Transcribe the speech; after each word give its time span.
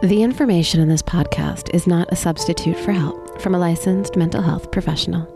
The 0.00 0.22
information 0.22 0.78
in 0.78 0.88
this 0.88 1.02
podcast 1.02 1.74
is 1.74 1.88
not 1.88 2.12
a 2.12 2.16
substitute 2.16 2.78
for 2.78 2.92
help 2.92 3.40
from 3.40 3.52
a 3.52 3.58
licensed 3.58 4.14
mental 4.14 4.40
health 4.40 4.70
professional. 4.70 5.26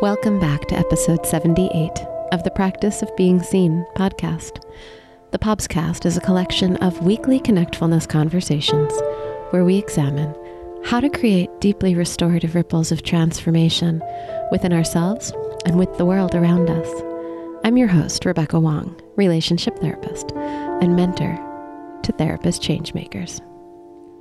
Welcome 0.00 0.38
back 0.38 0.68
to 0.68 0.78
episode 0.78 1.26
78 1.26 1.90
of 2.30 2.44
the 2.44 2.52
Practice 2.52 3.02
of 3.02 3.10
Being 3.16 3.42
Seen 3.42 3.84
podcast. 3.96 4.62
The 5.32 5.40
Pobscast 5.40 6.06
is 6.06 6.16
a 6.16 6.20
collection 6.20 6.76
of 6.76 7.04
weekly 7.04 7.40
connectfulness 7.40 8.08
conversations 8.08 8.92
where 9.50 9.64
we 9.64 9.78
examine 9.78 10.32
how 10.84 11.00
to 11.00 11.08
create 11.08 11.50
deeply 11.58 11.96
restorative 11.96 12.54
ripples 12.54 12.92
of 12.92 13.02
transformation 13.02 14.00
within 14.52 14.72
ourselves 14.72 15.32
and 15.66 15.76
with 15.76 15.92
the 15.98 16.04
world 16.04 16.36
around 16.36 16.70
us. 16.70 17.02
I'm 17.64 17.76
your 17.76 17.88
host, 17.88 18.26
Rebecca 18.26 18.60
Wong, 18.60 18.94
relationship 19.16 19.76
therapist 19.80 20.30
and 20.30 20.94
mentor 20.94 21.43
to 22.04 22.12
therapist 22.12 22.62
changemakers. 22.62 23.40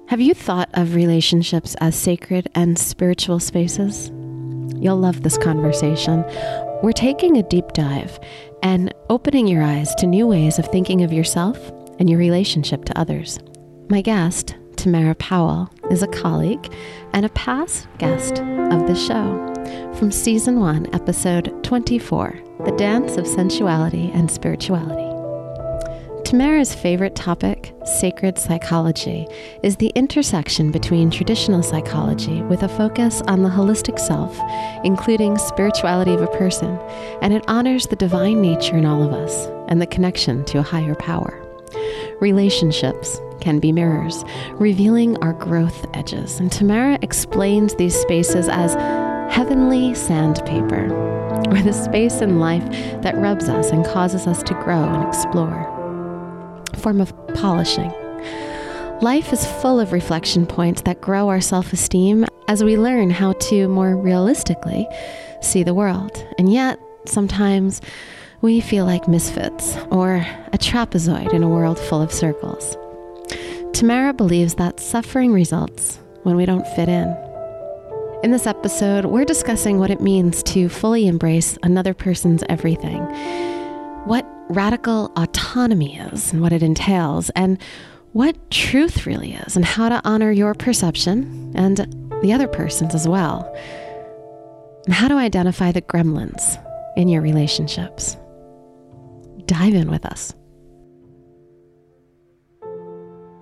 Have 0.09 0.19
you 0.19 0.33
thought 0.33 0.69
of 0.73 0.95
relationships 0.95 1.75
as 1.79 1.95
sacred 1.95 2.49
and 2.55 2.77
spiritual 2.77 3.39
spaces? 3.39 4.09
You'll 4.75 4.97
love 4.97 5.23
this 5.23 5.37
conversation. 5.37 6.23
We're 6.83 6.91
taking 6.91 7.38
a 7.38 7.43
deep 7.43 7.69
dive 7.73 8.19
and 8.61 8.93
opening 9.09 9.47
your 9.47 9.63
eyes 9.63 9.95
to 9.95 10.07
new 10.07 10.27
ways 10.27 10.59
of 10.59 10.67
thinking 10.67 11.03
of 11.03 11.13
yourself 11.13 11.57
and 11.99 12.09
your 12.09 12.19
relationship 12.19 12.85
to 12.85 12.99
others. 12.99 13.39
My 13.89 14.02
guest, 14.02 14.55
Tamara 14.75 15.15
Powell, 15.15 15.69
is 15.89 16.03
a 16.03 16.07
colleague 16.07 16.73
and 17.13 17.25
a 17.25 17.29
past 17.29 17.88
guest 17.97 18.39
of 18.39 18.88
the 18.88 18.95
show 18.95 19.53
from 19.95 20.11
season 20.11 20.59
one, 20.59 20.93
episode 20.93 21.63
24 21.63 22.38
The 22.65 22.71
Dance 22.73 23.15
of 23.15 23.25
Sensuality 23.25 24.11
and 24.13 24.29
Spirituality. 24.29 25.12
Tamara's 26.33 26.73
favorite 26.73 27.15
topic, 27.15 27.75
sacred 27.85 28.39
psychology, 28.39 29.27
is 29.61 29.75
the 29.75 29.91
intersection 29.93 30.71
between 30.71 31.11
traditional 31.11 31.61
psychology 31.61 32.41
with 32.41 32.63
a 32.63 32.69
focus 32.69 33.21
on 33.27 33.44
the 33.44 33.49
holistic 33.49 33.99
self, 33.99 34.35
including 34.83 35.38
spirituality 35.38 36.11
of 36.11 36.23
a 36.23 36.38
person, 36.39 36.75
and 37.21 37.35
it 37.35 37.45
honors 37.47 37.85
the 37.85 37.95
divine 37.95 38.41
nature 38.41 38.75
in 38.75 38.83
all 38.83 39.03
of 39.03 39.13
us 39.13 39.45
and 39.67 39.80
the 39.80 39.85
connection 39.85 40.43
to 40.45 40.58
a 40.58 40.63
higher 40.63 40.95
power. 40.95 41.39
Relationships 42.19 43.21
can 43.39 43.59
be 43.59 43.71
mirrors, 43.71 44.23
revealing 44.53 45.15
our 45.17 45.33
growth 45.33 45.86
edges, 45.93 46.39
and 46.39 46.52
Tamara 46.52 46.97
explains 47.03 47.75
these 47.75 47.93
spaces 47.93 48.49
as 48.49 48.73
heavenly 49.31 49.93
sandpaper, 49.93 50.91
or 51.52 51.61
the 51.61 51.73
space 51.73 52.21
in 52.21 52.39
life 52.39 52.67
that 53.03 53.15
rubs 53.17 53.47
us 53.49 53.69
and 53.69 53.86
causes 53.86 54.25
us 54.25 54.41
to 54.41 54.55
grow 54.55 54.83
and 54.83 55.08
explore 55.08 55.72
form 56.84 57.02
of 57.02 57.14
polishing. 57.34 57.92
Life 59.02 59.34
is 59.34 59.45
full 59.62 59.80
of 59.80 59.92
reflection 59.92 60.45
points 60.45 60.81
that 60.84 61.02
grow 61.02 61.30
our 61.30 61.42
self 61.42 61.73
esteem 61.73 62.26
as 62.48 62.64
we 62.64 62.78
learn 62.78 63.09
how 63.09 63.34
to 63.34 63.67
more 63.67 63.98
realistically 63.98 64.88
see 65.42 65.64
the 65.64 65.73
world. 65.73 66.26
And 66.38 66.52
yet, 66.52 66.80
sometimes 67.06 67.81
we 68.42 68.61
feel 68.61 68.86
like 68.86 69.08
misfits 69.08 69.78
or 69.89 70.16
a 70.52 70.58
trapezoid 70.58 71.34
in 71.34 71.44
a 71.44 71.50
world 71.50 71.80
full 71.80 72.02
of 72.02 72.11
circles. 72.11 72.78
Tamara 73.73 74.14
believes 74.14 74.56
that 74.56 74.80
suffering 74.80 75.34
results 75.34 76.00
when 76.23 76.36
we 76.36 76.45
don't 76.45 76.67
fit 76.76 76.89
in. 76.89 77.08
In 78.23 78.31
this 78.31 78.48
episode, 78.48 79.06
we're 79.06 79.26
discussing 79.26 79.80
what 79.80 79.89
it 79.89 80.00
means 80.00 80.44
to 80.44 80.70
fully 80.70 81.08
embrace 81.08 81.58
another 81.64 81.94
person's 81.94 82.44
everything, 82.48 83.02
what 84.06 84.26
radical 84.49 85.11
autonomy 85.16 85.97
is 85.97 86.31
and 86.31 86.41
what 86.41 86.53
it 86.53 86.63
entails, 86.63 87.30
and 87.31 87.58
what 88.11 88.52
truth 88.52 89.05
really 89.05 89.33
is, 89.33 89.55
and 89.55 89.66
how 89.66 89.89
to 89.89 90.02
honor 90.03 90.31
your 90.31 90.53
perception 90.53 91.52
and 91.55 91.77
the 92.22 92.33
other 92.33 92.47
person's 92.47 92.94
as 92.94 93.08
well, 93.08 93.52
and 94.86 94.93
how 94.93 95.08
to 95.08 95.15
identify 95.15 95.71
the 95.71 95.81
gremlins 95.81 96.61
in 96.95 97.08
your 97.08 97.21
relationships. 97.21 98.17
Dive 99.45 99.73
in 99.73 99.89
with 99.89 100.05
us. 100.05 100.33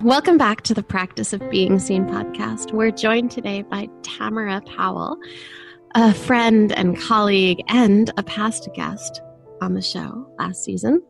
Welcome 0.01 0.37
back 0.37 0.61
to 0.63 0.73
the 0.73 0.81
Practice 0.81 1.31
of 1.31 1.47
Being 1.51 1.77
Seen 1.77 2.05
podcast. 2.05 2.73
We're 2.73 2.89
joined 2.89 3.29
today 3.29 3.61
by 3.61 3.87
Tamara 4.01 4.61
Powell, 4.61 5.17
a 5.93 6.13
friend 6.13 6.71
and 6.71 6.99
colleague 6.99 7.61
and 7.67 8.11
a 8.17 8.23
past 8.23 8.67
guest 8.73 9.21
on 9.61 9.73
the 9.75 9.81
show 9.81 10.27
last 10.39 10.63
season. 10.63 11.01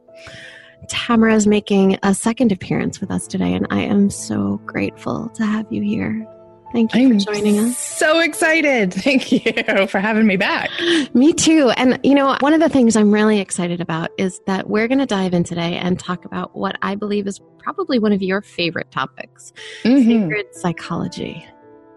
Tamara 0.87 1.35
is 1.35 1.47
making 1.47 1.97
a 2.03 2.13
second 2.13 2.51
appearance 2.51 2.99
with 2.99 3.11
us 3.11 3.27
today, 3.27 3.53
and 3.53 3.65
I 3.69 3.81
am 3.81 4.09
so 4.09 4.59
grateful 4.65 5.29
to 5.35 5.45
have 5.45 5.71
you 5.71 5.81
here. 5.81 6.27
Thank 6.73 6.95
you 6.95 7.01
I'm 7.01 7.19
for 7.19 7.33
joining 7.33 7.59
us. 7.59 7.77
So 7.77 8.19
excited. 8.21 8.93
Thank 8.93 9.31
you 9.31 9.87
for 9.87 9.99
having 9.99 10.25
me 10.25 10.37
back. 10.37 10.69
Me 11.13 11.33
too. 11.33 11.69
And, 11.75 11.99
you 12.01 12.15
know, 12.15 12.37
one 12.39 12.53
of 12.53 12.61
the 12.61 12.69
things 12.69 12.95
I'm 12.95 13.11
really 13.11 13.39
excited 13.39 13.81
about 13.81 14.09
is 14.17 14.39
that 14.47 14.69
we're 14.69 14.87
going 14.87 14.99
to 14.99 15.05
dive 15.05 15.33
in 15.33 15.43
today 15.43 15.75
and 15.77 15.99
talk 15.99 16.23
about 16.23 16.55
what 16.55 16.77
I 16.81 16.95
believe 16.95 17.27
is 17.27 17.41
probably 17.59 17.99
one 17.99 18.13
of 18.13 18.21
your 18.21 18.41
favorite 18.41 18.89
topics 18.89 19.51
Mhm. 19.83 20.05
sacred 20.23 20.45
psychology. 20.55 21.45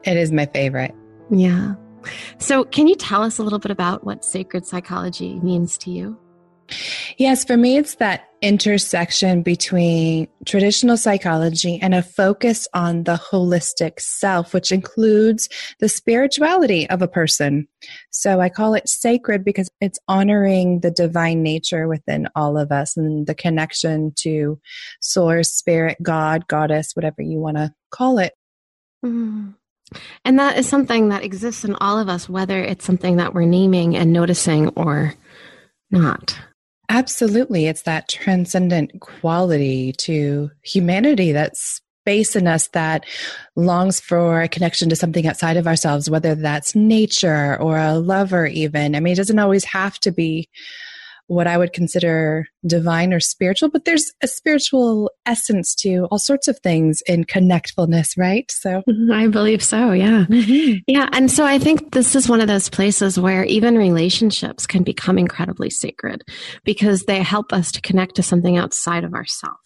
It 0.02 0.16
is 0.16 0.32
my 0.32 0.46
favorite. 0.46 0.94
Yeah. 1.30 1.74
So, 2.38 2.64
can 2.64 2.86
you 2.88 2.96
tell 2.96 3.22
us 3.22 3.38
a 3.38 3.44
little 3.44 3.60
bit 3.60 3.70
about 3.70 4.04
what 4.04 4.24
sacred 4.24 4.66
psychology 4.66 5.38
means 5.40 5.78
to 5.78 5.90
you? 5.90 6.18
Yes, 7.18 7.44
for 7.44 7.56
me, 7.56 7.76
it's 7.76 7.96
that 7.96 8.28
intersection 8.42 9.42
between 9.42 10.28
traditional 10.44 10.96
psychology 10.96 11.78
and 11.80 11.94
a 11.94 12.02
focus 12.02 12.68
on 12.74 13.04
the 13.04 13.14
holistic 13.14 14.00
self, 14.00 14.52
which 14.52 14.70
includes 14.70 15.48
the 15.80 15.88
spirituality 15.88 16.88
of 16.90 17.00
a 17.00 17.08
person. 17.08 17.66
So 18.10 18.40
I 18.40 18.48
call 18.48 18.74
it 18.74 18.88
sacred 18.88 19.44
because 19.44 19.70
it's 19.80 19.98
honoring 20.08 20.80
the 20.80 20.90
divine 20.90 21.42
nature 21.42 21.88
within 21.88 22.28
all 22.34 22.58
of 22.58 22.70
us 22.70 22.96
and 22.96 23.26
the 23.26 23.34
connection 23.34 24.12
to 24.18 24.60
source, 25.00 25.52
spirit, 25.54 25.96
God, 26.02 26.46
goddess, 26.46 26.90
whatever 26.94 27.22
you 27.22 27.38
want 27.38 27.56
to 27.56 27.72
call 27.90 28.18
it. 28.18 28.34
Mm. 29.04 29.54
And 30.24 30.38
that 30.38 30.58
is 30.58 30.68
something 30.68 31.10
that 31.10 31.24
exists 31.24 31.64
in 31.64 31.76
all 31.76 31.98
of 31.98 32.08
us, 32.08 32.28
whether 32.28 32.58
it's 32.58 32.84
something 32.84 33.16
that 33.16 33.34
we're 33.34 33.46
naming 33.46 33.96
and 33.96 34.12
noticing 34.12 34.68
or 34.70 35.14
not. 35.90 36.38
Absolutely. 36.88 37.66
It's 37.66 37.82
that 37.82 38.08
transcendent 38.08 39.00
quality 39.00 39.92
to 39.98 40.50
humanity, 40.62 41.32
that 41.32 41.56
space 41.56 42.36
in 42.36 42.46
us 42.46 42.68
that 42.68 43.04
longs 43.56 44.00
for 44.00 44.42
a 44.42 44.48
connection 44.48 44.90
to 44.90 44.96
something 44.96 45.26
outside 45.26 45.56
of 45.56 45.66
ourselves, 45.66 46.10
whether 46.10 46.34
that's 46.34 46.74
nature 46.74 47.60
or 47.60 47.78
a 47.78 47.94
lover, 47.94 48.46
even. 48.46 48.94
I 48.94 49.00
mean, 49.00 49.14
it 49.14 49.16
doesn't 49.16 49.38
always 49.38 49.64
have 49.64 49.98
to 50.00 50.12
be 50.12 50.48
what 51.26 51.46
I 51.46 51.56
would 51.56 51.72
consider 51.72 52.46
divine 52.66 53.12
or 53.12 53.20
spiritual, 53.20 53.70
but 53.70 53.84
there's 53.84 54.12
a 54.22 54.28
spiritual 54.28 55.10
essence 55.26 55.74
to 55.76 56.06
all 56.10 56.18
sorts 56.18 56.48
of 56.48 56.58
things 56.60 57.02
in 57.06 57.24
connectfulness, 57.24 58.18
right? 58.18 58.50
So, 58.50 58.82
mm-hmm. 58.88 59.12
I 59.12 59.28
believe 59.28 59.62
so, 59.62 59.92
yeah. 59.92 60.26
Mm-hmm. 60.28 60.78
Yeah. 60.86 61.08
And 61.12 61.30
so 61.30 61.44
I 61.44 61.58
think 61.58 61.92
this 61.92 62.14
is 62.14 62.28
one 62.28 62.40
of 62.40 62.48
those 62.48 62.68
places 62.68 63.18
where 63.18 63.44
even 63.44 63.78
relationships 63.78 64.66
can 64.66 64.82
become 64.82 65.18
incredibly 65.18 65.70
sacred 65.70 66.22
because 66.64 67.04
they 67.04 67.22
help 67.22 67.52
us 67.52 67.72
to 67.72 67.80
connect 67.80 68.16
to 68.16 68.22
something 68.22 68.58
outside 68.58 69.04
of 69.04 69.14
ourselves. 69.14 69.58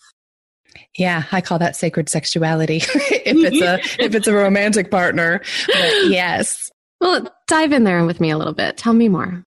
yeah, 0.97 1.25
I 1.33 1.41
call 1.41 1.59
that 1.59 1.77
sacred 1.77 2.09
sexuality 2.09 2.77
if 2.85 2.93
it's 3.25 3.61
a 3.61 3.79
mm-hmm. 3.79 4.03
if 4.03 4.15
it's 4.15 4.29
a 4.29 4.35
romantic 4.35 4.91
partner. 4.91 5.41
But 5.67 6.09
yes. 6.09 6.71
Well, 7.01 7.29
dive 7.47 7.73
in 7.73 7.85
there 7.85 8.05
with 8.05 8.21
me 8.21 8.31
a 8.31 8.39
little 8.39 8.55
bit. 8.55 8.77
Tell 8.77 8.93
me 8.93 9.09
more. 9.09 9.45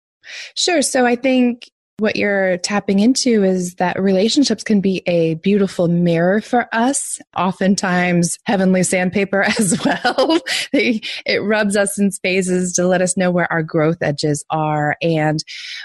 Sure. 0.56 0.82
So 0.82 1.06
I 1.06 1.16
think 1.16 1.70
what 2.02 2.16
you're 2.16 2.58
tapping 2.58 3.00
into 3.00 3.44
is 3.44 3.76
that 3.76 4.02
relationships 4.02 4.64
can 4.64 4.82
be 4.82 5.04
a 5.06 5.36
beautiful 5.36 5.88
mirror 5.88 6.42
for 6.42 6.68
us, 6.74 7.20
oftentimes 7.38 8.40
heavenly 8.46 8.82
sandpaper 8.82 9.44
as 9.60 9.80
well. 9.86 10.40
It 10.74 11.44
rubs 11.44 11.78
us 11.78 12.00
in 12.00 12.10
spaces 12.10 12.74
to 12.74 12.88
let 12.88 13.04
us 13.04 13.16
know 13.18 13.30
where 13.30 13.52
our 13.54 13.62
growth 13.62 14.02
edges 14.02 14.44
are. 14.50 14.98
And 15.04 15.44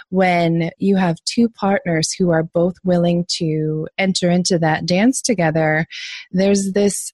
when 0.08 0.70
you 0.78 0.96
have 0.96 1.22
two 1.26 1.50
partners 1.50 2.10
who 2.14 2.30
are 2.30 2.42
both 2.42 2.76
willing 2.82 3.26
to 3.36 3.86
enter 3.98 4.30
into 4.30 4.58
that 4.58 4.86
dance 4.86 5.20
together, 5.20 5.86
there's 6.32 6.72
this 6.72 7.12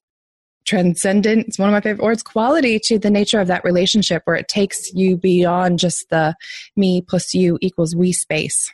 transcendent 0.64 1.48
it's 1.48 1.58
one 1.58 1.68
of 1.68 1.72
my 1.72 1.80
favorite 1.80 2.04
words 2.04 2.22
quality 2.22 2.78
to 2.78 2.96
the 2.96 3.10
nature 3.10 3.40
of 3.40 3.48
that 3.48 3.64
relationship 3.64 4.22
where 4.26 4.36
it 4.36 4.46
takes 4.46 4.92
you 4.92 5.16
beyond 5.16 5.76
just 5.76 6.08
the 6.10 6.36
me 6.76 7.02
plus 7.02 7.34
you 7.34 7.58
equals 7.60 7.96
we 7.96 8.12
space 8.12 8.72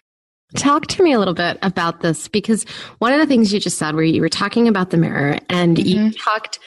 Talk 0.56 0.86
to 0.88 1.02
me 1.02 1.12
a 1.12 1.18
little 1.18 1.34
bit 1.34 1.58
about 1.62 2.00
this 2.00 2.26
because 2.26 2.64
one 2.98 3.12
of 3.12 3.20
the 3.20 3.26
things 3.26 3.52
you 3.52 3.60
just 3.60 3.78
said, 3.78 3.94
where 3.94 4.04
you 4.04 4.20
were 4.20 4.30
talking 4.30 4.66
about 4.66 4.90
the 4.90 4.96
mirror 4.96 5.38
and 5.50 5.78
you 5.78 5.96
mm-hmm. 5.96 6.10
talked 6.10 6.58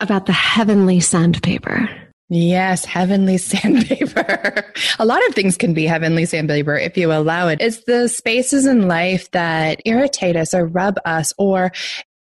about 0.00 0.26
the 0.26 0.32
heavenly 0.32 1.00
sandpaper. 1.00 1.88
Yes, 2.28 2.84
heavenly 2.84 3.38
sandpaper. 3.38 4.72
a 4.98 5.04
lot 5.04 5.26
of 5.28 5.34
things 5.34 5.56
can 5.56 5.74
be 5.74 5.86
heavenly 5.86 6.26
sandpaper 6.26 6.76
if 6.76 6.96
you 6.96 7.12
allow 7.12 7.48
it. 7.48 7.60
It's 7.60 7.84
the 7.84 8.08
spaces 8.08 8.66
in 8.66 8.88
life 8.88 9.30
that 9.30 9.80
irritate 9.84 10.36
us 10.36 10.52
or 10.52 10.66
rub 10.66 10.98
us 11.04 11.32
or 11.38 11.72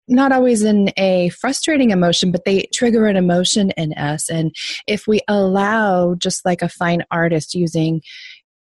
not 0.09 0.31
always 0.31 0.63
in 0.63 0.91
a 0.97 1.29
frustrating 1.29 1.91
emotion, 1.91 2.31
but 2.31 2.45
they 2.45 2.67
trigger 2.73 3.07
an 3.07 3.17
emotion 3.17 3.71
in 3.71 3.93
us. 3.93 4.29
And 4.29 4.55
if 4.85 5.07
we 5.07 5.21
allow, 5.27 6.15
just 6.15 6.45
like 6.45 6.61
a 6.61 6.69
fine 6.69 7.03
artist 7.11 7.53
using 7.53 8.01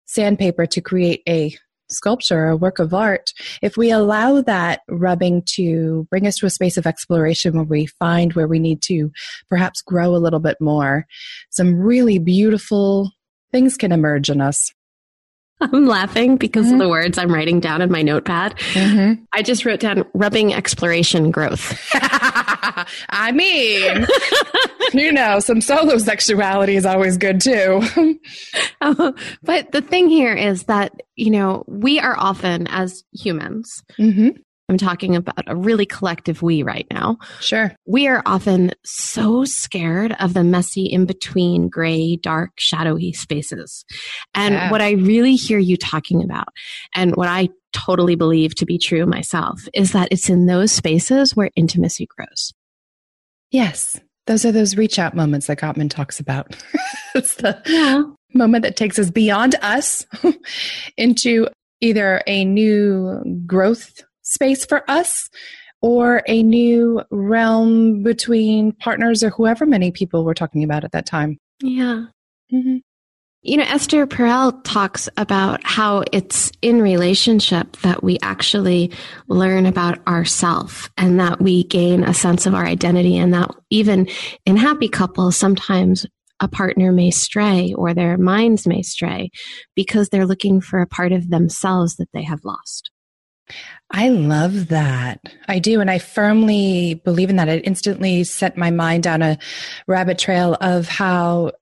sandpaper 0.07 0.67
to 0.67 0.81
create 0.81 1.23
a 1.29 1.57
sculpture, 1.91 2.47
a 2.47 2.57
work 2.57 2.79
of 2.79 2.95
art, 2.95 3.33
if 3.63 3.77
we 3.77 3.91
allow 3.91 4.41
that 4.43 4.81
rubbing 4.89 5.43
to 5.55 6.07
bring 6.11 6.27
us 6.27 6.37
to 6.37 6.47
a 6.47 6.51
space 6.51 6.77
of 6.77 6.87
exploration 6.87 7.55
where 7.55 7.65
we 7.65 7.87
find 7.87 8.33
where 8.33 8.49
we 8.49 8.59
need 8.59 8.83
to 8.83 9.11
perhaps 9.49 9.83
grow 9.83 10.15
a 10.15 10.19
little 10.19 10.41
bit 10.41 10.57
more, 10.61 11.07
some 11.51 11.75
really 11.75 12.19
beautiful 12.19 13.11
things 13.53 13.77
can 13.77 13.93
emerge 13.93 14.31
in 14.31 14.41
us. 14.41 14.73
I'm 15.73 15.87
laughing 15.87 16.37
because 16.37 16.67
mm-hmm. 16.67 16.75
of 16.75 16.81
the 16.81 16.89
words 16.89 17.19
I'm 17.19 17.33
writing 17.33 17.61
down 17.61 17.83
in 17.83 17.91
my 17.91 18.03
notepad. 18.03 18.57
Mm-hmm. 18.73 19.23
I 19.33 19.43
just 19.43 19.65
wrote 19.65 19.81
down 19.81 20.05
rubbing 20.15 20.55
exploration 20.55 21.31
growth. 21.31 21.79
I 23.11 23.33
mean, 23.33 24.07
you 24.93 25.13
know, 25.13 25.41
some 25.41 25.61
solo 25.61 25.99
sexuality 25.99 26.77
is 26.77 26.87
always 26.87 27.17
good 27.17 27.41
too. 27.41 27.83
uh, 28.81 29.13
but 29.43 29.73
the 29.73 29.83
thing 29.83 30.09
here 30.09 30.35
is 30.35 30.65
that, 30.65 30.93
you 31.17 31.31
know, 31.31 31.65
we 31.67 32.01
are 32.01 32.17
often 32.17 32.67
as 32.69 33.05
humans, 33.13 33.83
mm-hmm. 33.99 34.31
I'm 34.71 34.79
talking 34.79 35.17
about 35.17 35.43
a 35.49 35.57
really 35.57 35.85
collective 35.85 36.43
we 36.43 36.63
right 36.63 36.87
now. 36.93 37.19
Sure. 37.41 37.75
We 37.87 38.07
are 38.07 38.23
often 38.25 38.71
so 38.85 39.45
scared 39.45 40.15
of 40.21 40.33
the 40.33 40.45
messy 40.45 40.87
in 40.87 41.07
between 41.07 41.69
gray, 41.69 42.15
dark, 42.15 42.53
shadowy 42.57 43.13
spaces. 43.13 43.85
And 44.33 44.55
yeah. 44.55 44.71
what 44.71 44.81
I 44.81 44.93
really 44.93 45.35
hear 45.35 45.59
you 45.59 45.77
talking 45.77 46.23
about 46.23 46.47
and 46.95 47.17
what 47.17 47.29
I 47.29 47.49
totally 47.73 48.15
believe 48.15 48.55
to 48.57 48.65
be 48.65 48.79
true 48.79 49.07
myself 49.07 49.61
is 49.75 49.91
that 49.91 50.07
it's 50.13 50.31
in 50.31 50.47
those 50.47 50.71
spaces 50.71 51.35
where 51.35 51.51
intimacy 51.57 52.07
grows. 52.07 52.53
Yes. 53.51 53.99
Those 54.29 54.45
are 54.45 54.53
those 54.53 54.77
reach 54.77 55.01
out 55.01 55.17
moments 55.17 55.49
that 55.49 55.59
Gottman 55.59 55.91
talks 55.91 56.21
about. 56.21 56.57
it's 57.17 57.35
the 57.35 57.61
yeah. 57.67 58.05
moment 58.35 58.63
that 58.63 58.77
takes 58.77 59.01
us 59.01 59.11
beyond 59.11 59.57
us 59.63 60.07
into 60.97 61.49
either 61.81 62.23
a 62.29 62.45
new 62.45 63.43
growth 63.47 64.05
space 64.31 64.65
for 64.65 64.89
us 64.89 65.29
or 65.83 66.23
a 66.27 66.43
new 66.43 67.03
realm 67.11 68.03
between 68.03 68.73
partners 68.73 69.23
or 69.23 69.31
whoever 69.31 69.67
many 69.67 69.91
people 69.91 70.25
were 70.25 70.35
talking 70.35 70.63
about 70.63 70.85
at 70.85 70.93
that 70.93 71.07
time. 71.07 71.39
Yeah. 71.63 72.07
Mm-hmm. 72.53 72.79
You 73.43 73.57
know, 73.57 73.65
Esther 73.65 74.07
Perel 74.07 74.61
talks 74.65 75.09
about 75.17 75.65
how 75.65 76.05
it's 76.13 76.53
in 76.61 76.83
relationship 76.83 77.75
that 77.79 78.05
we 78.05 78.19
actually 78.21 78.91
learn 79.29 79.65
about 79.65 80.07
ourself 80.07 80.91
and 80.99 81.19
that 81.21 81.41
we 81.41 81.65
gain 81.65 82.05
a 82.05 82.13
sense 82.13 82.45
of 82.45 82.55
our 82.55 82.67
identity 82.67 83.17
and 83.17 83.33
that 83.33 83.51
even 83.71 84.09
in 84.45 84.59
happy 84.59 84.89
couples, 84.89 85.39
sometimes 85.39 86.05
a 86.41 86.49
partner 86.49 86.93
may 86.93 87.11
stray 87.11 87.73
or 87.73 87.95
their 87.95 88.19
minds 88.19 88.67
may 88.67 88.83
stray 88.83 89.31
because 89.75 90.11
they're 90.11 90.27
looking 90.27 90.61
for 90.61 90.83
a 90.83 90.87
part 90.87 91.13
of 91.13 91.31
themselves 91.31 91.97
that 91.97 92.09
they 92.13 92.23
have 92.23 92.45
lost. 92.45 92.91
I 93.91 94.09
love 94.09 94.69
that. 94.69 95.21
I 95.49 95.59
do. 95.59 95.81
And 95.81 95.91
I 95.91 95.99
firmly 95.99 96.95
believe 97.05 97.31
in 97.31 97.37
that. 97.37 97.49
It 97.49 97.65
instantly 97.67 98.25
set 98.25 98.57
my 98.57 98.71
mind 98.71 99.03
down 99.03 99.23
a 99.23 99.39
rabbit 99.87 100.19
trail 100.19 100.57
of 100.61 100.87
how 100.89 101.53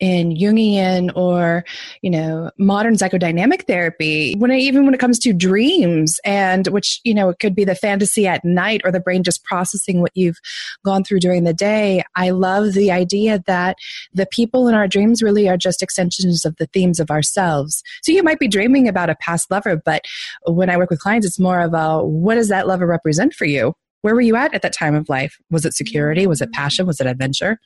in 0.00 0.34
Jungian 0.34 1.10
or, 1.14 1.64
you 2.02 2.10
know, 2.10 2.50
modern 2.58 2.94
psychodynamic 2.94 3.66
therapy, 3.66 4.34
when 4.36 4.50
it, 4.50 4.58
even 4.58 4.84
when 4.84 4.94
it 4.94 5.00
comes 5.00 5.18
to 5.20 5.32
dreams 5.32 6.18
and 6.24 6.66
which, 6.68 7.00
you 7.04 7.14
know, 7.14 7.28
it 7.28 7.38
could 7.38 7.54
be 7.54 7.64
the 7.64 7.74
fantasy 7.74 8.26
at 8.26 8.44
night 8.44 8.80
or 8.84 8.90
the 8.90 9.00
brain 9.00 9.22
just 9.22 9.44
processing 9.44 10.00
what 10.00 10.10
you've 10.14 10.38
gone 10.84 11.04
through 11.04 11.20
during 11.20 11.44
the 11.44 11.54
day. 11.54 12.02
I 12.16 12.30
love 12.30 12.72
the 12.72 12.90
idea 12.90 13.42
that 13.46 13.76
the 14.12 14.26
people 14.26 14.68
in 14.68 14.74
our 14.74 14.88
dreams 14.88 15.22
really 15.22 15.48
are 15.48 15.56
just 15.56 15.82
extensions 15.82 16.44
of 16.44 16.56
the 16.56 16.66
themes 16.66 16.98
of 16.98 17.10
ourselves. 17.10 17.82
So 18.02 18.12
you 18.12 18.22
might 18.22 18.40
be 18.40 18.48
dreaming 18.48 18.88
about 18.88 19.10
a 19.10 19.16
past 19.16 19.50
lover, 19.50 19.80
but 19.84 20.04
when 20.46 20.70
I 20.70 20.76
work 20.76 20.90
with 20.90 21.00
clients, 21.00 21.26
it's 21.26 21.38
more 21.38 21.60
of 21.60 21.72
a, 21.72 22.04
what 22.04 22.34
does 22.34 22.48
that 22.48 22.66
lover 22.66 22.86
represent 22.86 23.32
for 23.32 23.44
you? 23.44 23.74
Where 24.02 24.14
were 24.14 24.20
you 24.20 24.36
at 24.36 24.52
at 24.52 24.62
that 24.62 24.74
time 24.74 24.94
of 24.94 25.08
life? 25.08 25.38
Was 25.50 25.64
it 25.64 25.72
security? 25.74 26.26
Was 26.26 26.42
it 26.42 26.52
passion? 26.52 26.86
Was 26.86 27.00
it 27.00 27.06
adventure? 27.06 27.58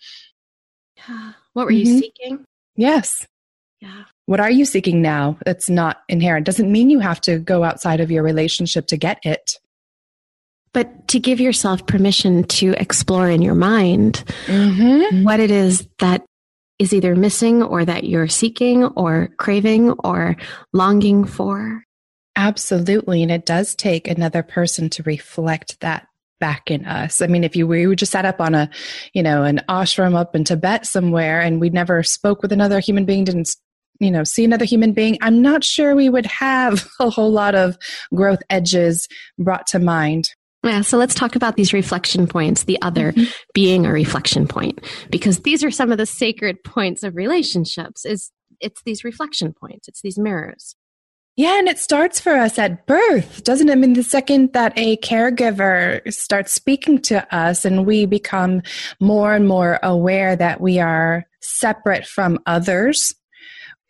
Yeah. 0.96 1.32
What 1.58 1.66
were 1.66 1.72
mm-hmm. 1.72 1.90
you 1.90 1.98
seeking? 1.98 2.44
Yes. 2.76 3.26
Yeah. 3.80 4.04
What 4.26 4.38
are 4.38 4.50
you 4.50 4.64
seeking 4.64 5.02
now 5.02 5.38
that's 5.44 5.68
not 5.68 6.02
inherent? 6.08 6.46
Doesn't 6.46 6.70
mean 6.70 6.88
you 6.88 7.00
have 7.00 7.20
to 7.22 7.40
go 7.40 7.64
outside 7.64 7.98
of 7.98 8.12
your 8.12 8.22
relationship 8.22 8.86
to 8.86 8.96
get 8.96 9.18
it. 9.24 9.58
But 10.72 11.08
to 11.08 11.18
give 11.18 11.40
yourself 11.40 11.84
permission 11.84 12.44
to 12.44 12.80
explore 12.80 13.28
in 13.28 13.42
your 13.42 13.56
mind 13.56 14.22
mm-hmm. 14.46 15.24
what 15.24 15.40
it 15.40 15.50
is 15.50 15.88
that 15.98 16.24
is 16.78 16.94
either 16.94 17.16
missing 17.16 17.64
or 17.64 17.84
that 17.84 18.04
you're 18.04 18.28
seeking 18.28 18.84
or 18.84 19.30
craving 19.36 19.90
or 20.04 20.36
longing 20.72 21.24
for. 21.24 21.82
Absolutely. 22.36 23.24
And 23.24 23.32
it 23.32 23.46
does 23.46 23.74
take 23.74 24.06
another 24.06 24.44
person 24.44 24.90
to 24.90 25.02
reflect 25.02 25.80
that 25.80 26.06
back 26.40 26.70
in 26.70 26.84
us. 26.84 27.20
I 27.20 27.26
mean, 27.26 27.44
if 27.44 27.56
you 27.56 27.66
we 27.66 27.86
were 27.86 27.94
just 27.94 28.12
sat 28.12 28.24
up 28.24 28.40
on 28.40 28.54
a, 28.54 28.70
you 29.12 29.22
know, 29.22 29.44
an 29.44 29.60
ashram 29.68 30.14
up 30.14 30.34
in 30.34 30.44
Tibet 30.44 30.86
somewhere 30.86 31.40
and 31.40 31.60
we 31.60 31.70
never 31.70 32.02
spoke 32.02 32.42
with 32.42 32.52
another 32.52 32.80
human 32.80 33.04
being, 33.04 33.24
didn't 33.24 33.54
you 34.00 34.10
know, 34.10 34.24
see 34.24 34.44
another 34.44 34.64
human 34.64 34.92
being, 34.92 35.18
I'm 35.22 35.42
not 35.42 35.64
sure 35.64 35.94
we 35.94 36.08
would 36.08 36.26
have 36.26 36.88
a 37.00 37.10
whole 37.10 37.30
lot 37.30 37.54
of 37.54 37.76
growth 38.14 38.40
edges 38.50 39.08
brought 39.38 39.66
to 39.68 39.78
mind. 39.78 40.30
Yeah, 40.64 40.82
so 40.82 40.98
let's 40.98 41.14
talk 41.14 41.36
about 41.36 41.56
these 41.56 41.72
reflection 41.72 42.26
points, 42.26 42.64
the 42.64 42.80
other 42.82 43.12
mm-hmm. 43.12 43.30
being 43.54 43.86
a 43.86 43.92
reflection 43.92 44.48
point, 44.48 44.80
because 45.08 45.40
these 45.40 45.62
are 45.62 45.70
some 45.70 45.92
of 45.92 45.98
the 45.98 46.06
sacred 46.06 46.62
points 46.64 47.04
of 47.04 47.14
relationships 47.14 48.04
is 48.04 48.32
it's 48.60 48.82
these 48.82 49.04
reflection 49.04 49.54
points, 49.58 49.86
it's 49.86 50.02
these 50.02 50.18
mirrors. 50.18 50.74
Yeah, 51.38 51.56
and 51.56 51.68
it 51.68 51.78
starts 51.78 52.18
for 52.18 52.32
us 52.32 52.58
at 52.58 52.84
birth, 52.88 53.44
doesn't 53.44 53.68
it? 53.68 53.72
I 53.72 53.76
mean, 53.76 53.92
the 53.92 54.02
second 54.02 54.54
that 54.54 54.72
a 54.76 54.96
caregiver 54.96 56.12
starts 56.12 56.50
speaking 56.50 57.00
to 57.02 57.32
us 57.32 57.64
and 57.64 57.86
we 57.86 58.06
become 58.06 58.60
more 58.98 59.34
and 59.34 59.46
more 59.46 59.78
aware 59.80 60.34
that 60.34 60.60
we 60.60 60.80
are 60.80 61.26
separate 61.40 62.08
from 62.08 62.40
others, 62.46 63.14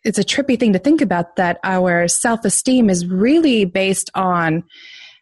it's 0.03 0.19
a 0.19 0.23
trippy 0.23 0.59
thing 0.59 0.73
to 0.73 0.79
think 0.79 1.01
about 1.01 1.37
that 1.37 1.59
our 1.63 2.07
self 2.07 2.45
esteem 2.45 2.87
is 2.87 3.07
really 3.07 3.65
based 3.65 4.11
on 4.13 4.63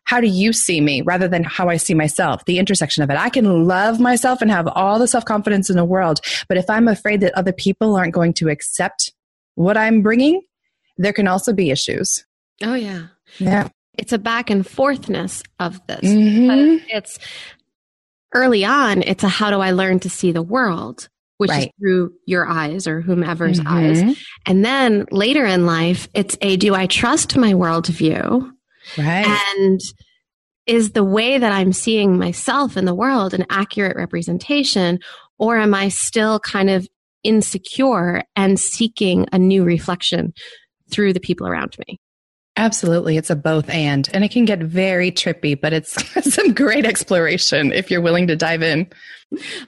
how 0.04 0.20
do 0.20 0.28
you 0.28 0.52
see 0.52 0.82
me 0.82 1.02
rather 1.04 1.30
than 1.30 1.46
how 1.46 1.70
I 1.70 1.78
see 1.78 1.94
myself, 1.94 2.44
the 2.44 2.60
intersection 2.60 3.04
of 3.04 3.10
it. 3.10 3.16
I 3.16 3.30
can 3.30 3.70
love 3.70 4.02
myself 4.02 4.42
and 4.42 4.52
have 4.52 4.68
all 4.68 5.00
the 5.00 5.08
self 5.08 5.24
confidence 5.24 5.70
in 5.70 5.78
the 5.78 5.86
world, 5.86 6.20
but 6.50 6.58
if 6.58 6.70
I'm 6.70 6.90
afraid 6.90 7.22
that 7.22 7.36
other 7.36 7.54
people 7.54 7.96
aren't 7.96 8.14
going 8.14 8.34
to 8.34 8.50
accept 8.50 9.14
what 9.56 9.78
I'm 9.78 10.02
bringing, 10.02 10.42
there 10.98 11.14
can 11.14 11.28
also 11.28 11.54
be 11.54 11.72
issues. 11.72 12.26
Oh, 12.64 12.74
yeah. 12.74 13.08
Yeah. 13.38 13.70
It's 13.98 14.14
a 14.14 14.18
back 14.18 14.50
and 14.50 14.64
forthness 14.64 15.44
of 15.60 15.86
this. 15.88 16.02
Mm-hmm. 16.02 16.86
It's 16.90 17.18
early 18.34 18.66
on, 18.66 19.02
it's 19.04 19.24
a 19.24 19.28
how 19.28 19.50
do 19.50 19.60
I 19.60 19.72
learn 19.72 20.00
to 20.02 20.10
see 20.10 20.32
the 20.32 20.44
world, 20.44 21.10
which 21.38 21.50
right. 21.50 21.68
is 21.68 21.74
through 21.80 22.14
your 22.26 22.48
eyes 22.48 22.88
or 22.88 23.02
whomever's 23.02 23.60
mm-hmm. 23.60 23.68
eyes. 23.68 24.18
And 24.46 24.64
then 24.64 25.06
later 25.12 25.46
in 25.46 25.66
life, 25.66 26.08
it's 26.14 26.38
a 26.42 26.58
do 26.58 26.76
I 26.76 26.86
trust 26.88 27.38
my 27.38 27.54
worldview? 27.54 28.52
Right. 28.98 29.26
And 29.58 29.80
is 30.66 30.92
the 30.92 31.04
way 31.04 31.38
that 31.38 31.52
I'm 31.52 31.74
seeing 31.74 32.18
myself 32.18 32.78
in 32.78 32.86
the 32.86 32.94
world 32.94 33.34
an 33.34 33.46
accurate 33.50 33.96
representation, 33.96 35.00
or 35.40 35.58
am 35.58 35.74
I 35.74 35.90
still 35.90 36.40
kind 36.40 36.70
of 36.70 36.88
insecure 37.24 38.24
and 38.36 38.60
seeking 38.60 39.28
a 39.32 39.40
new 39.40 39.64
reflection 39.64 40.34
through 40.90 41.14
the 41.14 41.20
people 41.20 41.48
around 41.48 41.76
me. 41.88 42.00
Absolutely. 42.58 43.18
It's 43.18 43.30
a 43.30 43.36
both 43.36 43.70
and, 43.70 44.10
and 44.14 44.24
it 44.24 44.32
can 44.32 44.46
get 44.46 44.60
very 44.60 45.12
trippy, 45.12 45.60
but 45.60 45.74
it's 45.74 45.94
some 46.34 46.54
great 46.54 46.86
exploration 46.86 47.72
if 47.72 47.92
you're 47.92 48.02
willing 48.02 48.28
to 48.28 48.36
dive 48.36 48.64
in. 48.64 48.88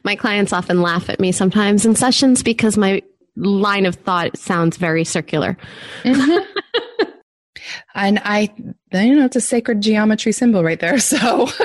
My 0.03 0.15
clients 0.15 0.53
often 0.53 0.81
laugh 0.81 1.07
at 1.09 1.19
me 1.19 1.31
sometimes 1.31 1.85
in 1.85 1.95
sessions 1.95 2.41
because 2.41 2.77
my 2.77 3.03
line 3.35 3.85
of 3.85 3.95
thought 3.95 4.37
sounds 4.37 4.77
very 4.77 5.03
circular. 5.03 5.55
Mm-hmm. 6.03 7.05
and 7.95 8.19
I, 8.23 8.51
you 8.91 9.15
know, 9.15 9.25
it's 9.25 9.35
a 9.35 9.41
sacred 9.41 9.81
geometry 9.81 10.31
symbol 10.31 10.63
right 10.63 10.79
there. 10.79 10.97
So 10.97 11.47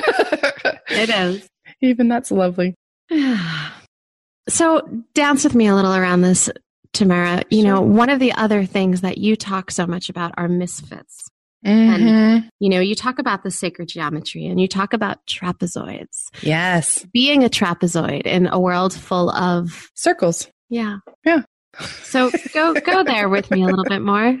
it 0.89 1.09
is. 1.09 1.47
Even 1.81 2.07
that's 2.07 2.31
lovely. 2.31 2.75
so 4.47 4.81
dance 5.15 5.43
with 5.43 5.55
me 5.55 5.67
a 5.67 5.75
little 5.75 5.95
around 5.95 6.21
this 6.21 6.49
Tamara, 6.95 7.43
you 7.49 7.61
sure. 7.61 7.75
know, 7.75 7.81
one 7.81 8.09
of 8.09 8.19
the 8.19 8.33
other 8.33 8.65
things 8.65 9.01
that 9.01 9.19
you 9.19 9.35
talk 9.35 9.69
so 9.69 9.85
much 9.85 10.09
about 10.09 10.33
are 10.37 10.47
misfits. 10.47 11.29
Mm-hmm. 11.65 12.07
And, 12.07 12.51
you 12.59 12.69
know, 12.69 12.79
you 12.79 12.95
talk 12.95 13.19
about 13.19 13.43
the 13.43 13.51
sacred 13.51 13.89
geometry 13.89 14.45
and 14.45 14.59
you 14.59 14.67
talk 14.67 14.93
about 14.93 15.25
trapezoids. 15.25 16.27
Yes. 16.41 17.05
Being 17.11 17.43
a 17.43 17.49
trapezoid 17.49 18.23
in 18.23 18.47
a 18.47 18.59
world 18.59 18.93
full 18.93 19.31
of 19.31 19.89
circles. 19.95 20.47
Yeah. 20.69 20.97
Yeah. 21.23 21.43
So 22.03 22.31
go 22.53 22.73
go 22.73 23.03
there 23.03 23.29
with 23.29 23.51
me 23.51 23.63
a 23.63 23.67
little 23.67 23.85
bit 23.85 24.01
more. 24.01 24.37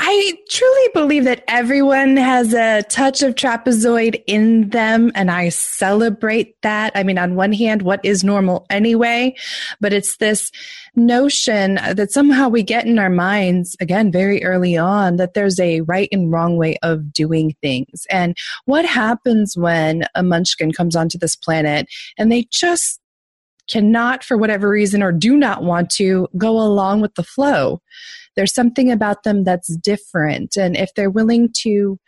I 0.00 0.38
truly 0.48 0.88
believe 0.94 1.24
that 1.24 1.42
everyone 1.48 2.16
has 2.16 2.54
a 2.54 2.82
touch 2.84 3.20
of 3.22 3.34
trapezoid 3.34 4.22
in 4.28 4.70
them, 4.70 5.10
and 5.16 5.28
I 5.28 5.48
celebrate 5.48 6.54
that. 6.62 6.92
I 6.94 7.02
mean, 7.02 7.18
on 7.18 7.34
one 7.34 7.52
hand, 7.52 7.82
what 7.82 8.00
is 8.04 8.22
normal 8.22 8.64
anyway? 8.70 9.34
But 9.80 9.92
it's 9.92 10.18
this 10.18 10.52
notion 10.94 11.74
that 11.74 12.12
somehow 12.12 12.48
we 12.48 12.62
get 12.62 12.86
in 12.86 13.00
our 13.00 13.10
minds, 13.10 13.76
again, 13.80 14.12
very 14.12 14.44
early 14.44 14.76
on, 14.76 15.16
that 15.16 15.34
there's 15.34 15.58
a 15.58 15.80
right 15.82 16.08
and 16.12 16.30
wrong 16.30 16.56
way 16.56 16.76
of 16.82 17.12
doing 17.12 17.56
things. 17.60 18.06
And 18.08 18.36
what 18.66 18.84
happens 18.84 19.56
when 19.56 20.04
a 20.14 20.22
munchkin 20.22 20.72
comes 20.72 20.94
onto 20.94 21.18
this 21.18 21.34
planet 21.34 21.88
and 22.16 22.30
they 22.30 22.46
just 22.52 23.00
cannot, 23.68 24.24
for 24.24 24.36
whatever 24.36 24.68
reason, 24.68 25.02
or 25.02 25.12
do 25.12 25.36
not 25.36 25.62
want 25.62 25.90
to 25.90 26.28
go 26.36 26.58
along 26.58 27.00
with 27.00 27.14
the 27.14 27.22
flow? 27.22 27.80
There's 28.36 28.54
something 28.54 28.90
about 28.90 29.24
them 29.24 29.44
that's 29.44 29.74
different. 29.76 30.56
And 30.56 30.76
if 30.76 30.94
they're 30.94 31.10
willing 31.10 31.50
to 31.62 31.98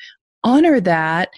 honor 0.44 0.80
that, 0.80 1.30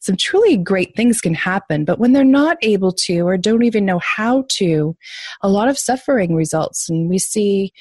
some 0.00 0.16
truly 0.16 0.56
great 0.56 0.94
things 0.96 1.20
can 1.20 1.34
happen. 1.34 1.84
But 1.84 1.98
when 1.98 2.12
they're 2.12 2.24
not 2.24 2.56
able 2.62 2.92
to 3.04 3.20
or 3.20 3.36
don't 3.36 3.64
even 3.64 3.84
know 3.84 3.98
how 3.98 4.44
to, 4.52 4.96
a 5.42 5.48
lot 5.48 5.68
of 5.68 5.78
suffering 5.78 6.34
results. 6.34 6.88
And 6.88 7.08
we 7.08 7.18
see, 7.18 7.72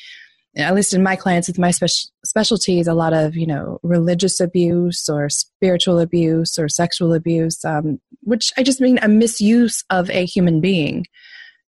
at 0.56 0.74
least 0.74 0.94
in 0.94 1.04
my 1.04 1.16
clients 1.16 1.48
with 1.48 1.60
my 1.60 1.70
speci- 1.70 2.10
specialties, 2.26 2.88
a 2.88 2.94
lot 2.94 3.14
of 3.14 3.36
you 3.36 3.46
know 3.46 3.80
religious 3.84 4.40
abuse 4.40 5.08
or 5.08 5.30
spiritual 5.30 6.00
abuse 6.00 6.58
or 6.58 6.68
sexual 6.68 7.14
abuse, 7.14 7.64
um, 7.64 8.00
which 8.22 8.52
I 8.58 8.64
just 8.64 8.82
mean 8.82 9.00
a 9.02 9.08
misuse 9.08 9.84
of 9.90 10.10
a 10.10 10.26
human 10.26 10.60
being. 10.60 11.06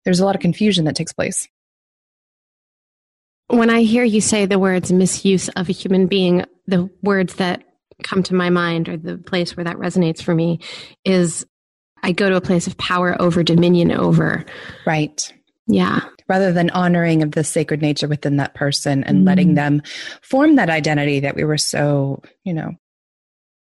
There's 0.05 0.19
a 0.19 0.25
lot 0.25 0.35
of 0.35 0.41
confusion 0.41 0.85
that 0.85 0.95
takes 0.95 1.13
place. 1.13 1.47
When 3.47 3.69
I 3.69 3.81
hear 3.81 4.03
you 4.03 4.21
say 4.21 4.45
the 4.45 4.59
words 4.59 4.91
misuse 4.91 5.49
of 5.49 5.69
a 5.69 5.73
human 5.73 6.07
being, 6.07 6.45
the 6.67 6.89
words 7.01 7.35
that 7.35 7.63
come 8.03 8.23
to 8.23 8.35
my 8.35 8.49
mind 8.49 8.87
or 8.87 8.97
the 8.97 9.17
place 9.17 9.57
where 9.57 9.63
that 9.63 9.77
resonates 9.77 10.21
for 10.21 10.33
me 10.33 10.59
is 11.03 11.45
I 12.01 12.11
go 12.11 12.29
to 12.29 12.35
a 12.35 12.41
place 12.41 12.67
of 12.67 12.77
power 12.77 13.19
over 13.19 13.43
dominion 13.43 13.91
over. 13.91 14.45
Right. 14.85 15.33
Yeah. 15.67 16.01
Rather 16.27 16.53
than 16.53 16.69
honoring 16.69 17.23
of 17.23 17.31
the 17.31 17.43
sacred 17.43 17.81
nature 17.81 18.07
within 18.07 18.37
that 18.37 18.53
person 18.53 19.03
and 19.03 19.23
mm. 19.23 19.25
letting 19.25 19.55
them 19.55 19.81
form 20.21 20.55
that 20.55 20.69
identity 20.69 21.21
that 21.21 21.35
we 21.35 21.43
were 21.43 21.57
so, 21.57 22.21
you 22.43 22.53
know, 22.53 22.75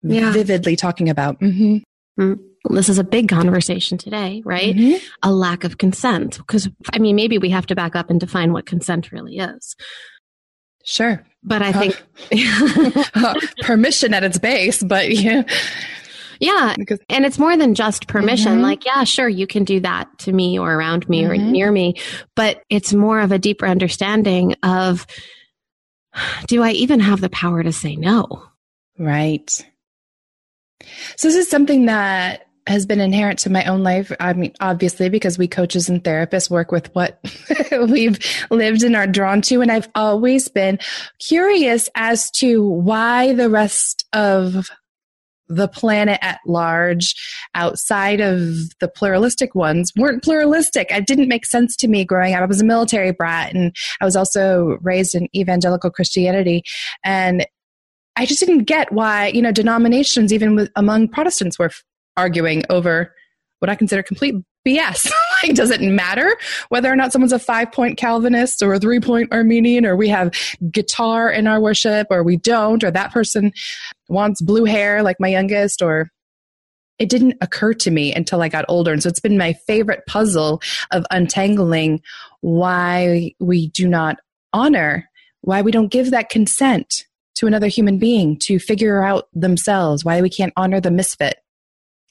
yeah. 0.02 0.32
vividly 0.32 0.76
talking 0.76 1.08
about. 1.08 1.40
Mm-hmm. 1.40 1.76
Mm 2.20 2.47
this 2.70 2.88
is 2.88 2.98
a 2.98 3.04
big 3.04 3.28
conversation 3.28 3.98
today, 3.98 4.42
right? 4.44 4.74
Mm-hmm. 4.74 5.04
A 5.22 5.32
lack 5.32 5.64
of 5.64 5.78
consent. 5.78 6.38
Because, 6.38 6.68
I 6.92 6.98
mean, 6.98 7.16
maybe 7.16 7.38
we 7.38 7.50
have 7.50 7.66
to 7.66 7.74
back 7.74 7.96
up 7.96 8.10
and 8.10 8.20
define 8.20 8.52
what 8.52 8.66
consent 8.66 9.12
really 9.12 9.36
is. 9.38 9.76
Sure. 10.84 11.24
But 11.42 11.62
I 11.62 11.72
think 11.72 12.02
uh, 13.14 13.40
permission 13.62 14.14
at 14.14 14.24
its 14.24 14.38
base, 14.38 14.82
but 14.82 15.10
yeah. 15.14 15.42
Yeah. 16.40 16.74
Because, 16.76 16.98
and 17.08 17.24
it's 17.24 17.38
more 17.38 17.56
than 17.56 17.74
just 17.74 18.08
permission. 18.08 18.54
Mm-hmm. 18.54 18.62
Like, 18.62 18.84
yeah, 18.84 19.04
sure, 19.04 19.28
you 19.28 19.46
can 19.46 19.64
do 19.64 19.80
that 19.80 20.08
to 20.20 20.32
me 20.32 20.58
or 20.58 20.72
around 20.72 21.08
me 21.08 21.22
mm-hmm. 21.22 21.32
or 21.32 21.36
near 21.36 21.72
me. 21.72 21.94
But 22.34 22.62
it's 22.70 22.92
more 22.92 23.20
of 23.20 23.32
a 23.32 23.38
deeper 23.38 23.66
understanding 23.66 24.54
of 24.62 25.06
do 26.46 26.62
I 26.62 26.72
even 26.72 27.00
have 27.00 27.20
the 27.20 27.28
power 27.28 27.62
to 27.62 27.72
say 27.72 27.96
no? 27.96 28.44
Right. 28.98 29.48
So, 31.16 31.28
this 31.28 31.36
is 31.36 31.50
something 31.50 31.86
that 31.86 32.47
has 32.68 32.86
been 32.86 33.00
inherent 33.00 33.38
to 33.40 33.50
my 33.50 33.64
own 33.64 33.82
life. 33.82 34.12
I 34.20 34.32
mean, 34.34 34.52
obviously, 34.60 35.08
because 35.08 35.38
we 35.38 35.48
coaches 35.48 35.88
and 35.88 36.02
therapists 36.02 36.50
work 36.50 36.70
with 36.70 36.94
what 36.94 37.18
we've 37.88 38.18
lived 38.50 38.82
and 38.82 38.94
are 38.94 39.06
drawn 39.06 39.40
to. 39.42 39.60
And 39.62 39.72
I've 39.72 39.88
always 39.94 40.48
been 40.48 40.78
curious 41.18 41.88
as 41.94 42.30
to 42.32 42.64
why 42.64 43.32
the 43.32 43.50
rest 43.50 44.06
of 44.12 44.70
the 45.48 45.68
planet 45.68 46.18
at 46.20 46.40
large, 46.46 47.14
outside 47.54 48.20
of 48.20 48.54
the 48.80 48.88
pluralistic 48.88 49.54
ones, 49.54 49.92
weren't 49.96 50.22
pluralistic. 50.22 50.90
It 50.90 51.06
didn't 51.06 51.28
make 51.28 51.46
sense 51.46 51.74
to 51.76 51.88
me 51.88 52.04
growing 52.04 52.34
up. 52.34 52.42
I 52.42 52.46
was 52.46 52.60
a 52.60 52.66
military 52.66 53.12
brat 53.12 53.54
and 53.54 53.74
I 54.00 54.04
was 54.04 54.14
also 54.14 54.78
raised 54.82 55.14
in 55.14 55.34
evangelical 55.34 55.90
Christianity. 55.90 56.62
And 57.02 57.46
I 58.16 58.26
just 58.26 58.40
didn't 58.40 58.64
get 58.64 58.92
why, 58.92 59.28
you 59.28 59.40
know, 59.40 59.52
denominations, 59.52 60.32
even 60.32 60.54
with, 60.56 60.70
among 60.76 61.08
Protestants, 61.08 61.58
were 61.58 61.70
arguing 62.18 62.64
over 62.68 63.14
what 63.60 63.70
I 63.70 63.74
consider 63.74 64.02
complete 64.02 64.34
BS. 64.66 65.10
like, 65.42 65.54
does 65.54 65.70
it 65.70 65.80
matter 65.80 66.36
whether 66.68 66.92
or 66.92 66.96
not 66.96 67.12
someone's 67.12 67.32
a 67.32 67.38
five 67.38 67.72
point 67.72 67.96
Calvinist 67.96 68.62
or 68.62 68.74
a 68.74 68.80
three 68.80 69.00
point 69.00 69.32
Arminian, 69.32 69.86
or 69.86 69.96
we 69.96 70.08
have 70.08 70.32
guitar 70.70 71.30
in 71.30 71.46
our 71.46 71.60
worship, 71.60 72.08
or 72.10 72.22
we 72.22 72.36
don't, 72.36 72.84
or 72.84 72.90
that 72.90 73.12
person 73.12 73.52
wants 74.08 74.42
blue 74.42 74.64
hair 74.64 75.02
like 75.02 75.16
my 75.18 75.28
youngest, 75.28 75.80
or 75.80 76.10
it 76.98 77.08
didn't 77.08 77.36
occur 77.40 77.72
to 77.72 77.90
me 77.90 78.12
until 78.12 78.42
I 78.42 78.48
got 78.48 78.64
older. 78.68 78.92
And 78.92 79.02
so 79.02 79.08
it's 79.08 79.20
been 79.20 79.38
my 79.38 79.52
favorite 79.52 80.04
puzzle 80.06 80.60
of 80.90 81.06
untangling 81.10 82.02
why 82.40 83.34
we 83.38 83.68
do 83.68 83.86
not 83.86 84.18
honor, 84.52 85.08
why 85.42 85.62
we 85.62 85.70
don't 85.70 85.92
give 85.92 86.10
that 86.10 86.28
consent 86.28 87.04
to 87.36 87.46
another 87.46 87.68
human 87.68 87.98
being 87.98 88.36
to 88.40 88.58
figure 88.58 89.04
out 89.04 89.28
themselves, 89.32 90.04
why 90.04 90.20
we 90.20 90.28
can't 90.28 90.52
honor 90.56 90.80
the 90.80 90.90
misfit. 90.90 91.38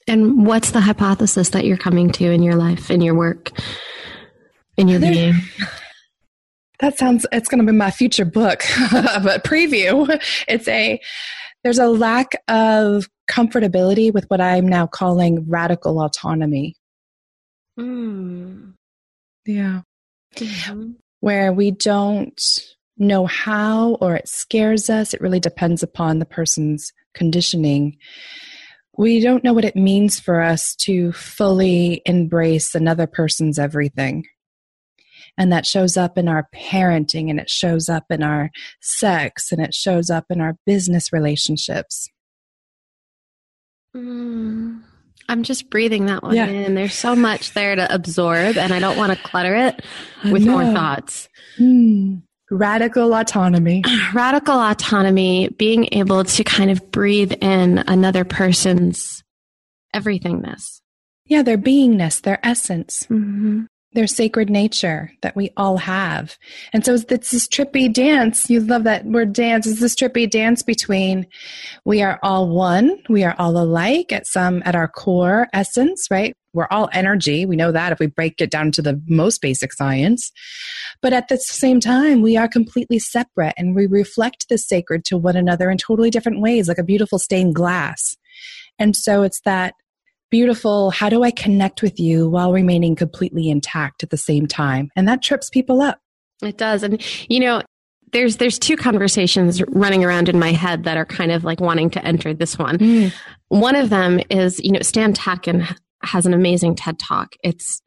And 0.08 0.46
what's 0.46 0.70
the 0.70 0.80
hypothesis 0.80 1.50
that 1.50 1.64
you're 1.64 1.76
coming 1.76 2.10
to 2.12 2.30
in 2.30 2.42
your 2.42 2.56
life, 2.56 2.90
in 2.90 3.00
your 3.00 3.14
work, 3.14 3.50
in 4.76 4.88
your 4.88 5.00
being? 5.00 5.34
That 6.80 6.96
sounds, 6.96 7.26
it's 7.32 7.48
going 7.48 7.58
to 7.58 7.66
be 7.66 7.76
my 7.76 7.90
future 7.90 8.24
book, 8.24 8.62
but 8.92 9.42
preview. 9.42 10.08
It's 10.46 10.68
a, 10.68 11.00
there's 11.64 11.80
a 11.80 11.88
lack 11.88 12.40
of 12.46 13.08
comfortability 13.28 14.12
with 14.14 14.26
what 14.30 14.40
I'm 14.40 14.68
now 14.68 14.86
calling 14.86 15.48
radical 15.48 16.00
autonomy. 16.00 16.76
Mm. 17.78 18.74
Yeah. 19.44 19.80
Mm-hmm. 20.36 20.92
Where 21.18 21.52
we 21.52 21.72
don't 21.72 22.40
know 22.96 23.26
how 23.26 23.94
or 23.94 24.14
it 24.14 24.28
scares 24.28 24.88
us. 24.88 25.14
It 25.14 25.20
really 25.20 25.40
depends 25.40 25.82
upon 25.82 26.20
the 26.20 26.26
person's 26.26 26.92
conditioning 27.12 27.96
we 28.98 29.20
don't 29.20 29.44
know 29.44 29.52
what 29.52 29.64
it 29.64 29.76
means 29.76 30.18
for 30.18 30.42
us 30.42 30.74
to 30.74 31.12
fully 31.12 32.02
embrace 32.04 32.74
another 32.74 33.06
person's 33.06 33.58
everything. 33.58 34.24
And 35.38 35.52
that 35.52 35.66
shows 35.66 35.96
up 35.96 36.18
in 36.18 36.26
our 36.26 36.48
parenting 36.52 37.30
and 37.30 37.38
it 37.38 37.48
shows 37.48 37.88
up 37.88 38.06
in 38.10 38.24
our 38.24 38.50
sex 38.82 39.52
and 39.52 39.64
it 39.64 39.72
shows 39.72 40.10
up 40.10 40.24
in 40.30 40.40
our 40.40 40.56
business 40.66 41.12
relationships. 41.12 42.08
Mm, 43.96 44.82
I'm 45.28 45.44
just 45.44 45.70
breathing 45.70 46.06
that 46.06 46.24
one 46.24 46.34
yeah. 46.34 46.46
in. 46.46 46.74
There's 46.74 46.94
so 46.94 47.14
much 47.14 47.54
there 47.54 47.76
to 47.76 47.94
absorb, 47.94 48.58
and 48.58 48.72
I 48.72 48.80
don't 48.80 48.96
want 48.96 49.16
to 49.16 49.22
clutter 49.22 49.54
it 49.54 49.84
with 50.24 50.44
more 50.44 50.64
thoughts. 50.64 51.28
Mm. 51.58 52.22
Radical 52.50 53.14
autonomy. 53.14 53.84
Radical 54.14 54.58
autonomy, 54.58 55.48
being 55.48 55.88
able 55.92 56.24
to 56.24 56.44
kind 56.44 56.70
of 56.70 56.90
breathe 56.90 57.32
in 57.40 57.78
another 57.86 58.24
person's 58.24 59.22
everythingness. 59.94 60.80
Yeah, 61.26 61.42
their 61.42 61.58
beingness, 61.58 62.22
their 62.22 62.44
essence. 62.46 63.04
Mm-hmm 63.04 63.64
their 63.98 64.06
sacred 64.06 64.48
nature 64.48 65.10
that 65.22 65.34
we 65.34 65.50
all 65.56 65.76
have. 65.76 66.38
And 66.72 66.84
so 66.84 66.94
it's 66.94 67.32
this 67.32 67.48
trippy 67.48 67.92
dance. 67.92 68.48
You 68.48 68.60
love 68.60 68.84
that 68.84 69.04
word 69.04 69.32
dance. 69.32 69.66
It's 69.66 69.80
this 69.80 69.96
trippy 69.96 70.30
dance 70.30 70.62
between 70.62 71.26
we 71.84 72.00
are 72.00 72.20
all 72.22 72.48
one, 72.48 73.02
we 73.08 73.24
are 73.24 73.34
all 73.40 73.58
alike 73.58 74.12
at 74.12 74.24
some 74.24 74.62
at 74.64 74.76
our 74.76 74.86
core 74.86 75.48
essence, 75.52 76.06
right? 76.12 76.32
We're 76.52 76.68
all 76.70 76.88
energy. 76.92 77.44
We 77.44 77.56
know 77.56 77.72
that 77.72 77.90
if 77.90 77.98
we 77.98 78.06
break 78.06 78.40
it 78.40 78.52
down 78.52 78.70
to 78.72 78.82
the 78.82 79.02
most 79.08 79.42
basic 79.42 79.72
science. 79.72 80.30
But 81.02 81.12
at 81.12 81.26
the 81.26 81.36
same 81.36 81.80
time, 81.80 82.22
we 82.22 82.36
are 82.36 82.46
completely 82.46 83.00
separate 83.00 83.54
and 83.58 83.74
we 83.74 83.86
reflect 83.86 84.48
the 84.48 84.58
sacred 84.58 85.04
to 85.06 85.18
one 85.18 85.36
another 85.36 85.72
in 85.72 85.76
totally 85.76 86.10
different 86.10 86.40
ways, 86.40 86.68
like 86.68 86.78
a 86.78 86.84
beautiful 86.84 87.18
stained 87.18 87.56
glass. 87.56 88.16
And 88.78 88.94
so 88.94 89.24
it's 89.24 89.40
that 89.40 89.74
beautiful 90.30 90.90
how 90.90 91.08
do 91.08 91.22
I 91.22 91.30
connect 91.30 91.82
with 91.82 91.98
you 91.98 92.28
while 92.28 92.52
remaining 92.52 92.94
completely 92.94 93.48
intact 93.48 94.02
at 94.02 94.10
the 94.10 94.16
same 94.16 94.46
time? 94.46 94.90
And 94.96 95.08
that 95.08 95.22
trips 95.22 95.50
people 95.50 95.80
up. 95.80 96.00
It 96.42 96.58
does. 96.58 96.82
And, 96.82 97.02
you 97.28 97.40
know, 97.40 97.62
there's 98.12 98.36
there's 98.38 98.58
two 98.58 98.76
conversations 98.76 99.62
running 99.68 100.04
around 100.04 100.28
in 100.28 100.38
my 100.38 100.52
head 100.52 100.84
that 100.84 100.96
are 100.96 101.04
kind 101.04 101.32
of 101.32 101.44
like 101.44 101.60
wanting 101.60 101.90
to 101.90 102.04
enter 102.04 102.32
this 102.32 102.58
one. 102.58 102.78
Mm. 102.78 103.12
One 103.48 103.76
of 103.76 103.90
them 103.90 104.20
is, 104.30 104.60
you 104.60 104.72
know, 104.72 104.80
Stan 104.80 105.12
Tatkin 105.12 105.76
has 106.02 106.26
an 106.26 106.34
amazing 106.34 106.74
TED 106.74 106.98
talk. 106.98 107.34
It's 107.42 107.82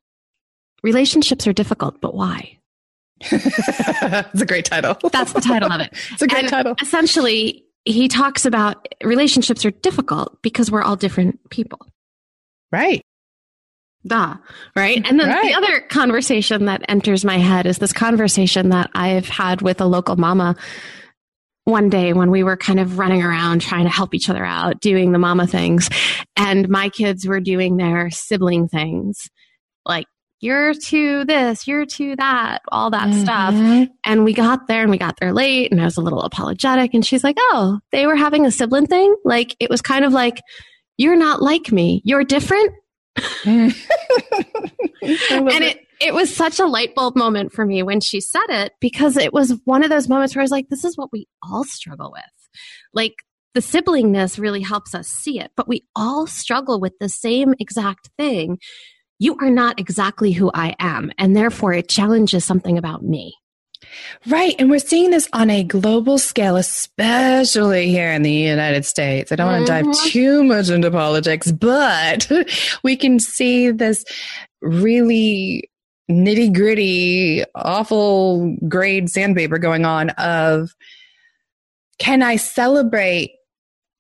relationships 0.84 1.48
are 1.48 1.54
difficult, 1.54 2.02
but 2.02 2.14
why? 2.14 2.58
it's 3.22 4.42
a 4.42 4.46
great 4.46 4.66
title. 4.66 4.98
That's 5.12 5.34
the 5.34 5.42
title 5.42 5.72
of 5.72 5.82
it. 5.82 5.94
It's 6.12 6.22
a 6.22 6.28
great 6.28 6.44
and 6.44 6.50
title. 6.50 6.76
Essentially, 6.82 7.64
he 7.86 8.08
talks 8.08 8.46
about 8.46 8.88
relationships 9.04 9.66
are 9.66 9.72
difficult 9.72 10.42
because 10.42 10.72
we're 10.72 10.84
all 10.84 10.96
different 10.96 11.40
people. 11.50 11.80
Right. 12.72 13.02
Duh. 14.06 14.36
Right. 14.76 15.06
And 15.08 15.20
then 15.20 15.30
Right. 15.30 15.44
the 15.44 15.54
other 15.54 15.82
conversation 15.82 16.66
that 16.66 16.82
enters 16.90 17.24
my 17.24 17.38
head 17.38 17.66
is 17.68 17.78
this 17.78 17.94
conversation 17.94 18.70
that 18.70 18.90
I've 18.96 19.28
had 19.30 19.62
with 19.62 19.80
a 19.80 19.86
local 19.86 20.16
mama 20.16 20.56
one 21.66 21.90
day 21.90 22.12
when 22.14 22.32
we 22.32 22.42
were 22.44 22.58
kind 22.58 22.80
of 22.80 22.98
running 22.98 23.22
around 23.22 23.62
trying 23.62 23.84
to 23.84 23.90
help 23.92 24.16
each 24.16 24.28
other 24.30 24.44
out, 24.44 24.80
doing 24.82 25.12
the 25.12 25.20
mama 25.20 25.46
things. 25.46 25.88
And 26.36 26.68
my 26.70 26.90
kids 26.90 27.28
were 27.28 27.40
doing 27.40 27.78
their 27.78 28.10
sibling 28.10 28.68
things 28.68 29.30
like, 29.86 30.08
you're 30.40 30.74
to 30.74 31.24
this, 31.26 31.68
you're 31.68 31.86
to 31.86 32.16
that, 32.16 32.64
all 32.72 32.90
that 32.90 33.14
stuff. 33.14 33.54
Mhm. 33.54 33.90
And 34.08 34.24
we 34.26 34.34
got 34.34 34.68
there 34.68 34.82
and 34.82 34.90
we 34.90 34.98
got 34.98 35.20
there 35.20 35.32
late 35.34 35.72
and 35.72 35.80
I 35.80 35.86
was 35.86 35.98
a 35.98 36.02
little 36.02 36.24
apologetic. 36.24 36.96
And 36.96 37.06
she's 37.06 37.24
like, 37.24 37.38
Oh, 37.40 37.78
they 37.92 38.08
were 38.08 38.16
having 38.16 38.48
a 38.48 38.52
sibling 38.52 38.88
thing. 38.88 39.16
Like 39.24 39.56
it 39.60 39.70
was 39.70 39.84
kind 39.84 40.04
of 40.04 40.14
like, 40.14 40.42
You're 40.98 41.16
not 41.16 41.42
like 41.42 41.72
me. 41.72 42.02
You're 42.04 42.24
different. 42.24 42.74
And 45.04 45.64
it. 45.64 45.80
it, 46.00 46.14
was 46.14 46.34
such 46.34 46.60
a 46.60 46.66
light 46.66 46.94
bulb 46.94 47.16
moment 47.16 47.52
for 47.52 47.66
me 47.66 47.82
when 47.82 48.00
she 48.00 48.22
said 48.22 48.46
it 48.50 48.74
because 48.80 49.18
it 49.18 49.34
was 49.34 49.60
one 49.66 49.84
of 49.84 49.90
those 49.90 50.08
moments 50.08 50.36
where 50.36 50.42
I 50.42 50.44
was 50.44 50.52
like, 50.52 50.70
This 50.70 50.86
is 50.86 50.96
what 50.96 51.12
we 51.12 51.28
all 51.44 51.64
struggle 51.64 52.12
with. 52.12 52.24
Like 52.94 53.16
the 53.54 53.62
siblingness 53.62 54.40
really 54.40 54.62
helps 54.62 54.96
us 54.96 55.08
see 55.08 55.40
it, 55.40 55.52
but 55.58 55.68
we 55.68 55.86
all 55.96 56.28
struggle 56.28 56.80
with 56.80 56.94
the 57.00 57.10
same 57.10 57.54
exact 57.60 58.10
thing. 58.18 58.60
You 59.20 59.38
are 59.42 59.50
not 59.50 59.80
exactly 59.80 60.32
who 60.32 60.52
I 60.54 60.76
am, 60.80 61.12
and 61.18 61.36
therefore 61.36 61.74
it 61.74 61.90
challenges 61.90 62.46
something 62.46 62.78
about 62.78 63.04
me. 63.04 63.36
Right. 64.28 64.56
And 64.60 64.70
we're 64.70 64.80
seeing 64.80 65.12
this 65.12 65.28
on 65.34 65.50
a 65.50 65.64
global 65.64 66.18
scale, 66.18 66.56
especially 66.56 67.90
here 67.90 68.12
in 68.12 68.22
the 68.22 68.32
United 68.32 68.86
States. 68.86 69.32
I 69.32 69.36
don't 69.36 69.48
want 69.48 69.66
to 69.66 69.72
dive 69.72 69.86
mm-hmm. 69.86 70.10
too 70.10 70.44
much 70.44 70.70
into 70.70 70.92
politics, 70.92 71.52
but 71.52 72.32
we 72.84 72.96
can 72.96 73.20
see 73.20 73.72
this 73.72 74.06
really 74.62 75.70
nitty 76.10 76.54
gritty, 76.54 77.44
awful 77.56 78.56
grade 78.68 79.10
sandpaper 79.10 79.58
going 79.58 79.86
on 79.86 80.10
of 80.12 80.76
can 82.00 82.24
I 82.24 82.36
celebrate 82.36 83.34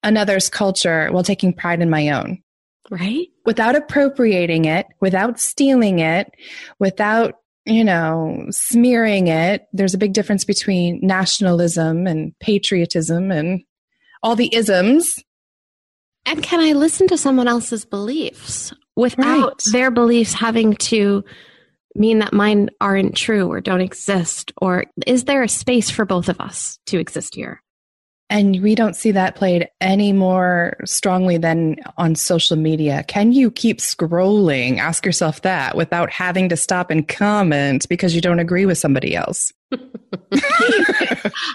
another's 0.04 0.50
culture 0.50 1.10
while 1.12 1.24
taking 1.24 1.54
pride 1.54 1.82
in 1.82 1.90
my 1.90 2.10
own? 2.10 2.42
Right? 2.90 3.28
without 3.46 3.76
appropriating 3.76 4.66
it, 4.66 4.88
without 5.00 5.40
stealing 5.40 6.00
it, 6.00 6.32
without, 6.80 7.36
you 7.66 7.84
know, 7.84 8.46
smearing 8.50 9.28
it. 9.28 9.68
There's 9.74 9.94
a 9.94 9.98
big 10.00 10.14
difference 10.14 10.46
between 10.46 11.00
nationalism 11.02 12.08
and 12.08 12.38
patriotism 12.40 13.32
and 13.32 13.62
all 14.24 14.36
the 14.36 14.54
isms. 14.54 15.20
And 16.26 16.42
can 16.44 16.60
I 16.60 16.74
listen 16.74 17.08
to 17.08 17.18
someone 17.18 17.48
else's 17.48 17.86
beliefs 17.86 18.74
without 18.96 19.26
Right. 19.26 19.64
their 19.72 19.92
beliefs 19.92 20.34
having 20.34 20.76
to 20.76 21.24
mean 21.96 22.20
that 22.20 22.32
mine 22.34 22.70
aren't 22.80 23.16
true 23.16 23.48
or 23.52 23.60
don't 23.62 23.82
exist? 23.82 24.52
Or 24.62 24.86
is 25.08 25.26
there 25.26 25.44
a 25.44 25.50
space 25.50 25.90
for 25.90 26.06
both 26.06 26.30
of 26.30 26.40
us 26.40 26.80
to 26.88 27.00
exist 27.00 27.36
here? 27.36 27.62
And 28.32 28.64
we 28.64 28.76
don't 28.76 28.96
see 28.96 29.12
that 29.12 29.36
played 29.36 29.68
any 29.82 30.14
more 30.14 30.78
strongly 30.86 31.38
than 31.38 31.76
on 31.98 32.16
social 32.16 32.56
media. 32.56 33.04
Can 33.04 33.34
you 33.34 33.52
keep 33.52 33.80
scrolling? 33.80 34.78
Ask 34.78 35.06
yourself 35.06 35.42
that 35.42 35.76
without 35.76 36.10
having 36.10 36.48
to 36.48 36.56
stop 36.56 36.92
and 36.92 37.06
comment 37.06 37.90
because 37.90 38.16
you 38.16 38.22
don't 38.22 38.40
agree 38.40 38.66
with 38.66 38.78
somebody 38.78 39.18
else. 39.18 39.52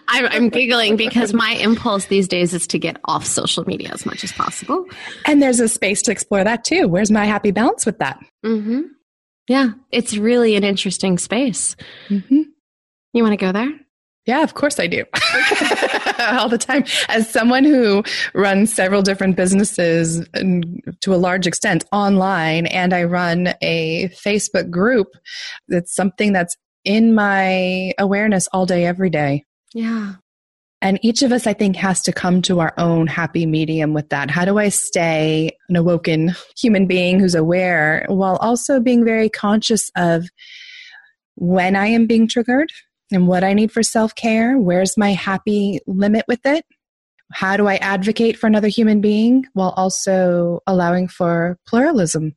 I'm, 0.09 0.27
I'm 0.27 0.49
giggling 0.51 0.97
because 0.97 1.33
my 1.33 1.53
impulse 1.53 2.07
these 2.07 2.29
days 2.29 2.53
is 2.53 2.67
to 2.67 2.79
get 2.79 2.99
off 3.07 3.25
social 3.25 3.65
media 3.65 3.89
as 3.95 4.05
much 4.05 4.23
as 4.23 4.33
possible. 4.33 4.85
And 5.25 5.41
there's 5.41 5.61
a 5.61 5.69
space 5.69 6.03
to 6.03 6.13
explore 6.13 6.45
that 6.45 6.63
too. 6.63 6.89
Where's 6.89 7.11
my 7.11 7.25
happy 7.25 7.53
balance 7.53 7.87
with 7.87 8.01
that? 8.01 8.23
Mm-hmm. 8.45 8.83
Yeah, 9.49 9.71
it's 9.91 10.19
really 10.19 10.57
an 10.57 10.65
interesting 10.65 11.17
space. 11.17 11.75
Mm-hmm. 12.11 12.43
You 13.15 13.23
want 13.23 13.33
to 13.33 13.43
go 13.43 13.53
there? 13.53 13.71
Yeah, 14.27 14.43
of 14.43 14.53
course 14.53 14.79
I 14.79 14.89
do. 14.89 15.05
All 16.19 16.49
the 16.49 16.59
time. 16.59 16.85
As 17.09 17.29
someone 17.29 17.65
who 17.65 18.03
runs 18.35 18.73
several 18.73 19.03
different 19.03 19.37
businesses 19.37 20.27
um, 20.35 20.63
to 21.01 21.15
a 21.15 21.17
large 21.17 21.47
extent 21.47 21.85
online, 21.93 22.67
and 22.67 22.93
I 22.93 23.05
run 23.05 23.55
a 23.63 24.09
Facebook 24.09 24.71
group, 24.71 25.09
it's 25.69 25.95
something 25.95 26.33
that's 26.33 26.57
in 26.85 27.15
my 27.15 27.93
awareness 27.99 28.49
all 28.53 28.67
day, 28.67 28.87
every 28.87 29.11
day. 29.11 29.45
Yeah. 29.75 30.15
And 30.83 30.99
each 31.03 31.23
of 31.23 31.33
us, 31.33 31.47
I 31.47 31.53
think, 31.53 31.75
has 31.77 32.03
to 32.03 32.13
come 32.13 32.43
to 32.43 32.61
our 32.61 32.73
own 32.79 33.07
happy 33.07 33.47
medium 33.47 33.93
with 33.93 34.11
that. 34.11 34.31
How 34.31 34.45
do 34.45 34.59
I 34.59 34.69
stay 34.69 35.51
an 35.69 35.77
awoken 35.77 36.35
human 36.57 36.87
being 36.87 37.19
who's 37.19 37.35
aware 37.35 38.05
while 38.09 38.37
also 38.37 38.79
being 38.79 39.05
very 39.05 39.29
conscious 39.29 39.91
of 39.97 40.29
when 41.35 41.77
I 41.77 41.87
am 41.89 42.07
being 42.07 42.29
triggered 42.29 42.71
and 43.13 43.27
what 43.29 43.45
I 43.45 43.53
need 43.53 43.73
for 43.73 43.83
self 43.83 44.15
care? 44.15 44.59
Where's 44.59 44.97
my 44.97 45.13
happy 45.13 45.81
limit 45.87 46.25
with 46.29 46.45
it? 46.45 46.65
How 47.33 47.57
do 47.57 47.67
I 47.67 47.77
advocate 47.77 48.37
for 48.39 48.47
another 48.47 48.69
human 48.69 49.01
being 49.01 49.47
while 49.53 49.75
also 49.77 50.61
allowing 50.67 51.09
for 51.09 51.59
pluralism? 51.67 52.37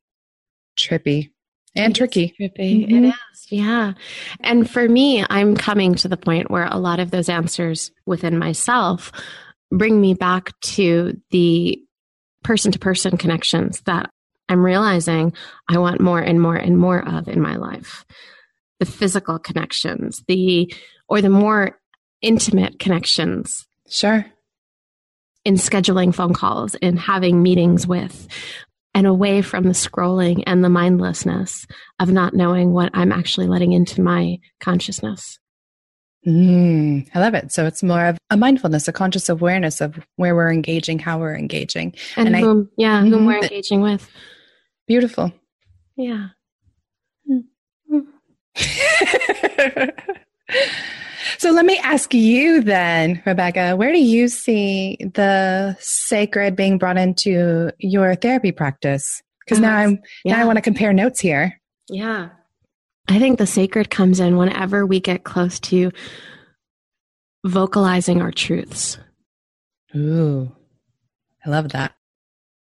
Trippy 0.78 1.30
and 1.76 1.92
It 1.92 1.98
tricky. 1.98 2.34
trippy. 2.40 2.84
It 2.84 2.90
Mhm. 2.90 3.08
is, 3.10 3.46
yeah. 3.52 3.94
And 4.40 4.70
for 4.70 4.88
me, 4.90 5.24
I'm 5.30 5.56
coming 5.56 5.96
to 5.96 6.08
the 6.08 6.18
point 6.18 6.50
where 6.50 6.68
a 6.70 6.80
lot 6.80 7.00
of 7.00 7.12
those 7.12 7.30
answers 7.30 7.92
within 8.06 8.38
myself 8.40 9.12
bring 9.72 10.02
me 10.02 10.14
back 10.16 10.60
to 10.62 11.20
the 11.30 11.80
person 12.44 12.72
to 12.72 12.80
person 12.80 13.18
connections 13.18 13.82
that 13.82 14.10
I'm 14.48 14.66
realizing 14.66 15.34
I 15.70 15.78
want 15.78 16.02
more 16.02 16.20
and 16.20 16.42
more 16.42 16.56
and 16.56 16.78
more 16.78 17.08
of 17.08 17.28
in 17.28 17.40
my 17.42 17.56
life. 17.58 18.04
The 18.80 18.86
physical 18.86 19.39
connections, 19.39 20.24
the 20.28 20.74
or 21.08 21.22
the 21.22 21.30
more 21.30 21.78
intimate 22.22 22.80
connections 22.80 23.65
Sure. 23.89 24.26
in 25.46 25.56
scheduling 25.56 26.13
phone 26.13 26.34
calls 26.34 26.76
and 26.76 27.00
having 27.00 27.42
meetings 27.42 27.88
with 27.88 28.28
and 28.94 29.06
away 29.08 29.42
from 29.42 29.63
the 29.63 29.70
scrolling 29.72 30.44
and 30.48 30.63
the 30.63 30.70
mindlessness 30.70 31.65
of 32.00 32.12
not 32.12 32.34
knowing 32.34 32.72
what 32.72 32.89
I'm 32.94 33.12
actually 33.12 33.48
letting 33.48 33.72
into 33.72 34.02
my 34.02 34.38
consciousness. 34.60 35.39
Mm, 36.28 37.08
I 37.15 37.20
love 37.20 37.34
it. 37.34 37.52
So 37.52 37.65
it's 37.65 37.82
more 37.82 38.06
of 38.08 38.18
a 38.30 38.36
mindfulness, 38.38 38.88
a 38.88 38.92
conscious 38.94 39.30
awareness 39.30 39.80
of 39.80 40.00
where 40.18 40.36
we're 40.36 40.52
engaging, 40.52 41.00
how 41.00 41.20
we're 41.20 41.38
engaging. 41.38 41.94
And, 42.18 42.28
And 42.28 42.36
I- 42.36 42.42
whom, 42.42 42.70
yeah, 42.78 43.02
whom 43.02 43.24
Mhm. 43.24 43.26
we're 43.28 43.42
engaging 43.42 43.82
with. 43.82 44.10
Beautiful. 44.88 45.32
Yeah. 45.96 46.30
So 51.38 51.52
let 51.52 51.65
me 51.65 51.78
ask 51.84 52.13
you 52.13 52.62
then, 52.62 53.22
Rebecca, 53.26 53.76
where 53.76 53.91
do 53.91 54.00
you 54.00 54.28
see 54.28 54.98
the 55.13 55.76
sacred 55.80 56.56
being 56.56 56.78
brought 56.78 56.98
into 56.98 57.72
your 57.80 58.15
therapy 58.15 58.52
practice? 58.52 59.22
Because 59.45 59.60
now 59.60 59.76
Uh, 59.78 59.80
I'm 59.82 60.00
Yeah. 60.26 60.36
now 60.36 60.41
I 60.41 60.45
want 60.45 60.58
to 60.58 60.62
compare 60.62 60.93
notes 60.93 61.19
here. 61.19 61.60
Yeah. 61.89 62.30
I 63.08 63.17
think 63.19 63.39
the 63.39 63.48
sacred 63.48 63.89
comes 63.89 64.19
in 64.19 64.38
whenever 64.38 64.86
we 64.86 65.00
get 65.00 65.24
close 65.24 65.60
to 65.62 65.91
vocalizing 67.45 68.22
our 68.22 68.32
truths. 68.32 68.98
Ooh, 69.95 70.52
I 71.45 71.50
love 71.50 71.69
that. 71.69 71.93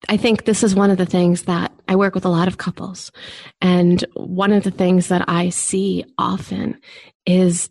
I 0.09 0.17
think 0.17 0.45
this 0.45 0.63
is 0.63 0.75
one 0.75 0.91
of 0.91 0.99
the 0.99 1.07
things 1.07 1.43
that 1.43 1.73
I 1.89 1.97
work 1.97 2.15
with 2.15 2.25
a 2.25 2.31
lot 2.31 2.49
of 2.49 2.59
couples. 2.59 3.13
And 3.61 4.05
one 4.15 4.53
of 4.53 4.65
the 4.65 4.71
things 4.71 5.09
that 5.09 5.25
I 5.29 5.51
see 5.51 6.05
often 6.19 6.81
is 7.25 7.71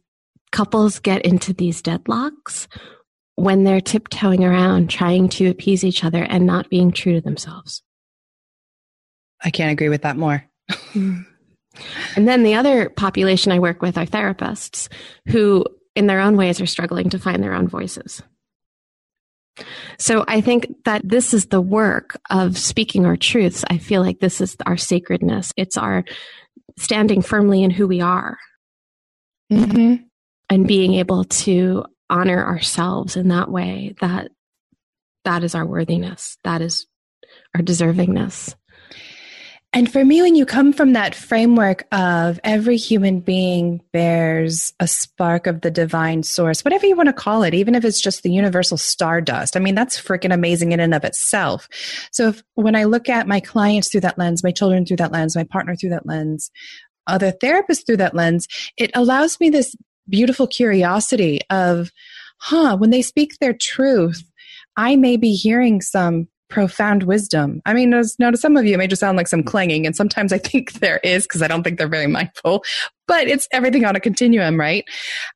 couples 0.51 0.99
get 0.99 1.25
into 1.25 1.53
these 1.53 1.81
deadlocks 1.81 2.67
when 3.35 3.63
they're 3.63 3.81
tiptoeing 3.81 4.43
around 4.43 4.89
trying 4.89 5.29
to 5.29 5.49
appease 5.49 5.83
each 5.83 6.03
other 6.03 6.23
and 6.23 6.45
not 6.45 6.69
being 6.69 6.91
true 6.91 7.13
to 7.13 7.21
themselves. 7.21 7.81
I 9.43 9.49
can't 9.49 9.71
agree 9.71 9.89
with 9.89 10.03
that 10.03 10.17
more. 10.17 10.45
Mm. 10.93 11.25
And 12.15 12.27
then 12.27 12.43
the 12.43 12.55
other 12.55 12.89
population 12.89 13.51
I 13.51 13.59
work 13.59 13.81
with 13.81 13.97
are 13.97 14.05
therapists 14.05 14.89
who, 15.29 15.65
in 15.95 16.07
their 16.07 16.19
own 16.19 16.37
ways, 16.37 16.61
are 16.61 16.65
struggling 16.65 17.09
to 17.09 17.19
find 17.19 17.41
their 17.41 17.53
own 17.53 17.67
voices. 17.67 18.21
So 19.97 20.23
I 20.27 20.41
think 20.41 20.67
that 20.85 21.01
this 21.03 21.33
is 21.33 21.47
the 21.47 21.61
work 21.61 22.19
of 22.29 22.57
speaking 22.57 23.05
our 23.05 23.17
truths. 23.17 23.63
I 23.69 23.77
feel 23.77 24.01
like 24.01 24.19
this 24.19 24.41
is 24.41 24.55
our 24.65 24.77
sacredness. 24.77 25.51
It's 25.57 25.77
our 25.77 26.03
standing 26.77 27.21
firmly 27.21 27.63
in 27.63 27.71
who 27.71 27.87
we 27.87 28.01
are 28.01 28.37
Mm-hmm. 29.51 29.95
and 30.49 30.65
being 30.65 30.93
able 30.93 31.25
to 31.25 31.83
honor 32.09 32.41
ourselves 32.45 33.17
in 33.17 33.27
that 33.27 33.51
way 33.51 33.95
that 33.99 34.31
that 35.25 35.43
is 35.43 35.55
our 35.55 35.65
worthiness. 35.65 36.37
That 36.45 36.61
is 36.61 36.87
our 37.53 37.61
deservingness. 37.61 38.55
And 39.73 39.89
for 39.89 40.03
me, 40.03 40.21
when 40.21 40.35
you 40.35 40.45
come 40.45 40.73
from 40.73 40.93
that 40.93 41.15
framework 41.15 41.87
of 41.93 42.41
every 42.43 42.75
human 42.75 43.21
being 43.21 43.81
bears 43.93 44.73
a 44.81 44.87
spark 44.87 45.47
of 45.47 45.61
the 45.61 45.71
divine 45.71 46.23
source, 46.23 46.65
whatever 46.65 46.85
you 46.85 46.97
want 46.97 47.07
to 47.07 47.13
call 47.13 47.43
it, 47.43 47.53
even 47.53 47.73
if 47.73 47.85
it's 47.85 48.01
just 48.01 48.21
the 48.21 48.31
universal 48.31 48.75
stardust, 48.75 49.55
I 49.55 49.61
mean, 49.61 49.73
that's 49.75 49.99
freaking 49.99 50.33
amazing 50.33 50.73
in 50.73 50.81
and 50.81 50.93
of 50.93 51.05
itself. 51.05 51.69
So 52.11 52.29
if, 52.29 52.43
when 52.55 52.75
I 52.75 52.83
look 52.83 53.07
at 53.07 53.29
my 53.29 53.39
clients 53.39 53.89
through 53.89 54.01
that 54.01 54.17
lens, 54.17 54.43
my 54.43 54.51
children 54.51 54.85
through 54.85 54.97
that 54.97 55.13
lens, 55.13 55.37
my 55.37 55.45
partner 55.45 55.77
through 55.77 55.91
that 55.91 56.05
lens, 56.05 56.51
other 57.07 57.31
therapists 57.31 57.85
through 57.85 57.97
that 57.97 58.13
lens, 58.13 58.47
it 58.75 58.91
allows 58.93 59.39
me 59.39 59.49
this 59.49 59.73
beautiful 60.09 60.47
curiosity 60.47 61.39
of, 61.49 61.91
huh, 62.39 62.75
when 62.75 62.89
they 62.89 63.01
speak 63.01 63.39
their 63.39 63.53
truth, 63.53 64.21
I 64.75 64.97
may 64.97 65.15
be 65.15 65.33
hearing 65.33 65.79
some 65.79 66.27
profound 66.51 67.03
wisdom. 67.03 67.61
I 67.65 67.73
mean, 67.73 67.93
as 67.93 68.17
now 68.19 68.29
to 68.29 68.37
some 68.37 68.57
of 68.57 68.65
you, 68.65 68.75
it 68.75 68.77
may 68.77 68.87
just 68.87 68.99
sound 68.99 69.17
like 69.17 69.27
some 69.27 69.41
clanging, 69.41 69.87
and 69.87 69.95
sometimes 69.95 70.31
I 70.31 70.37
think 70.37 70.73
there 70.79 70.99
is 71.03 71.23
because 71.23 71.41
I 71.41 71.47
don't 71.47 71.63
think 71.63 71.79
they're 71.79 71.87
very 71.87 72.07
mindful, 72.07 72.63
but 73.07 73.27
it's 73.27 73.47
everything 73.51 73.85
on 73.85 73.95
a 73.95 73.99
continuum, 73.99 74.59
right? 74.59 74.85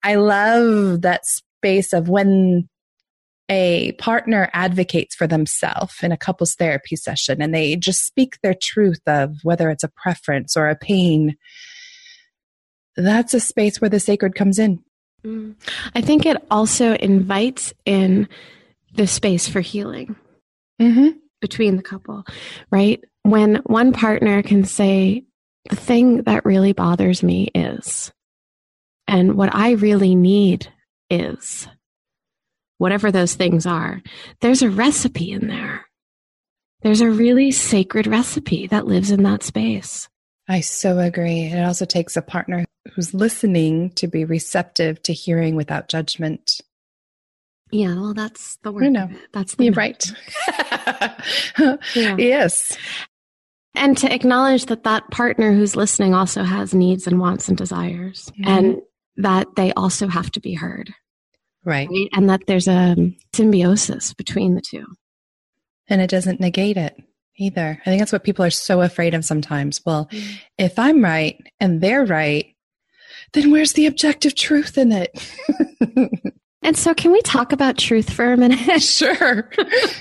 I 0.03 0.15
love 0.15 1.01
that 1.01 1.25
space 1.25 1.93
of 1.93 2.09
when 2.09 2.69
a 3.49 3.91
partner 3.93 4.49
advocates 4.53 5.15
for 5.15 5.27
themselves 5.27 5.95
in 6.01 6.11
a 6.11 6.17
couples 6.17 6.55
therapy 6.55 6.95
session 6.95 7.43
and 7.43 7.53
they 7.53 7.75
just 7.75 8.03
speak 8.03 8.39
their 8.41 8.55
truth 8.59 9.01
of 9.05 9.35
whether 9.43 9.69
it's 9.69 9.83
a 9.83 9.87
preference 9.89 10.57
or 10.57 10.67
a 10.67 10.75
pain. 10.75 11.35
That's 12.95 13.35
a 13.35 13.39
space 13.39 13.79
where 13.79 13.89
the 13.89 13.99
sacred 13.99 14.33
comes 14.33 14.57
in. 14.57 14.83
Mm. 15.23 15.55
I 15.93 16.01
think 16.01 16.25
it 16.25 16.37
also 16.49 16.95
invites 16.95 17.71
in 17.85 18.27
the 18.95 19.05
space 19.05 19.47
for 19.47 19.61
healing 19.61 20.15
mm-hmm. 20.81 21.17
between 21.41 21.77
the 21.77 21.83
couple, 21.83 22.23
right? 22.71 23.03
When 23.23 23.55
one 23.65 23.93
partner 23.93 24.43
can 24.43 24.65
say, 24.65 25.25
the 25.69 25.75
thing 25.75 26.23
that 26.23 26.45
really 26.45 26.73
bothers 26.73 27.23
me 27.23 27.49
is, 27.55 28.11
and 29.07 29.35
what 29.35 29.53
I 29.53 29.71
really 29.71 30.15
need 30.15 30.71
is, 31.09 31.67
whatever 32.77 33.11
those 33.11 33.35
things 33.35 33.65
are, 33.65 34.01
there's 34.41 34.61
a 34.61 34.69
recipe 34.69 35.31
in 35.31 35.47
there. 35.47 35.85
There's 36.81 37.01
a 37.01 37.09
really 37.09 37.51
sacred 37.51 38.05
recipe 38.05 38.67
that 38.67 38.85
lives 38.85 39.09
in 39.09 39.23
that 39.23 39.41
space. 39.41 40.07
I 40.47 40.59
so 40.59 40.99
agree. 40.99 41.45
It 41.45 41.63
also 41.63 41.85
takes 41.85 42.15
a 42.15 42.21
partner 42.21 42.65
who's 42.93 43.13
listening 43.13 43.89
to 43.91 44.07
be 44.07 44.25
receptive 44.25 45.01
to 45.03 45.13
hearing 45.13 45.55
without 45.55 45.87
judgment. 45.87 46.61
Yeah, 47.75 47.95
well, 47.95 48.13
that's 48.13 48.55
the 48.63 48.71
word. 48.71 48.85
I 48.85 48.87
know. 48.87 49.09
That's 49.33 49.55
the 49.55 49.65
You're 49.65 49.73
right. 49.73 50.01
yeah. 51.93 52.15
Yes. 52.17 52.77
And 53.75 53.97
to 53.97 54.13
acknowledge 54.13 54.67
that 54.67 54.85
that 54.85 55.11
partner 55.11 55.51
who's 55.51 55.75
listening 55.75 56.13
also 56.13 56.43
has 56.43 56.73
needs 56.73 57.05
and 57.05 57.19
wants 57.19 57.49
and 57.49 57.57
desires, 57.57 58.31
mm-hmm. 58.39 58.47
and 58.49 58.81
that 59.17 59.47
they 59.57 59.73
also 59.73 60.07
have 60.07 60.31
to 60.31 60.39
be 60.39 60.53
heard. 60.53 60.93
Right. 61.65 61.89
right. 61.89 62.07
And 62.13 62.29
that 62.29 62.43
there's 62.47 62.69
a 62.69 62.95
symbiosis 63.33 64.13
between 64.13 64.55
the 64.55 64.61
two. 64.61 64.85
And 65.89 65.99
it 65.99 66.09
doesn't 66.09 66.39
negate 66.39 66.77
it 66.77 66.95
either. 67.37 67.77
I 67.81 67.89
think 67.89 67.99
that's 67.99 68.13
what 68.13 68.23
people 68.23 68.45
are 68.45 68.51
so 68.51 68.79
afraid 68.79 69.13
of 69.13 69.25
sometimes. 69.25 69.81
Well, 69.85 70.05
mm-hmm. 70.05 70.35
if 70.57 70.79
I'm 70.79 71.03
right 71.03 71.37
and 71.59 71.81
they're 71.81 72.05
right, 72.05 72.55
then 73.33 73.51
where's 73.51 73.73
the 73.73 73.87
objective 73.87 74.33
truth 74.33 74.77
in 74.77 74.93
it? 74.93 75.11
And 76.75 76.81
so, 76.81 76.93
can 76.93 77.13
we 77.13 77.21
talk 77.21 77.53
about 77.53 77.77
truth 77.77 78.11
for 78.11 78.33
a 78.33 78.35
minute? 78.35 78.59
Sure. 78.83 79.49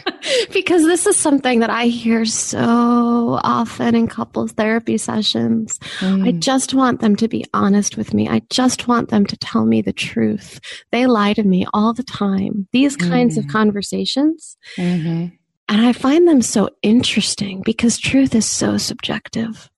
because 0.52 0.82
this 0.82 1.06
is 1.06 1.16
something 1.16 1.60
that 1.60 1.70
I 1.70 1.86
hear 1.86 2.24
so 2.24 3.38
often 3.44 3.94
in 3.94 4.08
couples 4.08 4.50
therapy 4.50 4.98
sessions. 4.98 5.78
Mm. 6.00 6.26
I 6.26 6.32
just 6.32 6.74
want 6.74 7.00
them 7.00 7.14
to 7.14 7.28
be 7.28 7.44
honest 7.54 7.96
with 7.96 8.12
me. 8.12 8.28
I 8.28 8.42
just 8.50 8.88
want 8.88 9.10
them 9.10 9.24
to 9.26 9.36
tell 9.36 9.66
me 9.66 9.82
the 9.82 9.92
truth. 9.92 10.58
They 10.90 11.06
lie 11.06 11.34
to 11.34 11.44
me 11.44 11.64
all 11.72 11.92
the 11.92 12.02
time. 12.02 12.66
These 12.72 12.96
kinds 12.96 13.36
mm. 13.36 13.44
of 13.44 13.52
conversations. 13.52 14.56
Mm-hmm. 14.76 15.28
And 15.68 15.86
I 15.86 15.92
find 15.92 16.26
them 16.26 16.42
so 16.42 16.70
interesting 16.82 17.62
because 17.64 17.98
truth 17.98 18.34
is 18.34 18.46
so 18.46 18.78
subjective. 18.78 19.70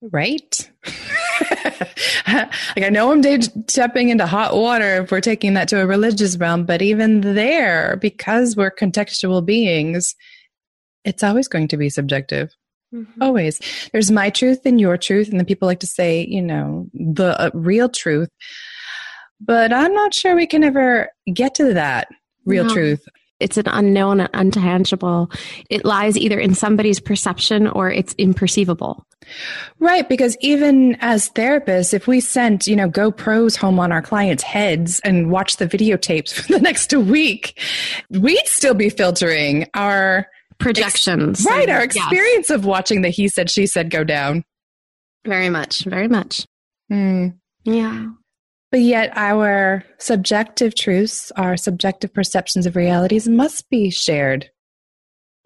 Right? 0.00 0.70
like 2.28 2.84
I 2.84 2.88
know 2.88 3.12
I'm 3.12 3.22
stepping 3.68 4.10
into 4.10 4.26
hot 4.26 4.54
water 4.54 5.02
if 5.02 5.10
we're 5.10 5.20
taking 5.20 5.54
that 5.54 5.68
to 5.68 5.80
a 5.80 5.86
religious 5.86 6.36
realm, 6.36 6.64
but 6.64 6.82
even 6.82 7.20
there, 7.20 7.96
because 7.96 8.56
we're 8.56 8.70
contextual 8.70 9.44
beings, 9.44 10.14
it's 11.04 11.22
always 11.22 11.48
going 11.48 11.68
to 11.68 11.76
be 11.76 11.90
subjective. 11.90 12.54
Mm-hmm. 12.94 13.22
Always. 13.22 13.60
There's 13.92 14.10
my 14.10 14.30
truth 14.30 14.60
and 14.64 14.80
your 14.80 14.96
truth, 14.96 15.28
and 15.28 15.38
then 15.38 15.46
people 15.46 15.66
like 15.66 15.80
to 15.80 15.86
say, 15.86 16.24
you 16.26 16.42
know, 16.42 16.88
the 16.94 17.38
uh, 17.40 17.50
real 17.54 17.88
truth. 17.88 18.30
But 19.40 19.72
I'm 19.72 19.94
not 19.94 20.14
sure 20.14 20.34
we 20.34 20.46
can 20.46 20.64
ever 20.64 21.10
get 21.32 21.54
to 21.56 21.74
that 21.74 22.08
real 22.44 22.64
no. 22.64 22.72
truth 22.72 23.04
it's 23.40 23.56
an 23.56 23.68
unknown 23.68 24.20
and 24.20 24.52
untangible. 24.52 25.32
It 25.70 25.84
lies 25.84 26.16
either 26.16 26.38
in 26.38 26.54
somebody's 26.54 27.00
perception 27.00 27.66
or 27.68 27.90
it's 27.90 28.14
imperceivable. 28.14 29.02
Right, 29.78 30.08
because 30.08 30.36
even 30.40 30.96
as 31.00 31.28
therapists, 31.30 31.92
if 31.92 32.06
we 32.06 32.20
sent, 32.20 32.66
you 32.66 32.76
know, 32.76 32.88
GoPros 32.88 33.56
home 33.56 33.78
on 33.78 33.92
our 33.92 34.02
clients' 34.02 34.42
heads 34.42 35.00
and 35.00 35.30
watch 35.30 35.56
the 35.56 35.66
videotapes 35.66 36.32
for 36.34 36.52
the 36.52 36.60
next 36.60 36.92
week, 36.94 37.60
we'd 38.10 38.46
still 38.46 38.74
be 38.74 38.90
filtering 38.90 39.68
our 39.74 40.26
projections. 40.58 41.40
Ex- 41.40 41.46
right, 41.46 41.68
our 41.68 41.82
experience 41.82 42.48
yes. 42.48 42.56
of 42.56 42.64
watching 42.64 43.02
the 43.02 43.10
he 43.10 43.28
said, 43.28 43.50
she 43.50 43.66
said 43.66 43.90
go 43.90 44.04
down. 44.04 44.44
Very 45.24 45.50
much, 45.50 45.84
very 45.84 46.08
much. 46.08 46.46
Mm. 46.90 47.38
Yeah. 47.64 48.08
But 48.70 48.80
yet, 48.80 49.10
our 49.16 49.84
subjective 49.98 50.74
truths, 50.74 51.32
our 51.36 51.56
subjective 51.56 52.12
perceptions 52.12 52.66
of 52.66 52.76
realities 52.76 53.28
must 53.28 53.70
be 53.70 53.90
shared. 53.90 54.50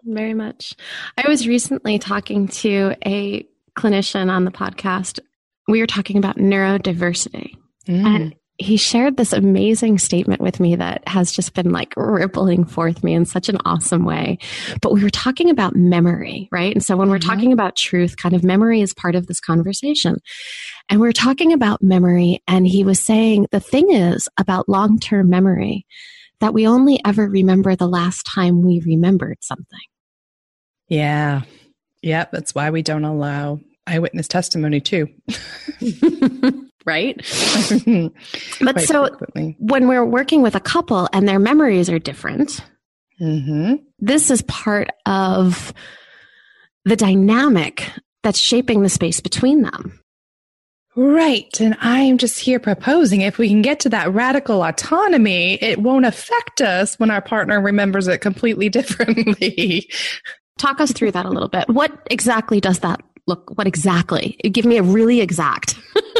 Very 0.03 0.33
much. 0.33 0.75
I 1.17 1.27
was 1.29 1.47
recently 1.47 1.97
talking 1.99 2.49
to 2.49 2.95
a 3.05 3.45
clinician 3.77 4.29
on 4.29 4.43
the 4.43 4.51
podcast. 4.51 5.19
We 5.67 5.79
were 5.79 5.87
talking 5.87 6.17
about 6.17 6.37
neurodiversity. 6.37 7.55
Mm. 7.87 8.05
And 8.05 8.35
he 8.57 8.77
shared 8.77 9.17
this 9.17 9.33
amazing 9.33 9.97
statement 9.97 10.39
with 10.39 10.59
me 10.59 10.75
that 10.75 11.07
has 11.07 11.31
just 11.31 11.53
been 11.53 11.71
like 11.71 11.93
rippling 11.97 12.65
forth 12.65 13.03
me 13.03 13.13
in 13.13 13.25
such 13.25 13.49
an 13.49 13.57
awesome 13.65 14.05
way. 14.05 14.37
But 14.81 14.93
we 14.93 15.03
were 15.03 15.09
talking 15.09 15.49
about 15.49 15.75
memory, 15.75 16.49
right? 16.51 16.73
And 16.73 16.83
so 16.83 16.95
when 16.95 17.09
we're 17.09 17.17
mm-hmm. 17.17 17.29
talking 17.29 17.53
about 17.53 17.75
truth, 17.75 18.15
kind 18.17 18.35
of 18.35 18.43
memory 18.43 18.81
is 18.81 18.93
part 18.93 19.15
of 19.15 19.25
this 19.27 19.39
conversation. 19.39 20.17
And 20.87 20.99
we 20.99 21.07
are 21.07 21.13
talking 21.13 21.51
about 21.51 21.81
memory, 21.81 22.43
and 22.47 22.67
he 22.67 22.83
was 22.83 22.99
saying 22.99 23.47
the 23.51 23.59
thing 23.59 23.91
is 23.91 24.29
about 24.37 24.69
long 24.69 24.99
term 24.99 25.29
memory 25.29 25.85
that 26.39 26.53
we 26.53 26.67
only 26.67 26.99
ever 27.05 27.27
remember 27.27 27.75
the 27.75 27.87
last 27.87 28.23
time 28.23 28.61
we 28.61 28.81
remembered 28.85 29.37
something. 29.41 29.79
Yeah. 30.89 31.41
Yeah, 32.01 32.25
that's 32.31 32.53
why 32.53 32.69
we 32.69 32.81
don't 32.81 33.05
allow 33.05 33.61
eyewitness 33.87 34.27
testimony 34.27 34.81
too. 34.81 35.07
right? 36.85 37.15
but 38.61 38.81
so 38.81 39.07
frequently. 39.07 39.55
when 39.59 39.87
we're 39.87 40.05
working 40.05 40.41
with 40.41 40.55
a 40.55 40.59
couple 40.59 41.07
and 41.13 41.27
their 41.27 41.39
memories 41.39 41.89
are 41.89 41.99
different, 41.99 42.63
mm-hmm. 43.21 43.75
this 43.99 44.29
is 44.31 44.41
part 44.43 44.89
of 45.05 45.73
the 46.85 46.95
dynamic 46.95 47.89
that's 48.23 48.39
shaping 48.39 48.81
the 48.81 48.89
space 48.89 49.19
between 49.19 49.61
them. 49.61 49.99
Right. 50.95 51.59
And 51.59 51.75
I'm 51.81 52.19
just 52.19 52.39
here 52.39 52.59
proposing 52.59 53.21
if 53.21 53.39
we 53.39 53.49
can 53.49 53.63
get 53.63 53.79
to 53.81 53.89
that 53.89 54.13
radical 54.13 54.63
autonomy, 54.63 55.55
it 55.55 55.79
won't 55.79 56.05
affect 56.05 56.61
us 56.61 56.99
when 56.99 57.09
our 57.09 57.21
partner 57.21 57.59
remembers 57.59 58.07
it 58.07 58.19
completely 58.19 58.69
differently. 58.69 59.89
Talk 60.59 60.79
us 60.79 60.91
through 60.91 61.11
that 61.11 61.25
a 61.25 61.29
little 61.29 61.49
bit. 61.49 61.67
What 61.67 61.91
exactly 62.11 62.61
does 62.61 62.79
that 62.79 63.01
look? 63.25 63.51
What 63.55 63.65
exactly? 63.65 64.37
Give 64.43 64.65
me 64.65 64.77
a 64.77 64.83
really 64.83 65.21
exact. 65.21 65.75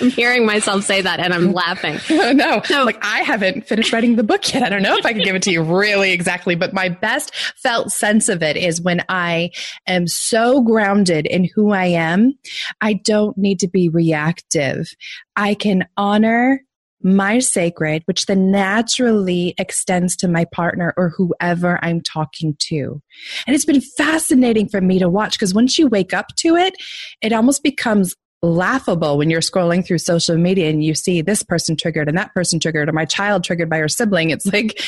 I'm 0.00 0.10
hearing 0.10 0.46
myself 0.46 0.84
say 0.84 1.00
that 1.02 1.20
and 1.20 1.32
I'm 1.34 1.52
laughing. 1.52 1.98
no, 2.36 2.62
so, 2.64 2.84
like 2.84 2.98
I 3.02 3.20
haven't 3.20 3.66
finished 3.66 3.92
writing 3.92 4.16
the 4.16 4.22
book 4.22 4.52
yet. 4.52 4.62
I 4.62 4.68
don't 4.68 4.82
know 4.82 4.96
if 4.96 5.06
I 5.06 5.12
can 5.12 5.22
give 5.22 5.34
it 5.34 5.42
to 5.42 5.50
you 5.50 5.62
really 5.62 6.12
exactly, 6.12 6.54
but 6.54 6.72
my 6.72 6.88
best 6.88 7.34
felt 7.56 7.90
sense 7.90 8.28
of 8.28 8.42
it 8.42 8.56
is 8.56 8.80
when 8.80 9.04
I 9.08 9.50
am 9.86 10.06
so 10.06 10.62
grounded 10.62 11.26
in 11.26 11.48
who 11.54 11.72
I 11.72 11.86
am, 11.86 12.34
I 12.80 12.94
don't 12.94 13.36
need 13.36 13.60
to 13.60 13.68
be 13.68 13.88
reactive. 13.88 14.88
I 15.36 15.54
can 15.54 15.86
honor 15.96 16.62
my 17.02 17.38
sacred, 17.38 18.02
which 18.06 18.26
then 18.26 18.50
naturally 18.50 19.54
extends 19.58 20.16
to 20.16 20.28
my 20.28 20.44
partner 20.46 20.94
or 20.96 21.10
whoever 21.10 21.78
I'm 21.82 22.00
talking 22.00 22.56
to. 22.58 23.00
And 23.46 23.54
it's 23.54 23.64
been 23.64 23.80
fascinating 23.80 24.68
for 24.68 24.80
me 24.80 24.98
to 24.98 25.08
watch 25.08 25.32
because 25.32 25.54
once 25.54 25.78
you 25.78 25.86
wake 25.86 26.12
up 26.12 26.34
to 26.38 26.56
it, 26.56 26.74
it 27.22 27.32
almost 27.32 27.62
becomes 27.62 28.14
laughable 28.42 29.18
when 29.18 29.30
you're 29.30 29.40
scrolling 29.40 29.84
through 29.84 29.98
social 29.98 30.36
media 30.36 30.70
and 30.70 30.84
you 30.84 30.94
see 30.94 31.22
this 31.22 31.42
person 31.42 31.76
triggered 31.76 32.08
and 32.08 32.16
that 32.16 32.32
person 32.34 32.60
triggered 32.60 32.88
or 32.88 32.92
my 32.92 33.04
child 33.04 33.42
triggered 33.42 33.68
by 33.68 33.78
her 33.78 33.88
sibling. 33.88 34.30
It's 34.30 34.46
like, 34.46 34.80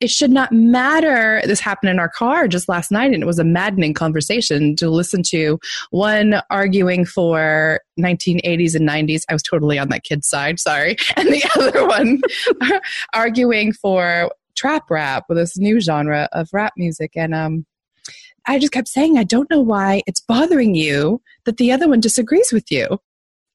it 0.00 0.10
should 0.10 0.30
not 0.30 0.52
matter. 0.52 1.40
This 1.44 1.60
happened 1.60 1.90
in 1.90 1.98
our 1.98 2.08
car 2.08 2.48
just 2.48 2.68
last 2.68 2.90
night 2.90 3.12
and 3.12 3.22
it 3.22 3.26
was 3.26 3.38
a 3.38 3.44
maddening 3.44 3.94
conversation 3.94 4.74
to 4.76 4.90
listen 4.90 5.22
to 5.28 5.58
one 5.90 6.40
arguing 6.50 7.04
for 7.04 7.80
1980s 8.00 8.74
and 8.74 8.88
90s. 8.88 9.22
I 9.28 9.32
was 9.32 9.42
totally 9.42 9.78
on 9.78 9.88
that 9.88 10.04
kid's 10.04 10.28
side, 10.28 10.58
sorry. 10.60 10.96
And 11.16 11.28
the 11.28 11.44
other 11.56 11.86
one 11.86 12.20
arguing 13.14 13.72
for 13.72 14.30
trap 14.56 14.90
rap 14.90 15.24
with 15.28 15.38
this 15.38 15.56
new 15.56 15.80
genre 15.80 16.28
of 16.32 16.48
rap 16.52 16.74
music. 16.76 17.12
And, 17.16 17.34
um, 17.34 17.66
I 18.48 18.58
just 18.58 18.72
kept 18.72 18.88
saying, 18.88 19.18
I 19.18 19.24
don't 19.24 19.50
know 19.50 19.60
why 19.60 20.02
it's 20.06 20.20
bothering 20.20 20.74
you 20.74 21.20
that 21.44 21.58
the 21.58 21.70
other 21.70 21.86
one 21.86 22.00
disagrees 22.00 22.50
with 22.50 22.70
you. 22.70 22.98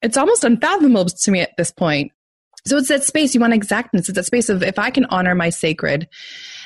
It's 0.02 0.16
almost 0.16 0.44
unfathomable 0.44 1.06
to 1.06 1.30
me 1.30 1.40
at 1.40 1.56
this 1.58 1.72
point. 1.72 2.12
So 2.66 2.78
it's 2.78 2.88
that 2.88 3.02
space 3.02 3.34
you 3.34 3.40
want 3.40 3.52
exactness. 3.52 4.08
It's 4.08 4.16
that 4.16 4.24
space 4.24 4.48
of 4.48 4.62
if 4.62 4.78
I 4.78 4.90
can 4.90 5.04
honor 5.06 5.34
my 5.34 5.50
sacred, 5.50 6.08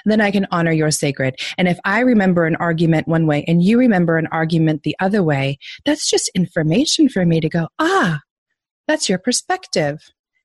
then 0.05 0.21
I 0.21 0.31
can 0.31 0.47
honor 0.53 0.71
your 0.71 0.91
sacred. 0.91 1.37
And 1.57 1.67
if 1.67 1.79
I 1.85 2.01
remember 2.01 2.45
an 2.45 2.55
argument 2.57 3.09
one 3.09 3.27
way 3.27 3.45
and 3.49 3.63
you 3.63 3.79
remember 3.79 4.19
an 4.19 4.29
argument 4.31 4.83
the 4.83 4.95
other 5.01 5.23
way, 5.23 5.59
that's 5.85 6.09
just 6.09 6.31
information 6.35 7.09
for 7.09 7.25
me 7.25 7.41
to 7.41 7.49
go, 7.49 7.69
ah, 7.79 8.21
that's 8.87 9.09
your 9.09 9.19
perspective. 9.19 10.01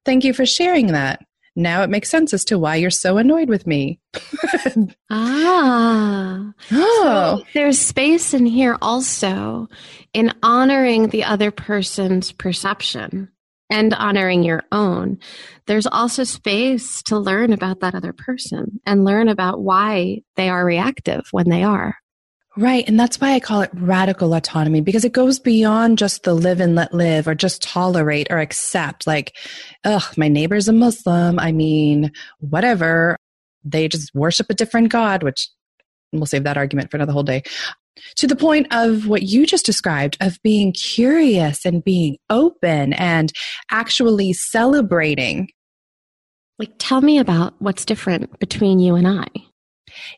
Thank 0.06 0.24
you 0.24 0.34
for 0.34 0.46
sharing 0.46 0.88
that 0.88 1.22
now 1.56 1.84
it 1.84 1.90
makes 1.90 2.10
sense 2.10 2.34
as 2.34 2.46
to 2.46 2.58
why 2.58 2.76
you're 2.76 2.90
so 2.90 3.18
annoyed 3.18 3.50
with 3.50 3.68
me. 3.68 4.00
ah. 5.10 6.54
Oh. 6.72 7.40
So 7.42 7.46
there's 7.54 7.80
space 7.80 8.34
in 8.34 8.46
here 8.46 8.78
also 8.82 9.68
in 10.14 10.34
honoring 10.42 11.08
the 11.10 11.26
other 11.26 11.52
person's 11.52 12.32
perception 12.32 13.30
and 13.70 13.94
honoring 13.94 14.44
your 14.44 14.64
own. 14.72 15.20
There's 15.66 15.88
also 15.88 16.24
space 16.24 17.02
to 17.04 17.18
learn 17.18 17.52
about 17.52 17.82
that 17.82 17.96
other 17.96 18.14
person 18.14 18.80
and 18.86 19.04
learn 19.04 19.28
about 19.28 19.62
why 19.62 20.22
they 20.36 20.50
are 20.50 20.66
reactive 20.66 21.26
when 21.32 21.50
they 21.50 21.64
are. 21.64 21.98
Right. 22.56 22.88
And 22.88 23.00
that's 23.00 23.20
why 23.20 23.34
I 23.34 23.40
call 23.40 23.62
it 23.62 23.72
radical 23.74 24.36
autonomy 24.36 24.82
because 24.82 25.04
it 25.04 25.12
goes 25.12 25.40
beyond 25.40 25.98
just 25.98 26.24
the 26.24 26.36
live 26.36 26.60
and 26.60 26.76
let 26.76 26.94
live 26.94 27.28
or 27.28 27.34
just 27.34 27.64
tolerate 27.64 28.28
or 28.30 28.38
accept. 28.38 29.08
Like, 29.08 29.36
ugh, 29.84 30.04
my 30.18 30.28
neighbor's 30.28 30.68
a 30.68 30.74
Muslim. 30.74 31.40
I 31.40 31.52
mean, 31.52 32.12
whatever. 32.40 33.18
They 33.64 33.88
just 33.88 34.14
worship 34.14 34.48
a 34.52 34.54
different 34.54 34.90
God, 34.90 35.24
which 35.24 35.50
we'll 36.12 36.28
save 36.28 36.44
that 36.44 36.58
argument 36.58 36.92
for 36.92 36.98
another 36.98 37.14
whole 37.14 37.24
day. 37.24 37.42
To 38.18 38.28
the 38.28 38.36
point 38.36 38.68
of 38.72 39.08
what 39.08 39.24
you 39.24 39.48
just 39.48 39.66
described 39.66 40.18
of 40.22 40.38
being 40.44 40.74
curious 40.74 41.66
and 41.66 41.84
being 41.84 42.18
open 42.30 42.94
and 42.94 43.32
actually 43.72 44.34
celebrating. 44.34 45.48
Like, 46.60 46.74
tell 46.78 47.02
me 47.02 47.18
about 47.18 47.56
what's 47.60 47.86
different 47.86 48.38
between 48.40 48.80
you 48.80 48.96
and 48.96 49.08
I. 49.08 49.26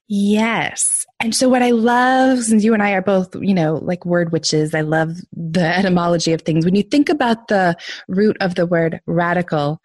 Yes. 0.08 1.06
And 1.20 1.34
so 1.34 1.50
what 1.50 1.64
I 1.64 1.72
love, 1.72 2.40
since 2.40 2.64
you 2.64 2.74
and 2.74 2.84
I 2.84 2.92
are 2.92 3.02
both, 3.02 3.36
you 3.36 3.54
know, 3.54 3.76
like 3.76 4.06
word 4.06 4.32
witches, 4.32 4.76
I 4.76 4.82
love 4.82 5.12
the 5.34 5.66
etymology 5.78 6.34
of 6.34 6.42
things. 6.42 6.66
When 6.66 6.76
you 6.76 6.84
think 6.84 7.10
about 7.10 7.48
the 7.48 7.78
root 8.08 8.38
of 8.42 8.56
the 8.56 8.66
word 8.66 9.00
radical, 9.06 9.82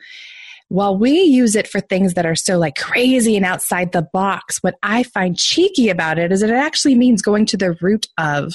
while 0.69 0.97
we 0.97 1.23
use 1.23 1.57
it 1.57 1.67
for 1.67 1.81
things 1.81 2.15
that 2.15 2.25
are 2.27 2.37
so 2.37 2.57
like 2.57 2.77
crazy 2.77 3.37
and 3.37 3.45
outside 3.45 3.91
the 3.91 4.07
box, 4.13 4.59
what 4.63 4.77
I 4.85 5.03
find 5.03 5.37
cheeky 5.37 5.89
about 5.89 6.19
it 6.19 6.31
is 6.31 6.41
that 6.41 6.51
it 6.51 6.55
actually 6.55 6.95
means 6.95 7.23
going 7.23 7.47
to 7.47 7.57
the 7.57 7.77
root 7.81 8.07
of. 8.19 8.55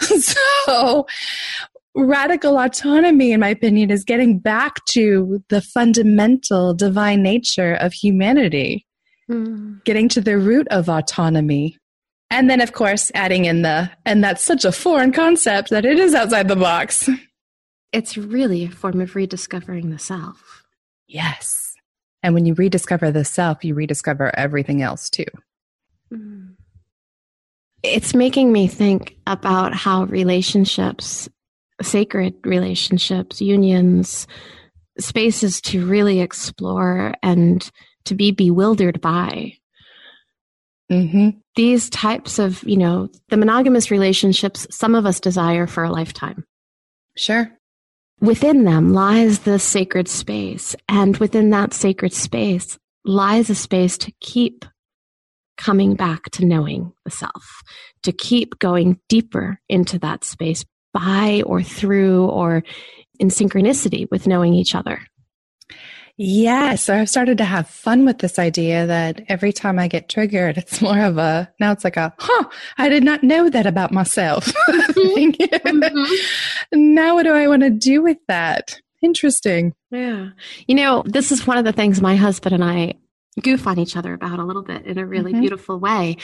so 0.00 1.06
radical 1.94 2.58
autonomy, 2.58 3.32
in 3.32 3.40
my 3.40 3.48
opinion, 3.48 3.90
is 3.90 4.04
getting 4.04 4.38
back 4.38 4.84
to 4.86 5.42
the 5.48 5.60
fundamental 5.60 6.74
divine 6.74 7.22
nature 7.22 7.74
of 7.74 7.92
humanity. 7.92 8.84
Mm. 9.30 9.84
Getting 9.84 10.08
to 10.10 10.20
the 10.20 10.38
root 10.38 10.66
of 10.68 10.88
autonomy. 10.88 11.76
And 12.30 12.50
then, 12.50 12.60
of 12.60 12.72
course, 12.72 13.10
adding 13.14 13.46
in 13.46 13.62
the, 13.62 13.90
and 14.04 14.22
that's 14.22 14.42
such 14.42 14.64
a 14.64 14.72
foreign 14.72 15.12
concept 15.12 15.70
that 15.70 15.84
it 15.84 15.98
is 15.98 16.14
outside 16.14 16.48
the 16.48 16.56
box. 16.56 17.08
It's 17.92 18.18
really 18.18 18.64
a 18.64 18.70
form 18.70 19.00
of 19.00 19.16
rediscovering 19.16 19.90
the 19.90 19.98
self. 19.98 20.62
Yes. 21.06 21.72
And 22.22 22.34
when 22.34 22.44
you 22.44 22.54
rediscover 22.54 23.10
the 23.10 23.24
self, 23.24 23.64
you 23.64 23.74
rediscover 23.74 24.30
everything 24.36 24.82
else 24.82 25.08
too. 25.08 25.24
Mm. 26.12 26.56
It's 27.82 28.14
making 28.14 28.52
me 28.52 28.66
think 28.66 29.16
about 29.26 29.72
how 29.72 30.04
relationships, 30.04 31.28
sacred 31.80 32.34
relationships, 32.44 33.40
unions, 33.40 34.26
spaces 34.98 35.60
to 35.62 35.86
really 35.86 36.20
explore 36.20 37.14
and 37.22 37.70
to 38.08 38.14
be 38.14 38.30
bewildered 38.30 39.00
by. 39.00 39.54
Mm-hmm. 40.90 41.30
These 41.54 41.90
types 41.90 42.38
of, 42.38 42.62
you 42.64 42.76
know, 42.76 43.10
the 43.28 43.36
monogamous 43.36 43.90
relationships, 43.90 44.66
some 44.70 44.94
of 44.94 45.06
us 45.06 45.20
desire 45.20 45.66
for 45.66 45.84
a 45.84 45.90
lifetime. 45.90 46.44
Sure. 47.16 47.50
Within 48.20 48.64
them 48.64 48.92
lies 48.92 49.40
the 49.40 49.58
sacred 49.58 50.08
space. 50.08 50.74
And 50.88 51.16
within 51.18 51.50
that 51.50 51.72
sacred 51.74 52.12
space 52.12 52.78
lies 53.04 53.50
a 53.50 53.54
space 53.54 53.98
to 53.98 54.12
keep 54.20 54.64
coming 55.56 55.94
back 55.94 56.30
to 56.30 56.44
knowing 56.44 56.92
the 57.04 57.10
self, 57.10 57.62
to 58.02 58.12
keep 58.12 58.58
going 58.58 58.98
deeper 59.08 59.60
into 59.68 59.98
that 59.98 60.24
space 60.24 60.64
by 60.92 61.42
or 61.44 61.62
through 61.62 62.26
or 62.26 62.62
in 63.18 63.28
synchronicity 63.28 64.06
with 64.10 64.26
knowing 64.26 64.54
each 64.54 64.74
other. 64.74 65.00
Yeah, 66.20 66.74
so 66.74 66.96
I've 66.96 67.08
started 67.08 67.38
to 67.38 67.44
have 67.44 67.68
fun 67.68 68.04
with 68.04 68.18
this 68.18 68.40
idea 68.40 68.88
that 68.88 69.22
every 69.28 69.52
time 69.52 69.78
I 69.78 69.86
get 69.86 70.08
triggered, 70.08 70.58
it's 70.58 70.82
more 70.82 70.98
of 70.98 71.16
a 71.16 71.48
now 71.60 71.70
it's 71.70 71.84
like 71.84 71.96
a 71.96 72.12
huh, 72.18 72.44
I 72.76 72.88
did 72.88 73.04
not 73.04 73.22
know 73.22 73.48
that 73.48 73.66
about 73.66 73.92
myself. 73.92 74.46
mm-hmm. 74.68 76.02
Now, 76.72 77.14
what 77.14 77.22
do 77.22 77.32
I 77.32 77.46
want 77.46 77.62
to 77.62 77.70
do 77.70 78.02
with 78.02 78.18
that? 78.26 78.80
Interesting. 79.00 79.74
Yeah. 79.92 80.30
You 80.66 80.74
know, 80.74 81.04
this 81.06 81.30
is 81.30 81.46
one 81.46 81.56
of 81.56 81.64
the 81.64 81.72
things 81.72 82.00
my 82.00 82.16
husband 82.16 82.52
and 82.52 82.64
I 82.64 82.94
goof 83.40 83.68
on 83.68 83.78
each 83.78 83.96
other 83.96 84.12
about 84.12 84.40
a 84.40 84.44
little 84.44 84.64
bit 84.64 84.86
in 84.86 84.98
a 84.98 85.06
really 85.06 85.30
mm-hmm. 85.30 85.42
beautiful 85.42 85.78
way. 85.78 86.16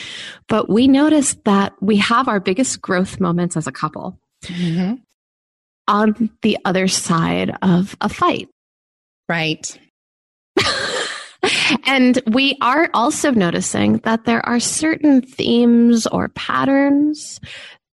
But 0.49 0.69
we 0.69 0.89
noticed 0.89 1.45
that 1.45 1.73
we 1.81 1.99
have 1.99 2.27
our 2.27 2.41
biggest 2.41 2.83
growth 2.83 3.21
moments 3.21 3.57
as 3.57 3.69
a 3.69 3.73
couple 3.73 4.19
mm-hmm. 4.43 4.95
on 5.87 6.31
the 6.43 6.59
other 6.65 6.89
side 6.89 7.57
of 7.63 7.97
a 8.01 8.09
fight. 8.09 8.49
Right. 9.29 9.79
And 11.87 12.21
we 12.27 12.57
are 12.61 12.91
also 12.95 13.31
noticing 13.31 13.99
that 13.99 14.25
there 14.25 14.45
are 14.47 14.61
certain 14.61 15.23
themes 15.23 16.07
or 16.07 16.29
patterns 16.31 17.41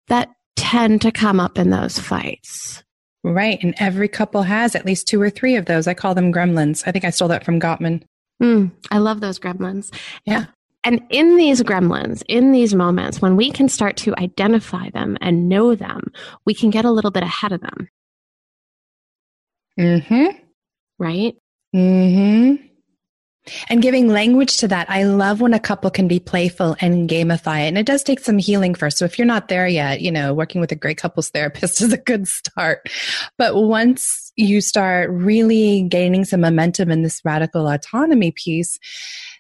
that 0.09 0.29
tend 0.57 1.03
to 1.03 1.13
come 1.13 1.41
up 1.41 1.59
in 1.59 1.71
those 1.71 1.99
fights. 1.99 2.83
Right. 3.23 3.63
And 3.63 3.75
every 3.79 4.09
couple 4.09 4.43
has 4.43 4.75
at 4.75 4.87
least 4.87 5.07
two 5.07 5.21
or 5.21 5.31
three 5.31 5.57
of 5.57 5.67
those. 5.67 5.87
I 5.87 5.95
call 5.95 6.15
them 6.15 6.33
gremlins. 6.33 6.83
I 6.87 6.93
think 6.93 7.05
I 7.05 7.11
stole 7.11 7.29
that 7.29 7.45
from 7.45 7.61
Gottman. 7.61 8.03
Mm, 8.43 8.71
I 8.91 8.99
love 8.99 9.21
those 9.21 9.39
gremlins. 9.39 9.93
Yeah. 10.25 10.47
And 10.83 11.03
in 11.11 11.37
these 11.37 11.63
gremlins, 11.63 12.23
in 12.27 12.53
these 12.53 12.75
moments, 12.75 13.21
when 13.21 13.37
we 13.37 13.51
can 13.51 13.69
start 13.69 13.99
to 13.99 14.15
identify 14.17 14.89
them 14.91 15.19
and 15.21 15.49
know 15.49 15.75
them, 15.75 16.11
we 16.47 16.55
can 16.55 16.71
get 16.71 16.87
a 16.87 16.91
little 16.91 17.11
bit 17.11 17.23
ahead 17.23 17.53
of 17.53 17.61
them. 17.61 17.89
Mm 19.79 20.07
hmm. 20.07 20.39
Right? 20.99 21.37
Mm 21.75 22.57
hmm. 22.57 22.67
And 23.69 23.83
giving 23.83 24.09
language 24.09 24.57
to 24.59 24.69
that, 24.69 24.89
I 24.91 25.05
love 25.05 25.41
when 25.41 25.55
a 25.55 25.61
couple 25.61 25.91
can 25.91 26.09
be 26.09 26.21
playful 26.21 26.77
and 26.81 27.09
gamify 27.09 27.65
it. 27.65 27.69
And 27.69 27.79
it 27.79 27.87
does 27.87 28.03
take 28.03 28.21
some 28.21 28.39
healing 28.39 28.75
first. 28.75 28.99
So 28.99 29.05
if 29.05 29.19
you're 29.19 29.27
not 29.27 29.49
there 29.49 29.67
yet, 29.67 30.01
you 30.01 30.11
know, 30.11 30.35
working 30.35 30.61
with 30.61 30.73
a 30.73 30.77
great 30.77 30.99
couples 30.99 31.31
therapist 31.31 31.81
is 31.83 31.93
a 31.93 31.99
good 31.99 32.29
start. 32.29 32.89
But 33.39 33.55
once 33.57 34.33
you 34.37 34.61
start 34.61 35.11
really 35.11 35.83
gaining 35.83 36.25
some 36.25 36.41
momentum 36.41 36.91
in 36.91 37.03
this 37.03 37.21
radical 37.25 37.69
autonomy 37.69 38.33
piece, 38.33 38.79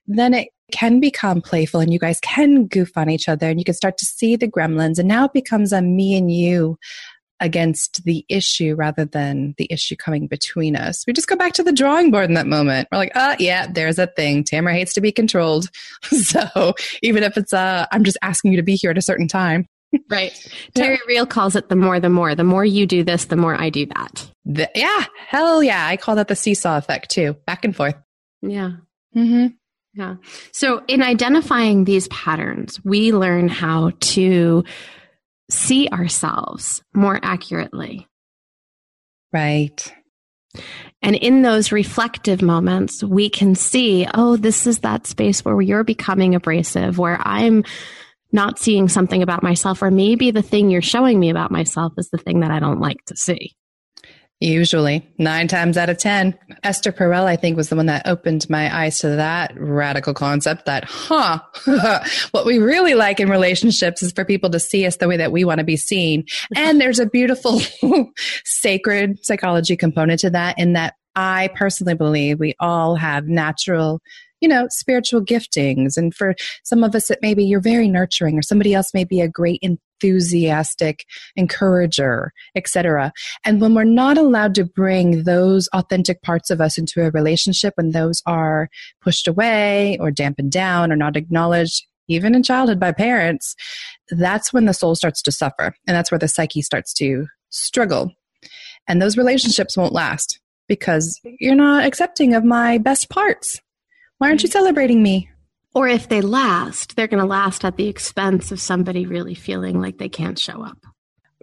then 0.06 0.34
it 0.34 0.48
can 0.70 1.00
become 1.00 1.40
playful 1.40 1.80
and 1.80 1.92
you 1.92 1.98
guys 1.98 2.20
can 2.20 2.66
goof 2.66 2.96
on 2.96 3.10
each 3.10 3.28
other 3.28 3.48
and 3.48 3.58
you 3.58 3.64
can 3.64 3.74
start 3.74 3.98
to 3.98 4.06
see 4.06 4.36
the 4.36 4.48
gremlins. 4.48 4.98
And 4.98 5.08
now 5.08 5.24
it 5.24 5.32
becomes 5.32 5.72
a 5.72 5.82
me 5.82 6.16
and 6.16 6.32
you 6.32 6.78
against 7.40 8.04
the 8.04 8.24
issue 8.28 8.74
rather 8.74 9.04
than 9.04 9.54
the 9.58 9.66
issue 9.70 9.96
coming 9.96 10.26
between 10.26 10.76
us. 10.76 11.04
We 11.06 11.12
just 11.12 11.28
go 11.28 11.36
back 11.36 11.52
to 11.54 11.62
the 11.62 11.72
drawing 11.72 12.10
board 12.10 12.28
in 12.28 12.34
that 12.34 12.46
moment. 12.46 12.88
We're 12.90 12.98
like, 12.98 13.12
oh, 13.14 13.36
yeah, 13.38 13.66
there's 13.66 13.98
a 13.98 14.06
thing. 14.06 14.44
Tamara 14.44 14.74
hates 14.74 14.94
to 14.94 15.00
be 15.00 15.12
controlled. 15.12 15.68
so 16.02 16.74
even 17.02 17.22
if 17.22 17.36
it's, 17.36 17.52
uh, 17.52 17.86
I'm 17.90 18.04
just 18.04 18.18
asking 18.22 18.52
you 18.52 18.56
to 18.58 18.62
be 18.62 18.76
here 18.76 18.90
at 18.90 18.98
a 18.98 19.02
certain 19.02 19.28
time. 19.28 19.66
Right. 20.08 20.32
Terry 20.74 20.94
yeah. 20.94 21.08
Real 21.08 21.26
calls 21.26 21.56
it 21.56 21.68
the 21.68 21.76
more, 21.76 21.98
the 21.98 22.10
more. 22.10 22.34
The 22.34 22.44
more 22.44 22.64
you 22.64 22.86
do 22.86 23.02
this, 23.02 23.26
the 23.26 23.36
more 23.36 23.60
I 23.60 23.70
do 23.70 23.86
that. 23.86 24.30
The, 24.44 24.70
yeah. 24.74 25.04
Hell 25.26 25.62
yeah. 25.62 25.86
I 25.86 25.96
call 25.96 26.16
that 26.16 26.28
the 26.28 26.36
seesaw 26.36 26.78
effect 26.78 27.10
too. 27.10 27.36
Back 27.46 27.64
and 27.64 27.74
forth. 27.74 27.96
Yeah. 28.42 28.72
Mm-hmm. 29.16 29.48
Yeah. 29.94 30.16
So 30.52 30.84
in 30.86 31.02
identifying 31.02 31.84
these 31.84 32.06
patterns, 32.08 32.80
we 32.84 33.12
learn 33.12 33.48
how 33.48 33.92
to 34.00 34.64
see 35.50 35.88
ourselves 35.88 36.82
more 36.94 37.18
accurately. 37.22 38.08
Right. 39.32 39.92
And 41.02 41.14
in 41.14 41.42
those 41.42 41.72
reflective 41.72 42.42
moments, 42.42 43.04
we 43.04 43.30
can 43.30 43.54
see, 43.54 44.06
oh, 44.14 44.36
this 44.36 44.66
is 44.66 44.80
that 44.80 45.06
space 45.06 45.44
where 45.44 45.60
you're 45.60 45.84
becoming 45.84 46.34
abrasive, 46.34 46.98
where 46.98 47.20
I'm 47.20 47.64
not 48.32 48.58
seeing 48.58 48.88
something 48.88 49.22
about 49.22 49.42
myself, 49.42 49.82
or 49.82 49.90
maybe 49.90 50.30
the 50.30 50.42
thing 50.42 50.70
you're 50.70 50.82
showing 50.82 51.18
me 51.18 51.30
about 51.30 51.50
myself 51.50 51.92
is 51.98 52.10
the 52.10 52.18
thing 52.18 52.40
that 52.40 52.50
I 52.50 52.60
don't 52.60 52.80
like 52.80 53.04
to 53.06 53.16
see. 53.16 53.56
Usually, 54.42 55.06
nine 55.18 55.48
times 55.48 55.76
out 55.76 55.90
of 55.90 55.98
10. 55.98 56.38
Esther 56.64 56.92
Perel, 56.92 57.24
I 57.24 57.36
think, 57.36 57.58
was 57.58 57.68
the 57.68 57.76
one 57.76 57.86
that 57.86 58.06
opened 58.06 58.48
my 58.48 58.74
eyes 58.74 58.98
to 59.00 59.10
that 59.10 59.52
radical 59.54 60.14
concept 60.14 60.64
that, 60.64 60.84
huh, 60.84 61.40
what 62.30 62.46
we 62.46 62.58
really 62.58 62.94
like 62.94 63.20
in 63.20 63.28
relationships 63.28 64.02
is 64.02 64.12
for 64.12 64.24
people 64.24 64.48
to 64.48 64.58
see 64.58 64.86
us 64.86 64.96
the 64.96 65.08
way 65.08 65.18
that 65.18 65.30
we 65.30 65.44
want 65.44 65.58
to 65.58 65.64
be 65.64 65.76
seen. 65.76 66.24
And 66.56 66.80
there's 66.80 66.98
a 66.98 67.04
beautiful 67.04 67.60
sacred 68.46 69.22
psychology 69.22 69.76
component 69.76 70.20
to 70.20 70.30
that, 70.30 70.58
in 70.58 70.72
that 70.72 70.94
I 71.14 71.50
personally 71.54 71.94
believe 71.94 72.40
we 72.40 72.54
all 72.58 72.96
have 72.96 73.26
natural 73.28 74.00
you 74.40 74.48
know, 74.48 74.66
spiritual 74.70 75.22
giftings. 75.22 75.98
And 75.98 76.14
for 76.14 76.34
some 76.64 76.82
of 76.82 76.94
us, 76.94 77.10
it 77.10 77.18
maybe 77.20 77.44
you're 77.44 77.60
very 77.60 77.88
nurturing, 77.88 78.38
or 78.38 78.42
somebody 78.42 78.72
else 78.72 78.94
may 78.94 79.04
be 79.04 79.20
a 79.20 79.28
great 79.28 79.60
enthusiastic 80.02 81.04
encourager, 81.36 82.32
etc. 82.54 83.12
And 83.44 83.60
when 83.60 83.74
we're 83.74 83.84
not 83.84 84.18
allowed 84.18 84.54
to 84.56 84.64
bring 84.64 85.24
those 85.24 85.68
authentic 85.68 86.22
parts 86.22 86.50
of 86.50 86.60
us 86.60 86.78
into 86.78 87.04
a 87.04 87.10
relationship, 87.10 87.74
when 87.76 87.90
those 87.90 88.22
are 88.26 88.68
pushed 89.00 89.28
away 89.28 89.98
or 90.00 90.10
dampened 90.10 90.52
down 90.52 90.92
or 90.92 90.96
not 90.96 91.16
acknowledged, 91.16 91.84
even 92.08 92.34
in 92.34 92.42
childhood 92.42 92.80
by 92.80 92.92
parents, 92.92 93.54
that's 94.10 94.52
when 94.52 94.64
the 94.64 94.74
soul 94.74 94.94
starts 94.94 95.22
to 95.22 95.32
suffer. 95.32 95.74
And 95.86 95.96
that's 95.96 96.10
where 96.10 96.18
the 96.18 96.28
psyche 96.28 96.62
starts 96.62 96.92
to 96.94 97.26
struggle. 97.50 98.12
And 98.88 99.00
those 99.00 99.16
relationships 99.16 99.76
won't 99.76 99.92
last 99.92 100.40
because 100.66 101.20
you're 101.38 101.54
not 101.54 101.84
accepting 101.84 102.34
of 102.34 102.44
my 102.44 102.78
best 102.78 103.10
parts. 103.10 103.60
Why 104.18 104.28
aren't 104.28 104.42
you 104.42 104.48
mm. 104.48 104.52
celebrating 104.52 105.02
me? 105.02 105.29
Or 105.74 105.86
if 105.88 106.08
they 106.08 106.20
last, 106.20 106.96
they're 106.96 107.06
going 107.06 107.22
to 107.22 107.26
last 107.26 107.64
at 107.64 107.76
the 107.76 107.88
expense 107.88 108.50
of 108.50 108.60
somebody 108.60 109.06
really 109.06 109.34
feeling 109.34 109.80
like 109.80 109.98
they 109.98 110.08
can't 110.08 110.38
show 110.38 110.62
up. 110.64 110.78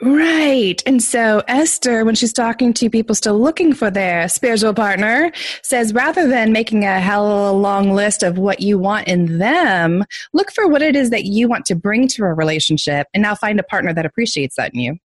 Right. 0.02 0.82
And 0.86 1.02
so 1.02 1.42
Esther, 1.48 2.06
when 2.06 2.14
she's 2.14 2.34
talking 2.34 2.72
to 2.74 2.90
people 2.90 3.16
still 3.16 3.40
looking 3.40 3.74
for 3.74 3.90
their 3.90 4.30
spiritual 4.30 4.76
partner, 4.76 5.32
says 5.64 5.92
rather 5.92 6.28
than 6.28 6.52
making 6.52 6.84
a 6.84 7.00
hell 7.00 7.60
long 7.60 7.94
list 7.94 8.22
of 8.22 8.38
what 8.38 8.60
you 8.60 8.78
want 8.78 9.08
in 9.08 9.40
them, 9.40 10.06
look 10.34 10.52
for 10.52 10.68
what 10.68 10.84
it 10.84 10.96
is 10.96 11.10
that 11.10 11.26
you 11.26 11.48
want 11.48 11.66
to 11.66 11.76
bring 11.76 12.08
to 12.10 12.26
a 12.26 12.34
relationship 12.34 13.08
and 13.14 13.24
now 13.24 13.34
find 13.34 13.60
a 13.60 13.64
partner 13.64 13.92
that 13.92 14.06
appreciates 14.06 14.56
that 14.58 14.72
in 14.76 14.80
you. 14.82 14.98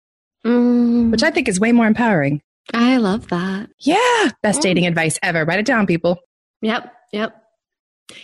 Mm. 0.44 1.12
Which 1.12 1.22
I 1.22 1.30
think 1.30 1.46
is 1.46 1.60
way 1.60 1.70
more 1.70 1.86
empowering. 1.86 2.42
I 2.74 2.96
love 2.96 3.28
that. 3.28 3.70
Yeah. 3.78 4.30
Best 4.42 4.62
dating 4.62 4.86
advice 4.86 5.18
ever. 5.22 5.44
Write 5.44 5.60
it 5.60 5.66
down, 5.66 5.86
people. 5.86 6.18
Yep. 6.62 6.92
Yep. 7.12 7.39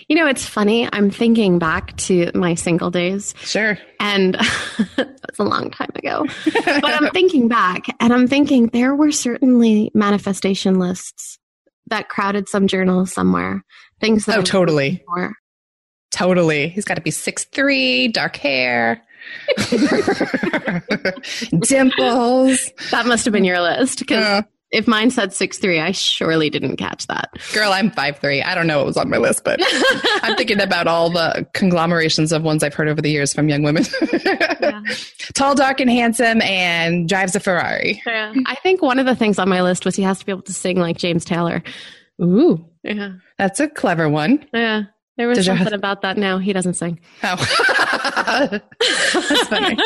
You 0.09 0.16
know, 0.16 0.27
it's 0.27 0.46
funny. 0.46 0.88
I'm 0.92 1.11
thinking 1.11 1.59
back 1.59 1.96
to 1.99 2.31
my 2.35 2.55
single 2.55 2.90
days. 2.90 3.35
Sure. 3.40 3.79
And 4.01 4.37
it's 4.99 5.38
a 5.38 5.44
long 5.44 5.70
time 5.70 5.90
ago. 5.94 6.25
but 6.44 6.85
I'm 6.85 7.11
thinking 7.11 7.49
back 7.49 7.87
and 8.01 8.12
I'm 8.12 8.27
thinking 8.27 8.68
there 8.68 8.94
were 8.94 9.12
certainly 9.12 9.90
manifestation 9.94 10.79
lists 10.79 11.38
that 11.88 12.09
crowded 12.09 12.49
some 12.49 12.66
journal 12.66 13.07
somewhere. 13.07 13.64
Things 14.01 14.27
that 14.27 14.38
Oh, 14.38 14.42
totally. 14.42 15.05
Totally. 16.11 16.68
He's 16.68 16.85
got 16.85 16.94
to 16.94 17.01
be 17.01 17.11
six 17.11 17.44
three, 17.44 18.09
dark 18.09 18.37
hair. 18.37 19.03
Dimples. 21.61 22.70
That 22.90 23.07
must 23.07 23.25
have 23.25 23.33
been 23.33 23.44
your 23.44 23.61
list 23.61 23.99
because 24.01 24.25
uh, 24.25 24.42
if 24.77 24.87
mine 24.87 25.11
said 25.11 25.33
six 25.33 25.57
three, 25.59 25.81
I 25.81 25.93
surely 25.93 26.51
didn't 26.51 26.77
catch 26.77 27.07
that. 27.07 27.31
Girl, 27.55 27.73
I'm 27.73 27.91
five 27.91 28.19
three. 28.19 28.43
I 28.43 28.55
don't 28.55 28.67
know 28.67 28.77
what 28.77 28.87
was 28.87 28.97
on 28.99 29.09
my 29.09 29.17
list, 29.17 29.43
but 29.43 29.59
I'm 30.23 30.37
thinking 30.37 30.61
about 30.61 30.87
all 30.87 31.09
the 31.09 31.47
conglomerations 31.55 32.31
of 32.31 32.43
ones 32.43 32.62
I've 32.62 32.75
heard 32.75 32.89
over 32.89 33.01
the 33.01 33.11
years 33.11 33.33
from 33.33 33.49
young 33.49 33.62
women. 33.62 33.85
yeah. 34.23 34.83
Tall, 35.35 35.55
dark, 35.55 35.81
and 35.81 35.91
handsome, 35.91 36.43
and 36.43 37.09
drives 37.09 37.35
a 37.35 37.41
Ferrari. 37.41 38.03
Yeah. 38.07 38.35
I 38.45 38.55
think 38.57 38.83
one 38.83 38.99
of 38.99 39.07
the 39.07 39.17
things 39.17 39.39
on 39.39 39.49
my 39.49 39.62
list 39.62 39.87
was 39.87 39.97
he 39.97 40.03
has 40.03 40.19
to 40.19 40.27
be 40.27 40.33
able 40.33 40.43
to 40.43 40.53
sing 40.53 40.77
like 40.79 40.99
James 40.99 41.25
Taylor. 41.25 41.62
Ooh, 42.23 42.65
yeah, 42.83 43.12
that's 43.39 43.61
a 43.61 43.69
clever 43.69 44.09
one. 44.09 44.47
Yeah. 44.53 44.85
There 45.17 45.29
was 45.29 45.39
Did 45.39 45.45
something 45.45 45.73
about 45.73 46.03
that. 46.03 46.19
Now 46.19 46.37
he 46.37 46.53
doesn't 46.53 46.75
sing. 46.75 47.01
Oh, 47.23 47.37
that's 49.15 49.49
funny. 49.49 49.79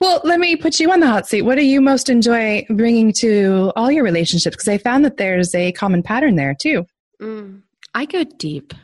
Well, 0.00 0.20
let 0.24 0.40
me 0.40 0.56
put 0.56 0.80
you 0.80 0.90
on 0.92 1.00
the 1.00 1.06
hot 1.06 1.26
seat. 1.26 1.42
What 1.42 1.56
do 1.56 1.64
you 1.64 1.80
most 1.80 2.08
enjoy 2.08 2.66
bringing 2.70 3.12
to 3.20 3.72
all 3.76 3.90
your 3.90 4.04
relationships? 4.04 4.56
Because 4.56 4.68
I 4.68 4.78
found 4.78 5.04
that 5.04 5.16
there's 5.16 5.54
a 5.54 5.72
common 5.72 6.02
pattern 6.02 6.36
there 6.36 6.54
too. 6.58 6.84
Mm, 7.20 7.62
I 7.94 8.04
go 8.06 8.24
deep. 8.24 8.74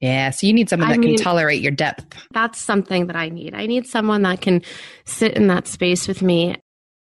Yeah, 0.00 0.30
so 0.30 0.46
you 0.46 0.52
need 0.52 0.68
someone 0.68 0.90
that 0.90 0.98
I 0.98 1.02
can 1.02 1.16
tolerate 1.16 1.60
your 1.60 1.72
depth. 1.72 2.14
That's 2.32 2.60
something 2.60 3.08
that 3.08 3.16
I 3.16 3.30
need. 3.30 3.54
I 3.54 3.66
need 3.66 3.86
someone 3.86 4.22
that 4.22 4.40
can 4.40 4.62
sit 5.04 5.34
in 5.34 5.48
that 5.48 5.66
space 5.66 6.06
with 6.06 6.22
me 6.22 6.54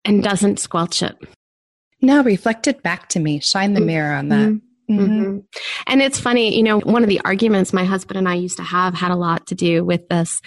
and 0.05 0.23
doesn't 0.23 0.59
squelch 0.59 1.01
it. 1.01 1.15
Now 2.01 2.21
reflect 2.21 2.67
it 2.67 2.83
back 2.83 3.09
to 3.09 3.19
me. 3.19 3.39
Shine 3.39 3.73
the 3.73 3.79
mm-hmm. 3.79 3.87
mirror 3.87 4.13
on 4.13 4.29
that. 4.29 4.49
Mm-hmm. 4.49 4.65
Mm-hmm. 4.89 5.39
And 5.87 6.01
it's 6.01 6.19
funny, 6.19 6.55
you 6.55 6.63
know, 6.63 6.79
one 6.79 7.03
of 7.03 7.09
the 7.09 7.21
arguments 7.23 7.73
my 7.73 7.85
husband 7.85 8.17
and 8.17 8.27
I 8.27 8.35
used 8.35 8.57
to 8.57 8.63
have 8.63 8.93
had 8.93 9.11
a 9.11 9.15
lot 9.15 9.47
to 9.47 9.55
do 9.55 9.83
with 9.83 10.07
this. 10.09 10.41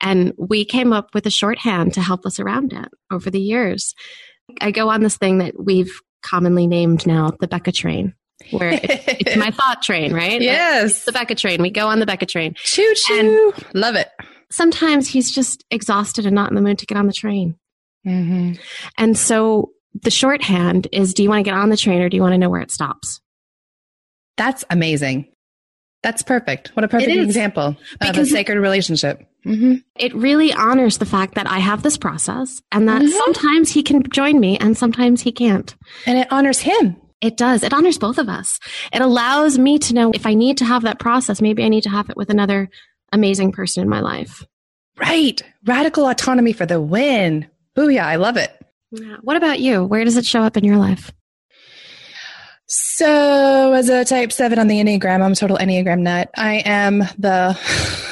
And 0.00 0.32
we 0.38 0.64
came 0.64 0.92
up 0.92 1.14
with 1.14 1.26
a 1.26 1.30
shorthand 1.30 1.94
to 1.94 2.00
help 2.00 2.24
us 2.24 2.38
around 2.38 2.72
it 2.72 2.88
over 3.10 3.30
the 3.30 3.40
years. 3.40 3.94
I 4.60 4.70
go 4.70 4.88
on 4.90 5.02
this 5.02 5.16
thing 5.16 5.38
that 5.38 5.54
we've 5.58 5.92
commonly 6.22 6.66
named 6.66 7.06
now 7.06 7.32
the 7.40 7.48
Becca 7.48 7.72
train. 7.72 8.14
Where 8.52 8.70
it's, 8.72 9.04
it's 9.06 9.36
my 9.36 9.50
thought 9.50 9.82
train, 9.82 10.14
right? 10.14 10.40
Yes. 10.40 10.92
It's 10.92 11.04
the 11.04 11.12
Becca 11.12 11.34
train. 11.34 11.60
We 11.60 11.70
go 11.70 11.88
on 11.88 12.00
the 12.00 12.06
Becca 12.06 12.26
train. 12.26 12.54
Choo 12.56 12.94
choo. 12.94 13.52
Love 13.74 13.96
it. 13.96 14.08
Sometimes 14.50 15.08
he's 15.08 15.32
just 15.32 15.64
exhausted 15.70 16.26
and 16.26 16.34
not 16.34 16.48
in 16.48 16.54
the 16.56 16.62
mood 16.62 16.78
to 16.78 16.86
get 16.86 16.96
on 16.96 17.06
the 17.06 17.12
train. 17.12 17.56
Mm-hmm. 18.06 18.54
And 18.98 19.16
so 19.16 19.72
the 19.94 20.10
shorthand 20.10 20.88
is 20.92 21.14
do 21.14 21.22
you 21.22 21.28
want 21.28 21.40
to 21.40 21.50
get 21.50 21.56
on 21.56 21.70
the 21.70 21.76
train 21.76 22.00
or 22.00 22.08
do 22.08 22.16
you 22.16 22.22
want 22.22 22.32
to 22.32 22.38
know 22.38 22.48
where 22.48 22.62
it 22.62 22.70
stops? 22.70 23.20
That's 24.40 24.64
amazing. 24.70 25.26
That's 26.02 26.22
perfect. 26.22 26.70
What 26.72 26.82
a 26.82 26.88
perfect 26.88 27.12
example 27.12 27.76
because 28.00 28.16
of 28.16 28.22
a 28.22 28.26
sacred 28.26 28.58
relationship. 28.58 29.22
Mm-hmm. 29.44 29.74
It 29.96 30.14
really 30.14 30.50
honors 30.50 30.96
the 30.96 31.04
fact 31.04 31.34
that 31.34 31.46
I 31.46 31.58
have 31.58 31.82
this 31.82 31.98
process 31.98 32.62
and 32.72 32.88
that 32.88 33.02
mm-hmm. 33.02 33.10
sometimes 33.10 33.70
he 33.70 33.82
can 33.82 34.02
join 34.04 34.40
me 34.40 34.56
and 34.56 34.78
sometimes 34.78 35.20
he 35.20 35.30
can't. 35.30 35.76
And 36.06 36.16
it 36.16 36.32
honors 36.32 36.60
him. 36.60 36.96
It 37.20 37.36
does. 37.36 37.62
It 37.62 37.74
honors 37.74 37.98
both 37.98 38.16
of 38.16 38.30
us. 38.30 38.58
It 38.94 39.02
allows 39.02 39.58
me 39.58 39.78
to 39.78 39.92
know 39.92 40.10
if 40.14 40.24
I 40.24 40.32
need 40.32 40.56
to 40.56 40.64
have 40.64 40.84
that 40.84 40.98
process, 40.98 41.42
maybe 41.42 41.62
I 41.62 41.68
need 41.68 41.82
to 41.82 41.90
have 41.90 42.08
it 42.08 42.16
with 42.16 42.30
another 42.30 42.70
amazing 43.12 43.52
person 43.52 43.82
in 43.82 43.90
my 43.90 44.00
life. 44.00 44.42
Right. 44.98 45.42
Radical 45.66 46.08
autonomy 46.08 46.54
for 46.54 46.64
the 46.64 46.80
win. 46.80 47.46
Booyah. 47.76 48.04
I 48.04 48.16
love 48.16 48.38
it. 48.38 48.50
Yeah. 48.90 49.16
What 49.20 49.36
about 49.36 49.60
you? 49.60 49.84
Where 49.84 50.04
does 50.04 50.16
it 50.16 50.24
show 50.24 50.40
up 50.40 50.56
in 50.56 50.64
your 50.64 50.78
life? 50.78 51.12
So, 52.72 53.72
as 53.72 53.88
a 53.88 54.04
type 54.04 54.30
seven 54.30 54.60
on 54.60 54.68
the 54.68 54.76
Enneagram, 54.76 55.22
I'm 55.22 55.32
a 55.32 55.34
total 55.34 55.58
Enneagram 55.58 56.02
nut. 56.02 56.30
I 56.36 56.62
am 56.64 57.00
the. 57.18 57.58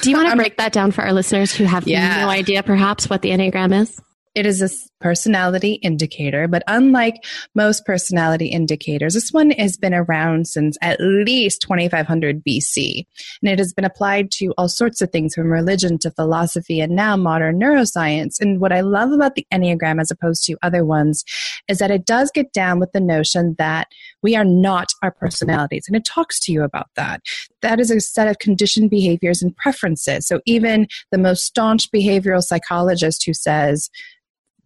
Do 0.02 0.10
you 0.10 0.16
want 0.16 0.30
to 0.30 0.36
break 0.36 0.56
that 0.56 0.72
down 0.72 0.90
for 0.90 1.02
our 1.02 1.12
listeners 1.12 1.52
who 1.52 1.62
have 1.62 1.86
yeah. 1.86 2.22
no 2.22 2.28
idea, 2.28 2.64
perhaps, 2.64 3.08
what 3.08 3.22
the 3.22 3.30
Enneagram 3.30 3.82
is? 3.82 4.00
It 4.34 4.46
is 4.46 4.62
a 4.62 4.68
personality 5.00 5.74
indicator, 5.74 6.48
but 6.48 6.62
unlike 6.66 7.24
most 7.54 7.84
personality 7.84 8.46
indicators, 8.46 9.14
this 9.14 9.32
one 9.32 9.50
has 9.52 9.76
been 9.76 9.94
around 9.94 10.46
since 10.46 10.76
at 10.82 11.00
least 11.00 11.62
2500 11.62 12.44
BC. 12.44 13.04
And 13.42 13.50
it 13.50 13.58
has 13.58 13.72
been 13.72 13.84
applied 13.84 14.30
to 14.32 14.52
all 14.56 14.68
sorts 14.68 15.00
of 15.00 15.10
things 15.10 15.34
from 15.34 15.50
religion 15.50 15.98
to 15.98 16.10
philosophy 16.10 16.80
and 16.80 16.94
now 16.94 17.16
modern 17.16 17.60
neuroscience. 17.60 18.40
And 18.40 18.60
what 18.60 18.72
I 18.72 18.80
love 18.80 19.12
about 19.12 19.34
the 19.34 19.46
Enneagram 19.52 20.00
as 20.00 20.10
opposed 20.10 20.44
to 20.44 20.56
other 20.62 20.84
ones 20.84 21.24
is 21.68 21.78
that 21.78 21.90
it 21.90 22.06
does 22.06 22.30
get 22.32 22.52
down 22.52 22.78
with 22.80 22.92
the 22.92 23.00
notion 23.00 23.56
that 23.58 23.88
we 24.22 24.36
are 24.36 24.44
not 24.44 24.88
our 25.02 25.10
personalities. 25.10 25.84
And 25.86 25.96
it 25.96 26.04
talks 26.04 26.40
to 26.40 26.52
you 26.52 26.62
about 26.62 26.88
that. 26.96 27.22
That 27.62 27.80
is 27.80 27.90
a 27.90 28.00
set 28.00 28.28
of 28.28 28.38
conditioned 28.38 28.90
behaviors 28.90 29.42
and 29.42 29.56
preferences. 29.56 30.26
So 30.26 30.40
even 30.46 30.86
the 31.10 31.18
most 31.18 31.44
staunch 31.44 31.90
behavioral 31.90 32.42
psychologist 32.42 33.24
who 33.24 33.34
says, 33.34 33.90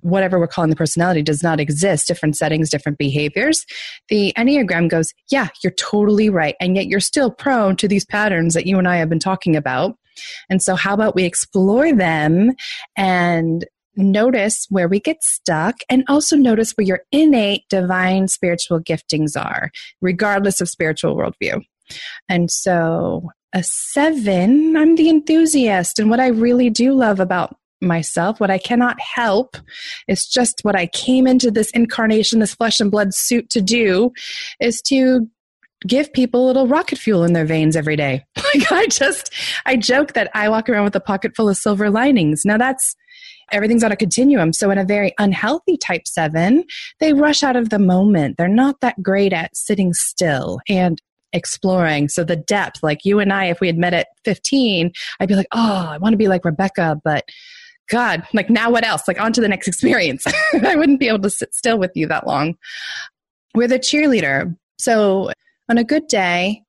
whatever 0.01 0.39
we're 0.39 0.49
calling 0.49 0.71
the 0.71 0.77
personality 0.77 1.23
does 1.23 1.43
not 1.43 1.61
exist, 1.61 2.07
different 2.07 2.37
settings, 2.37 2.69
different 2.69 2.99
behaviors. 2.99 3.65
The 4.09 4.33
Enneagram 4.37 4.89
goes, 4.89 5.13
yeah, 5.31 5.49
you're 5.63 5.73
totally 5.73 6.29
right. 6.29 6.57
And 6.61 6.77
yet 6.77 6.87
you're 6.87 7.01
still 7.01 7.31
prone 7.31 7.77
to 7.77 7.89
these 7.89 8.05
patterns 8.05 8.55
that 8.55 8.67
you 8.67 8.79
and 8.79 8.89
I 8.89 8.97
have 8.97 9.09
been 9.09 9.21
talking 9.21 9.57
about. 9.57 9.97
And 10.51 10.61
so, 10.61 10.75
how 10.75 10.93
about 10.93 11.15
we 11.15 11.25
explore 11.25 11.93
them 11.95 12.53
and 12.97 13.65
notice 13.97 14.67
where 14.71 14.89
we 14.89 15.01
get 15.01 15.23
stuck 15.23 15.77
and 15.89 16.05
also 16.09 16.37
notice 16.37 16.73
where 16.73 16.87
your 16.87 17.01
innate 17.13 17.65
divine 17.69 18.29
spiritual 18.29 18.81
giftings 18.81 19.37
are, 19.37 19.71
regardless 20.01 20.61
of 20.61 20.69
spiritual 20.69 21.17
worldview. 21.17 21.63
And 22.29 22.51
so, 22.51 23.31
a 23.53 23.63
seven, 23.63 24.77
I'm 24.77 24.95
the 24.97 25.11
enthusiast. 25.11 25.99
And 25.99 26.09
what 26.09 26.21
I 26.21 26.29
really 26.29 26.71
do 26.71 26.95
love 26.95 27.21
about 27.21 27.57
myself. 27.83 28.41
What 28.41 28.51
I 28.51 28.59
cannot 28.59 28.99
help 29.01 29.57
is 30.09 30.27
just 30.27 30.61
what 30.63 30.77
I 30.77 30.87
came 30.87 31.27
into 31.27 31.51
this 31.51 31.71
incarnation, 31.73 32.39
this 32.39 32.55
flesh 32.55 32.81
and 32.81 32.91
blood 32.91 33.13
suit 33.13 33.51
to 33.51 33.61
do, 33.61 34.13
is 34.61 34.81
to 34.83 35.29
give 35.87 36.13
people 36.13 36.45
a 36.45 36.47
little 36.47 36.69
rocket 36.69 36.97
fuel 36.97 37.25
in 37.25 37.33
their 37.33 37.45
veins 37.45 37.77
every 37.77 37.97
day. 37.97 38.25
Like 38.55 38.71
I 38.71 38.87
just, 38.87 39.33
I 39.65 39.77
joke 39.77 40.13
that 40.13 40.31
I 40.35 40.51
walk 40.51 40.69
around 40.69 40.85
with 40.85 40.95
a 40.95 41.01
pocket 41.01 41.35
full 41.35 41.49
of 41.49 41.57
silver 41.57 41.89
linings. 41.89 42.43
Now 42.45 42.59
that's, 42.59 42.95
everything's 43.53 43.85
on 43.85 43.93
a 43.93 43.97
continuum. 43.97 44.53
So 44.53 44.71
in 44.71 44.79
a 44.79 44.85
very 44.85 45.15
unhealthy 45.19 45.77
type 45.77 46.07
seven, 46.07 46.65
they 47.01 47.13
rush 47.13 47.43
out 47.43 47.57
of 47.57 47.71
the 47.71 47.79
moment. 47.79 48.37
They're 48.37 48.49
not 48.49 48.81
that 48.81 49.03
great 49.03 49.33
at 49.33 49.57
sitting 49.57 49.93
still 49.93 50.61
and 50.69 51.01
exploring. 51.33 52.09
So 52.09 52.25
the 52.25 52.37
depth, 52.37 52.83
like 52.83 53.05
you 53.05 53.19
and 53.19 53.33
I, 53.33 53.47
if 53.47 53.61
we 53.61 53.67
had 53.67 53.79
met 53.79 53.95
at 53.95 54.09
15, 54.25 54.93
I'd 55.21 55.29
be 55.29 55.37
like, 55.37 55.49
oh, 55.53 55.87
I 55.91 55.99
want 55.99 56.13
to 56.13 56.19
be 56.19 56.29
like 56.29 56.45
Rebecca, 56.45 57.01
but 57.03 57.25
God, 57.89 58.23
like 58.33 58.49
now 58.49 58.71
what 58.71 58.87
else? 58.87 59.07
Like 59.07 59.21
on 59.21 59.33
to 59.35 59.41
the 59.41 59.49
next 59.49 59.69
experience. 59.69 60.25
I 60.53 60.77
wouldn't 60.77 61.01
be 61.01 61.09
able 61.09 61.21
to 61.21 61.31
sit 61.31 61.55
still 61.55 61.79
with 61.79 61.93
you 61.95 62.07
that 62.09 62.27
long. 62.27 62.57
We're 63.55 63.69
the 63.69 63.79
cheerleader. 63.79 64.57
So 64.79 65.31
on 65.69 65.79
a 65.79 65.85
good 65.85 66.07
day, 66.07 66.63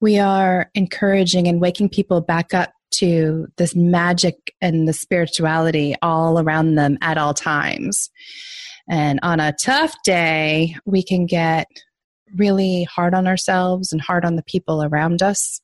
we 0.00 0.18
are 0.18 0.70
encouraging 0.74 1.48
and 1.48 1.60
waking 1.60 1.88
people 1.88 2.20
back 2.20 2.54
up 2.54 2.72
to 2.92 3.46
this 3.56 3.74
magic 3.74 4.54
and 4.60 4.88
the 4.88 4.92
spirituality 4.92 5.94
all 6.02 6.40
around 6.40 6.74
them 6.74 6.98
at 7.00 7.18
all 7.18 7.34
times. 7.34 8.10
And 8.88 9.20
on 9.22 9.40
a 9.40 9.52
tough 9.52 9.94
day, 10.04 10.76
we 10.84 11.02
can 11.02 11.26
get 11.26 11.66
really 12.36 12.84
hard 12.84 13.14
on 13.14 13.26
ourselves 13.26 13.92
and 13.92 14.00
hard 14.00 14.24
on 14.24 14.36
the 14.36 14.42
people 14.42 14.82
around 14.82 15.22
us. 15.22 15.60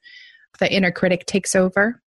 The 0.59 0.73
inner 0.73 0.93
critic 0.93 1.27
takes 1.27 1.55
over. 1.55 2.01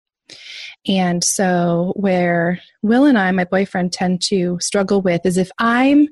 And 0.88 1.24
so, 1.24 1.94
where 1.96 2.60
Will 2.82 3.06
and 3.06 3.18
I, 3.18 3.32
my 3.32 3.44
boyfriend, 3.44 3.94
tend 3.94 4.22
to 4.24 4.58
struggle 4.60 5.02
with 5.02 5.26
is 5.26 5.38
if 5.38 5.52
I'm 5.58 6.08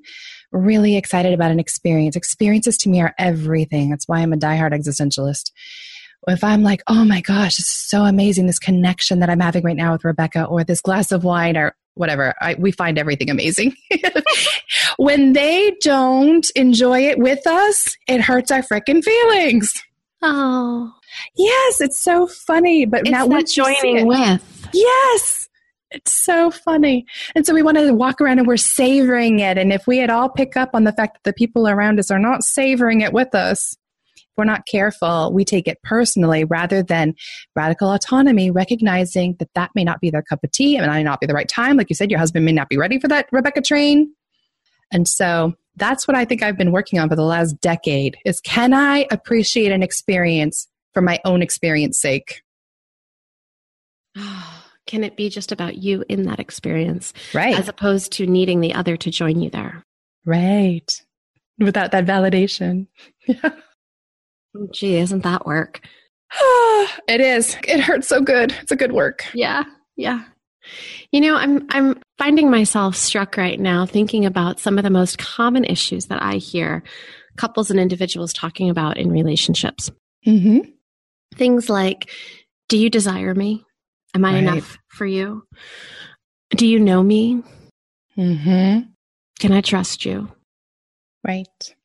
really 0.52 0.96
excited 0.96 1.34
about 1.34 1.52
an 1.52 1.60
experience, 1.60 2.16
experiences 2.16 2.78
to 2.80 2.90
me 2.90 3.02
are 3.02 3.14
everything. 3.18 3.90
That's 3.90 4.08
why 4.08 4.20
I'm 4.20 4.34
a 4.34 4.38
diehard 4.38 4.72
existentialist. 4.72 5.52
If 6.28 6.44
I'm 6.44 6.64
like, 6.64 6.82
oh 6.88 7.04
my 7.04 7.22
gosh, 7.22 7.60
it's 7.60 7.90
so 7.90 8.04
amazing, 8.04 8.48
this 8.48 8.60
connection 8.60 9.20
that 9.20 9.30
I'm 9.30 9.40
having 9.40 9.64
right 9.64 9.76
now 9.76 9.94
with 9.94 10.06
Rebecca, 10.06 10.46
or 10.46 10.64
this 10.64 10.82
glass 10.82 11.12
of 11.12 11.24
wine, 11.24 11.58
or 11.58 11.76
whatever, 11.96 12.34
I, 12.42 12.56
we 12.56 12.72
find 12.72 12.98
everything 12.98 13.30
amazing. 13.30 13.76
when 14.98 15.34
they 15.34 15.76
don't 15.82 16.46
enjoy 16.56 17.02
it 17.02 17.20
with 17.20 17.46
us, 17.46 17.98
it 18.08 18.22
hurts 18.22 18.52
our 18.52 18.62
freaking 18.62 19.04
feelings. 19.04 19.74
Oh, 20.22 20.94
yes, 21.36 21.82
it's 21.82 22.02
so 22.02 22.28
funny. 22.28 22.86
But 22.86 23.02
it's 23.02 23.12
now 23.12 23.28
that 23.28 23.48
joining 23.48 24.08
with. 24.08 24.70
Yes, 24.74 25.50
it's 25.92 26.14
so 26.14 26.50
funny. 26.50 27.06
And 27.36 27.46
so 27.46 27.54
we 27.54 27.62
want 27.62 27.78
to 27.78 27.94
walk 27.94 28.22
around 28.22 28.40
and 28.40 28.48
we're 28.48 28.58
savoring 28.58 29.40
it. 29.40 29.58
And 29.58 29.72
if 29.72 29.86
we 29.86 29.98
had 29.98 30.10
all 30.10 30.30
pick 30.30 30.58
up 30.58 30.72
on 30.74 30.86
the 30.86 30.94
fact 30.94 31.16
that 31.16 31.30
the 31.30 31.34
people 31.34 31.68
around 31.68 32.00
us 32.00 32.10
are 32.10 32.20
not 32.20 32.44
savoring 32.44 33.02
it 33.02 33.14
with 33.14 33.36
us, 33.36 33.76
if 34.34 34.38
we're 34.38 34.46
not 34.46 34.66
careful, 34.66 35.32
we 35.32 35.46
take 35.46 35.68
it 35.68 35.80
personally 35.84 36.44
rather 36.44 36.82
than 36.82 37.14
radical 37.56 37.94
autonomy, 37.94 38.50
recognizing 38.50 39.36
that 39.38 39.54
that 39.54 39.70
may 39.76 39.84
not 39.84 40.02
be 40.02 40.10
their 40.10 40.24
cup 40.24 40.44
of 40.44 40.52
tea. 40.52 40.76
It 40.76 40.82
may 40.88 41.04
not 41.04 41.22
be 41.22 41.28
the 41.28 41.36
right 41.36 41.48
time. 41.48 41.78
Like 41.78 41.90
you 41.90 41.96
said, 41.96 42.10
your 42.10 42.20
husband 42.20 42.44
may 42.44 42.52
not 42.52 42.68
be 42.68 42.78
ready 42.78 43.00
for 43.00 43.08
that 43.10 43.28
Rebecca 43.32 43.62
train. 43.62 44.12
And 44.92 45.08
so 45.08 45.54
that's 45.76 46.08
what 46.08 46.18
I 46.18 46.26
think 46.26 46.42
I've 46.42 46.58
been 46.58 46.72
working 46.72 46.98
on 47.00 47.10
for 47.10 47.16
the 47.16 47.24
last 47.24 47.62
decade 47.62 48.18
is 48.26 48.40
can 48.42 48.74
I 48.74 49.06
appreciate 49.12 49.72
an 49.72 49.84
experience 49.84 50.68
for 50.96 51.02
my 51.02 51.20
own 51.26 51.44
experience 51.44 52.00
sake? 52.00 52.42
Can 54.86 55.06
it 55.06 55.16
be 55.16 55.30
just 55.30 55.54
about 55.54 55.78
you 55.78 56.04
in 56.10 56.24
that 56.24 56.42
experience? 56.42 57.14
Right. 57.34 57.58
As 57.58 57.70
opposed 57.70 58.12
to 58.14 58.28
needing 58.28 58.60
the 58.60 58.74
other 58.74 58.98
to 58.98 59.10
join 59.10 59.40
you 59.40 59.50
there. 59.50 59.86
Right. 60.26 60.92
Without 61.58 61.92
that 61.92 62.06
validation. 62.06 62.88
Oh, 64.56 64.68
gee, 64.72 64.98
isn't 64.98 65.24
that 65.24 65.46
work? 65.46 65.82
it 67.08 67.22
is. 67.22 67.58
It 67.68 67.80
hurts 67.80 68.08
so 68.08 68.22
good. 68.22 68.56
It's 68.62 68.72
a 68.72 68.76
good 68.76 68.92
work. 68.92 69.26
Yeah. 69.34 69.64
Yeah. 69.96 70.24
You 71.12 71.22
know, 71.22 71.36
I'm 71.36 71.68
I'm 71.70 72.02
finding 72.18 72.50
myself 72.50 72.96
struck 72.96 73.38
right 73.38 73.60
now 73.60 73.86
thinking 73.86 74.26
about 74.26 74.60
some 74.60 74.78
of 74.78 74.84
the 74.84 74.90
most 74.90 75.18
common 75.18 75.66
issues 75.66 76.06
that 76.08 76.22
I 76.22 76.36
hear 76.36 76.84
couples 77.38 77.70
and 77.70 77.80
individuals 77.80 78.34
talking 78.34 78.70
about 78.70 78.98
in 78.98 79.12
relationships. 79.12 79.92
Mm-hmm. 80.26 80.70
Things 81.36 81.70
like, 81.70 82.10
"Do 82.70 82.78
you 82.78 82.90
desire 82.90 83.36
me? 83.36 83.66
Am 84.16 84.24
I 84.24 84.34
right. 84.34 84.44
enough 84.44 84.78
for 84.88 85.06
you? 85.06 85.46
Do 86.52 86.66
you 86.66 86.80
know 86.80 87.04
me? 87.04 87.44
Mm-hmm. 88.18 88.88
Can 89.40 89.52
I 89.52 89.62
trust 89.62 90.06
you?" 90.06 90.32
Right. 91.26 91.76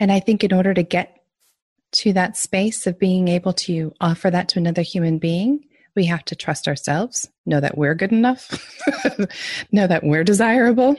And 0.00 0.10
I 0.10 0.20
think 0.20 0.42
in 0.42 0.54
order 0.54 0.72
to 0.72 0.82
get 0.82 1.21
to 1.92 2.12
that 2.14 2.36
space 2.36 2.86
of 2.86 2.98
being 2.98 3.28
able 3.28 3.52
to 3.52 3.92
offer 4.00 4.30
that 4.30 4.48
to 4.50 4.58
another 4.58 4.82
human 4.82 5.18
being, 5.18 5.64
we 5.94 6.06
have 6.06 6.24
to 6.26 6.36
trust 6.36 6.68
ourselves, 6.68 7.28
know 7.44 7.60
that 7.60 7.76
we're 7.76 7.94
good 7.94 8.12
enough, 8.12 8.50
know 9.72 9.86
that 9.86 10.02
we're 10.02 10.24
desirable. 10.24 10.96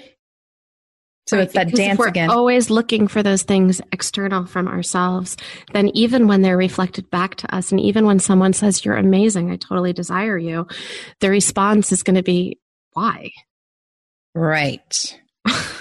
So 1.27 1.37
right, 1.37 1.43
it's 1.43 1.53
that 1.53 1.71
dance 1.71 1.97
we're 1.97 2.09
again. 2.09 2.29
Always 2.29 2.69
looking 2.69 3.07
for 3.07 3.23
those 3.23 3.43
things 3.43 3.81
external 3.91 4.45
from 4.45 4.67
ourselves. 4.67 5.37
Then 5.71 5.89
even 5.89 6.27
when 6.27 6.41
they're 6.41 6.57
reflected 6.57 7.09
back 7.09 7.35
to 7.35 7.55
us, 7.55 7.71
and 7.71 7.79
even 7.79 8.05
when 8.05 8.19
someone 8.19 8.53
says, 8.53 8.83
You're 8.83 8.97
amazing, 8.97 9.49
I 9.49 9.55
totally 9.55 9.93
desire 9.93 10.37
you, 10.37 10.67
the 11.21 11.29
response 11.29 11.91
is 11.91 12.03
going 12.03 12.17
to 12.17 12.23
be, 12.23 12.59
Why? 12.91 13.31
Right. 14.35 15.19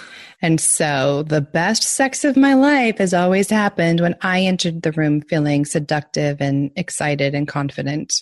And 0.42 0.60
so 0.60 1.22
the 1.22 1.40
best 1.40 1.84
sex 1.84 2.24
of 2.24 2.36
my 2.36 2.54
life 2.54 2.98
has 2.98 3.14
always 3.14 3.48
happened 3.48 4.00
when 4.00 4.16
I 4.22 4.40
entered 4.40 4.82
the 4.82 4.90
room 4.92 5.20
feeling 5.22 5.64
seductive 5.64 6.40
and 6.40 6.72
excited 6.74 7.34
and 7.34 7.46
confident. 7.46 8.12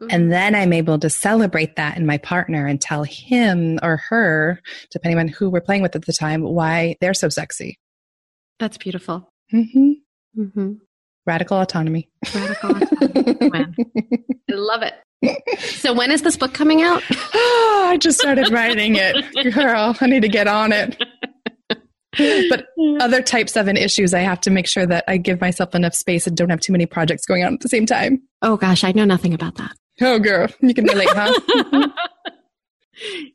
Mm-hmm. 0.00 0.14
And 0.14 0.30
then 0.30 0.54
I'm 0.54 0.74
able 0.74 0.98
to 0.98 1.08
celebrate 1.08 1.76
that 1.76 1.96
in 1.96 2.04
my 2.04 2.18
partner 2.18 2.66
and 2.66 2.78
tell 2.78 3.04
him 3.04 3.78
or 3.82 3.96
her, 4.08 4.60
depending 4.90 5.18
on 5.18 5.28
who 5.28 5.48
we're 5.48 5.62
playing 5.62 5.80
with 5.80 5.96
at 5.96 6.04
the 6.04 6.12
time, 6.12 6.42
why 6.42 6.96
they're 7.00 7.14
so 7.14 7.30
sexy. 7.30 7.78
That's 8.58 8.76
beautiful. 8.76 9.30
Mm-hmm. 9.52 9.92
Mm-hmm. 10.38 10.72
Radical 11.24 11.60
autonomy. 11.60 12.10
Radical 12.34 12.76
autonomy. 12.76 13.50
I 14.50 14.54
love 14.54 14.82
it. 14.82 14.94
So 15.58 15.94
when 15.94 16.10
is 16.10 16.22
this 16.22 16.36
book 16.36 16.52
coming 16.52 16.82
out? 16.82 17.02
oh, 17.10 17.86
I 17.88 17.96
just 17.96 18.18
started 18.18 18.50
writing 18.50 18.96
it. 18.96 19.54
Girl, 19.54 19.96
I 20.00 20.06
need 20.06 20.22
to 20.22 20.28
get 20.28 20.46
on 20.46 20.72
it. 20.72 21.02
But 22.48 22.66
other 23.00 23.22
type 23.22 23.48
seven 23.48 23.76
issues, 23.76 24.14
I 24.14 24.20
have 24.20 24.40
to 24.42 24.50
make 24.50 24.66
sure 24.66 24.86
that 24.86 25.04
I 25.08 25.16
give 25.16 25.40
myself 25.40 25.74
enough 25.74 25.94
space 25.94 26.26
and 26.26 26.36
don't 26.36 26.50
have 26.50 26.60
too 26.60 26.72
many 26.72 26.86
projects 26.86 27.26
going 27.26 27.44
on 27.44 27.54
at 27.54 27.60
the 27.60 27.68
same 27.68 27.86
time. 27.86 28.22
Oh 28.42 28.56
gosh, 28.56 28.84
I 28.84 28.92
know 28.92 29.04
nothing 29.04 29.34
about 29.34 29.56
that. 29.56 29.72
Oh 30.00 30.18
girl, 30.18 30.48
you 30.60 30.74
can 30.74 30.84
relate, 30.84 31.08
huh? 31.10 31.32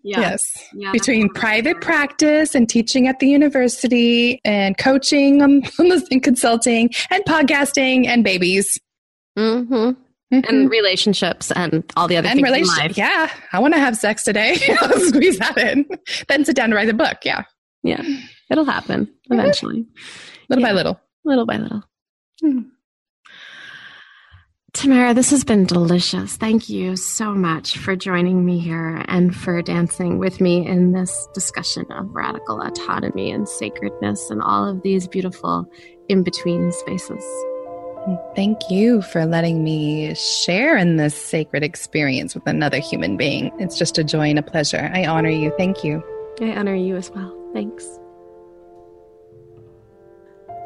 yeah. 0.04 0.20
Yes. 0.20 0.42
Yeah, 0.74 0.92
Between 0.92 1.30
private 1.30 1.82
practice 1.82 2.56
and 2.56 2.70
teaching 2.70 3.08
at 3.08 3.20
the 3.20 3.28
university 3.28 4.40
and 4.46 4.78
coaching 4.78 5.42
and 5.42 5.66
consulting 6.24 6.92
and 7.10 7.24
podcasting 7.26 8.08
and 8.08 8.24
babies. 8.24 8.80
Mm-hmm. 9.38 9.92
Mm-hmm. 10.34 10.50
And 10.50 10.70
relationships 10.70 11.52
and 11.52 11.84
all 11.98 12.08
the 12.08 12.16
other 12.16 12.30
and 12.30 12.40
things 12.42 12.58
in 12.58 12.66
life. 12.66 12.98
Yeah, 12.98 13.30
I 13.52 13.60
want 13.60 13.74
to 13.74 13.80
have 13.80 13.98
sex 13.98 14.24
today. 14.24 14.58
I'll 14.82 15.00
squeeze 15.00 15.38
that 15.40 15.58
in. 15.58 15.86
Then 16.30 16.46
sit 16.46 16.56
down 16.56 16.70
to 16.70 16.76
write 16.76 16.88
a 16.88 16.94
book. 16.94 17.18
Yeah. 17.26 17.44
Yeah. 17.84 18.02
It'll 18.52 18.66
happen 18.66 19.10
eventually. 19.30 19.86
little 20.50 20.62
yeah. 20.62 20.70
by 20.70 20.74
little. 20.74 21.00
Little 21.24 21.46
by 21.46 21.58
little. 21.58 21.84
Hmm. 22.42 22.60
Tamara, 24.74 25.14
this 25.14 25.30
has 25.32 25.44
been 25.44 25.66
delicious. 25.66 26.38
Thank 26.38 26.70
you 26.70 26.96
so 26.96 27.34
much 27.34 27.78
for 27.78 27.96
joining 27.96 28.46
me 28.46 28.58
here 28.60 29.04
and 29.08 29.36
for 29.36 29.62
dancing 29.62 30.18
with 30.18 30.40
me 30.40 30.66
in 30.66 30.94
this 30.94 31.28
discussion 31.34 31.86
of 31.92 32.10
radical 32.10 32.62
autonomy 32.62 33.32
and 33.32 33.48
sacredness 33.48 34.30
and 34.30 34.42
all 34.42 34.68
of 34.68 34.82
these 34.82 35.08
beautiful 35.08 35.66
in 36.10 36.24
between 36.24 36.72
spaces. 36.72 37.24
Thank 38.36 38.58
you 38.70 39.02
for 39.02 39.26
letting 39.26 39.64
me 39.64 40.16
share 40.16 40.78
in 40.78 40.96
this 40.96 41.16
sacred 41.16 41.64
experience 41.64 42.34
with 42.34 42.48
another 42.48 42.80
human 42.80 43.18
being. 43.18 43.52
It's 43.60 43.78
just 43.78 43.98
a 43.98 44.04
joy 44.04 44.30
and 44.30 44.40
a 44.40 44.44
pleasure. 44.44 44.90
I 44.94 45.06
honor 45.06 45.30
you. 45.30 45.54
Thank 45.58 45.84
you. 45.84 46.02
I 46.42 46.56
honor 46.56 46.76
you 46.76 46.96
as 46.96 47.12
well. 47.12 47.38
Thanks. 47.54 48.01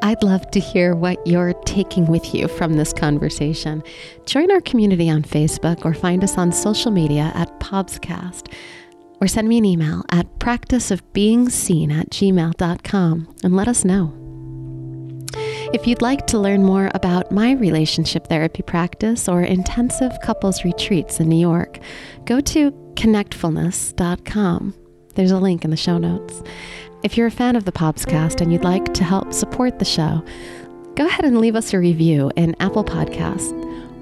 I'd 0.06 0.22
love 0.22 0.52
to 0.52 0.60
hear 0.60 0.94
what 0.94 1.26
you're 1.26 1.56
taking 1.66 2.06
with 2.06 2.36
you 2.36 2.48
from 2.48 2.74
this 2.74 2.94
conversation. 2.94 3.82
Join 4.28 4.52
our 4.52 4.62
community 4.62 5.10
on 5.10 5.24
Facebook 5.24 5.84
or 5.84 5.96
find 5.96 6.24
us 6.24 6.38
on 6.38 6.52
social 6.52 6.92
media 6.92 7.32
at 7.34 7.60
Pobscast 7.60 8.54
or 9.20 9.28
send 9.28 9.50
me 9.50 9.58
an 9.58 9.66
email 9.66 10.04
at 10.12 10.28
practiceofbeingseen 10.38 11.92
at 11.92 12.12
gmail.com 12.12 13.36
and 13.44 13.56
let 13.56 13.68
us 13.68 13.84
know. 13.84 14.14
If 15.74 15.88
you'd 15.88 16.04
like 16.04 16.28
to 16.28 16.38
learn 16.38 16.64
more 16.64 16.92
about 16.94 17.32
my 17.32 17.54
relationship 17.54 18.28
therapy 18.28 18.62
practice 18.62 19.28
or 19.28 19.42
intensive 19.42 20.12
couples 20.22 20.64
retreats 20.64 21.20
in 21.20 21.30
New 21.30 21.40
York, 21.40 21.80
go 22.26 22.40
to 22.42 22.70
connectfulness.com. 22.94 24.76
There's 25.16 25.32
a 25.32 25.40
link 25.40 25.64
in 25.64 25.72
the 25.72 25.78
show 25.78 25.98
notes. 25.98 26.44
If 27.04 27.18
you're 27.18 27.28
a 27.28 27.32
fan 27.32 27.56
of 27.56 27.66
the 27.66 27.72
Pobscast 27.72 28.42
and 28.42 28.52
you'd 28.52 28.64
like 28.64 28.94
to 28.94 29.04
help 29.04 29.34
support 29.34 29.78
the 29.80 29.86
show, 29.86 30.24
go 30.96 31.06
ahead 31.06 31.26
and 31.26 31.40
leave 31.40 31.56
us 31.56 31.74
a 31.74 31.80
review 31.80 32.32
in 32.36 32.56
Apple 32.60 32.84
Podcasts 32.84 33.54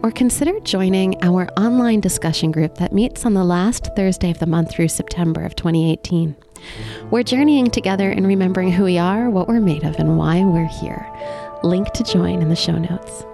or 0.03 0.11
consider 0.11 0.57
joining 0.61 1.21
our 1.23 1.47
online 1.57 1.99
discussion 1.99 2.51
group 2.51 2.75
that 2.75 2.93
meets 2.93 3.25
on 3.25 3.33
the 3.33 3.43
last 3.43 3.89
Thursday 3.95 4.31
of 4.31 4.39
the 4.39 4.45
month 4.45 4.71
through 4.71 4.87
September 4.87 5.43
of 5.43 5.55
2018. 5.55 6.35
We're 7.11 7.23
journeying 7.23 7.71
together 7.71 8.09
in 8.09 8.25
remembering 8.25 8.71
who 8.71 8.85
we 8.85 8.97
are, 8.97 9.29
what 9.29 9.47
we're 9.47 9.59
made 9.59 9.83
of, 9.83 9.95
and 9.97 10.17
why 10.17 10.43
we're 10.45 10.67
here. 10.67 11.05
Link 11.63 11.91
to 11.93 12.03
join 12.03 12.41
in 12.41 12.49
the 12.49 12.55
show 12.55 12.77
notes. 12.77 13.25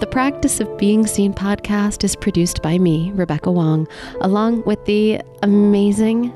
The 0.00 0.06
Practice 0.06 0.60
of 0.60 0.78
Being 0.78 1.06
Seen 1.06 1.32
podcast 1.32 2.04
is 2.04 2.14
produced 2.16 2.62
by 2.62 2.78
me, 2.78 3.10
Rebecca 3.14 3.50
Wong, 3.50 3.88
along 4.20 4.62
with 4.64 4.84
the 4.84 5.20
amazing 5.42 6.32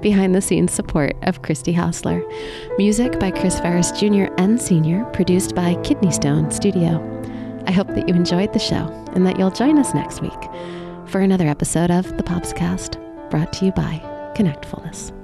behind 0.00 0.34
the 0.34 0.40
scenes 0.40 0.72
support 0.72 1.16
of 1.22 1.42
Christy 1.42 1.72
Hausler. 1.72 2.22
Music 2.78 3.18
by 3.18 3.30
Chris 3.30 3.58
Ferris 3.60 3.90
Jr. 3.92 4.32
and 4.38 4.60
Sr., 4.60 5.04
produced 5.06 5.54
by 5.54 5.74
Kidney 5.82 6.12
Stone 6.12 6.50
Studio. 6.50 7.04
I 7.66 7.72
hope 7.72 7.88
that 7.88 8.08
you 8.08 8.14
enjoyed 8.14 8.52
the 8.52 8.58
show 8.58 8.88
and 9.14 9.26
that 9.26 9.38
you'll 9.38 9.50
join 9.50 9.78
us 9.78 9.94
next 9.94 10.22
week 10.22 10.32
for 11.06 11.20
another 11.20 11.46
episode 11.46 11.90
of 11.90 12.16
the 12.16 12.22
Pobscast, 12.22 12.98
brought 13.30 13.52
to 13.54 13.66
you 13.66 13.72
by 13.72 14.00
Connectfulness. 14.34 15.17